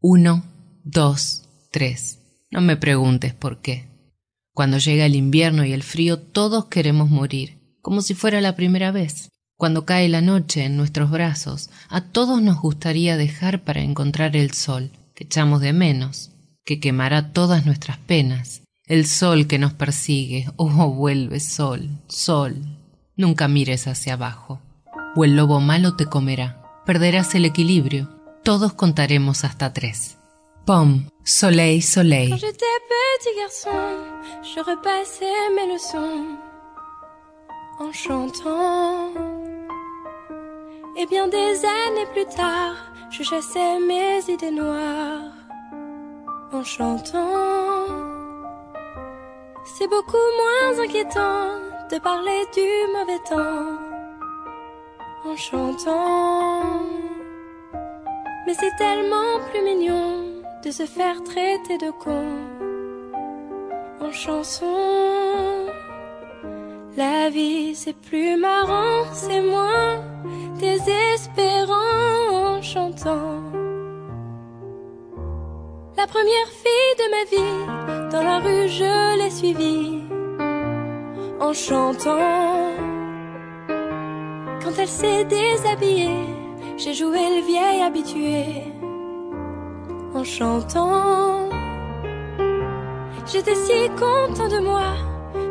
Uno, 0.00 0.44
dos, 0.82 1.44
tres. 1.70 2.23
No 2.54 2.60
me 2.60 2.76
preguntes 2.76 3.34
por 3.34 3.60
qué. 3.60 3.88
Cuando 4.52 4.78
llega 4.78 5.06
el 5.06 5.16
invierno 5.16 5.64
y 5.64 5.72
el 5.72 5.82
frío, 5.82 6.20
todos 6.20 6.66
queremos 6.66 7.10
morir, 7.10 7.58
como 7.82 8.00
si 8.00 8.14
fuera 8.14 8.40
la 8.40 8.54
primera 8.54 8.92
vez. 8.92 9.32
Cuando 9.56 9.84
cae 9.84 10.08
la 10.08 10.20
noche 10.20 10.64
en 10.64 10.76
nuestros 10.76 11.10
brazos, 11.10 11.70
a 11.88 12.00
todos 12.00 12.40
nos 12.40 12.60
gustaría 12.60 13.16
dejar 13.16 13.64
para 13.64 13.80
encontrar 13.80 14.36
el 14.36 14.52
sol, 14.52 14.92
que 15.16 15.24
echamos 15.24 15.62
de 15.62 15.72
menos, 15.72 16.30
que 16.64 16.78
quemará 16.78 17.32
todas 17.32 17.66
nuestras 17.66 17.98
penas. 17.98 18.62
El 18.86 19.08
sol 19.08 19.48
que 19.48 19.58
nos 19.58 19.72
persigue, 19.72 20.46
oh, 20.54 20.92
vuelve 20.92 21.40
sol, 21.40 21.88
sol. 22.06 22.54
Nunca 23.16 23.48
mires 23.48 23.88
hacia 23.88 24.12
abajo, 24.12 24.62
o 25.16 25.24
el 25.24 25.34
lobo 25.34 25.58
malo 25.58 25.96
te 25.96 26.06
comerá. 26.06 26.62
Perderás 26.86 27.34
el 27.34 27.46
equilibrio. 27.46 28.10
Todos 28.44 28.74
contaremos 28.74 29.42
hasta 29.42 29.72
tres. 29.72 30.18
Pomme, 30.66 31.02
soleil, 31.26 31.82
soleil. 31.82 32.30
Quand 32.30 32.38
j'étais 32.38 32.64
petit 32.88 33.36
garçon, 33.38 33.68
je 34.42 34.60
repassais 34.60 35.50
mes 35.54 35.74
leçons 35.74 36.24
en 37.78 37.92
chantant. 37.92 39.10
Et 40.96 41.04
bien 41.04 41.28
des 41.28 41.66
années 41.66 42.06
plus 42.14 42.24
tard, 42.34 42.76
je 43.10 43.22
chassais 43.22 43.78
mes 43.78 44.20
idées 44.26 44.52
noires 44.52 45.34
en 46.50 46.64
chantant. 46.64 47.84
C'est 49.66 49.88
beaucoup 49.88 50.16
moins 50.40 50.82
inquiétant 50.82 51.58
de 51.92 51.98
parler 51.98 52.40
du 52.54 52.68
mauvais 52.94 53.18
temps 53.28 53.76
en 55.26 55.36
chantant. 55.36 56.80
Mais 58.46 58.54
c'est 58.54 58.74
tellement 58.78 59.40
plus 59.50 59.62
mignon 59.62 60.34
de 60.64 60.70
se 60.70 60.86
faire 60.86 61.22
traiter 61.22 61.76
de 61.76 61.90
con 61.90 62.24
en 64.00 64.12
chanson. 64.12 65.66
La 66.96 67.28
vie 67.28 67.74
c'est 67.74 67.92
plus 67.92 68.36
marrant, 68.36 69.04
c'est 69.12 69.42
moins 69.42 70.00
désespérant 70.58 72.56
en 72.56 72.62
chantant. 72.62 73.42
La 75.98 76.06
première 76.06 76.50
fille 76.62 76.94
de 77.02 77.06
ma 77.14 77.24
vie, 77.34 78.10
dans 78.12 78.22
la 78.22 78.38
rue 78.38 78.68
je 78.68 79.18
l'ai 79.18 79.30
suivie 79.30 80.02
en 81.40 81.52
chantant. 81.52 82.70
Quand 84.62 84.74
elle 84.78 84.88
s'est 84.88 85.24
déshabillée, 85.24 86.24
j'ai 86.78 86.94
joué 86.94 87.18
le 87.36 87.42
vieil 87.46 87.82
habitué 87.82 88.73
J'étais 93.26 93.54
si 93.54 93.90
content 93.90 94.48
de 94.48 94.58
moi 94.58 94.94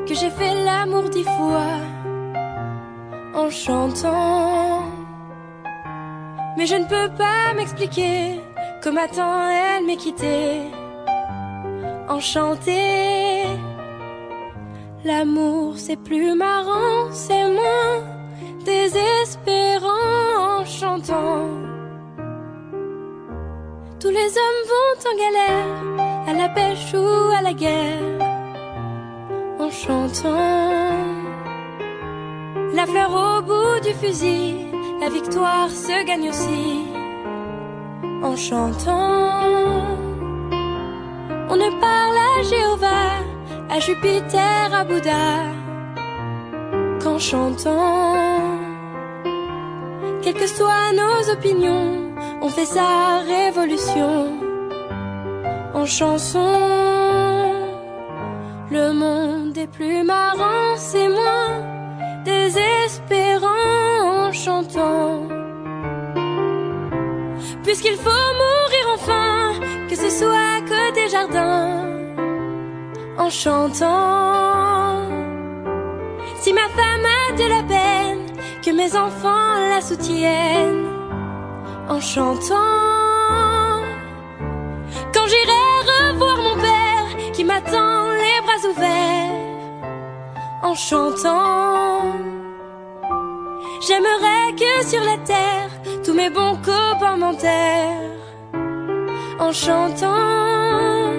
que 0.07 0.15
j'ai 0.15 0.31
fait 0.31 0.63
l'amour 0.65 1.09
dix 1.09 1.23
fois 1.23 1.77
en 3.35 3.49
chantant. 3.51 4.81
Mais 6.57 6.65
je 6.65 6.75
ne 6.75 6.85
peux 6.85 7.09
pas 7.15 7.53
m'expliquer 7.55 8.39
que 8.81 8.89
maintenant 8.89 9.47
elle 9.49 9.85
m'est 9.85 9.97
quittée. 9.97 10.61
Enchantée, 12.09 13.43
l'amour 15.05 15.77
c'est 15.77 15.97
plus 15.97 16.33
marrant, 16.35 17.11
c'est 17.11 17.47
moins 17.47 18.01
désespérant 18.65 20.61
en 20.61 20.65
chantant. 20.65 21.47
Tous 24.03 24.09
les 24.09 24.17
hommes 24.17 24.63
vont 24.73 25.09
en 25.09 25.15
galère, 25.17 26.27
à 26.27 26.34
la 26.34 26.49
pêche 26.49 26.93
ou 26.93 27.31
à 27.38 27.41
la 27.41 27.53
guerre, 27.53 28.19
en 29.57 29.71
chantant. 29.71 30.89
La 32.73 32.85
fleur 32.85 33.11
au 33.11 33.41
bout 33.43 33.80
du 33.81 33.93
fusil, 33.93 34.67
la 34.99 35.07
victoire 35.07 35.69
se 35.69 36.05
gagne 36.05 36.27
aussi, 36.27 36.84
en 38.21 38.35
chantant. 38.35 39.95
On 41.47 41.55
ne 41.55 41.71
parle 41.80 42.17
à 42.31 42.43
Jéhovah, 42.43 43.23
à 43.69 43.80
Jupiter, 43.80 44.73
à 44.73 44.84
Bouddha, 44.84 45.45
qu'en 47.01 47.17
chantant. 47.19 48.57
Quelles 50.21 50.34
que 50.34 50.47
soient 50.47 50.91
nos 50.91 51.31
opinions, 51.31 52.02
on 52.43 52.49
fait 52.49 52.65
sa 52.65 53.19
révolution 53.19 54.33
en 55.73 55.85
chanson. 55.85 56.59
Le 58.69 58.91
monde 58.91 59.57
est 59.57 59.71
plus 59.71 60.03
marrant, 60.03 60.75
c'est 60.75 61.07
moins 61.07 61.55
désespérant 62.25 64.25
en 64.25 64.31
chantant. 64.33 65.21
Puisqu'il 67.63 67.95
faut 67.95 68.29
mourir 68.41 68.85
enfin, 68.95 69.53
que 69.89 69.95
ce 69.95 70.09
soit 70.09 70.59
que 70.69 70.93
des 70.93 71.09
jardins 71.09 71.87
en 73.17 73.29
chantant. 73.29 74.97
Si 76.41 76.51
ma 76.51 76.67
femme 76.77 77.07
a 77.19 77.31
de 77.41 77.47
la 77.55 77.63
peine, 77.63 78.25
que 78.61 78.71
mes 78.71 78.97
enfants 78.97 79.53
la 79.73 79.79
soutiennent 79.79 80.92
en 81.93 82.01
chantant. 82.01 83.81
Quand 85.13 85.27
j'irai 85.31 85.65
revoir 85.91 86.37
mon 86.47 86.55
père 86.67 87.09
qui 87.33 87.43
m'attend 87.43 87.97
les 88.21 88.37
bras 88.45 88.63
ouverts 88.71 89.43
en 90.63 90.75
chantant. 90.75 92.01
J'aimerais 93.85 94.47
que 94.61 94.73
sur 94.91 95.03
la 95.11 95.17
terre 95.33 95.71
tous 96.03 96.13
mes 96.13 96.31
bons 96.37 96.57
copains 96.69 97.17
m'enterrent 97.17 98.25
en 99.39 99.51
chantant. 99.51 101.11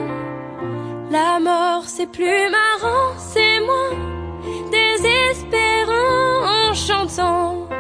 La 1.16 1.38
mort 1.48 1.84
c'est 1.86 2.10
plus 2.18 2.44
marrant, 2.58 3.10
c'est 3.32 3.60
moins 3.68 3.96
désespérant 4.76 6.30
en 6.58 6.74
chantant. 6.74 7.73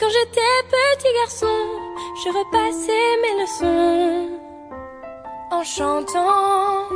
Quand 0.00 0.08
j'étais 0.08 0.40
petit 0.70 1.12
garçon, 1.14 1.58
je 2.24 2.28
repassais 2.30 3.16
mes 3.22 3.42
leçons 3.42 4.40
en 5.50 5.62
chantant. 5.62 6.88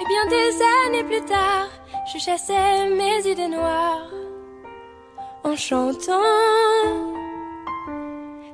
Et 0.00 0.04
bien 0.04 0.26
des 0.26 0.52
années 0.84 1.04
plus 1.04 1.24
tard, 1.24 1.68
je 2.12 2.18
chassais 2.18 2.88
mes 2.90 3.24
idées 3.30 3.46
noires 3.46 4.10
en 5.44 5.54
chantant. 5.54 6.20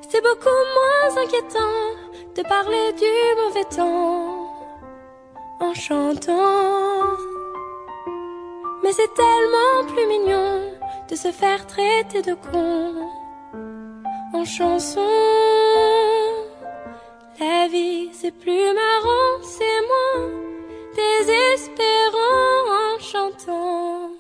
C'est 0.07 0.23
beaucoup 0.23 0.62
moins 0.77 1.23
inquiétant 1.23 1.81
de 2.36 2.43
parler 2.43 2.93
du 2.93 3.40
mauvais 3.40 3.65
temps 3.65 4.47
en 5.61 5.73
chantant. 5.73 7.16
Mais 8.82 8.93
c'est 8.93 9.15
tellement 9.15 9.90
plus 9.95 10.07
mignon 10.07 10.77
de 11.09 11.16
se 11.16 11.32
faire 11.32 11.66
traiter 11.66 12.22
de 12.22 12.35
con 12.35 12.94
en 14.35 14.44
chanson. 14.44 15.01
La 17.40 17.68
vie, 17.68 18.10
c'est 18.12 18.32
plus 18.32 18.74
marrant, 18.74 19.43
c'est 19.43 19.80
moins 19.93 20.30
désespérant 20.94 22.62
en 22.80 22.98
chantant. 23.01 24.10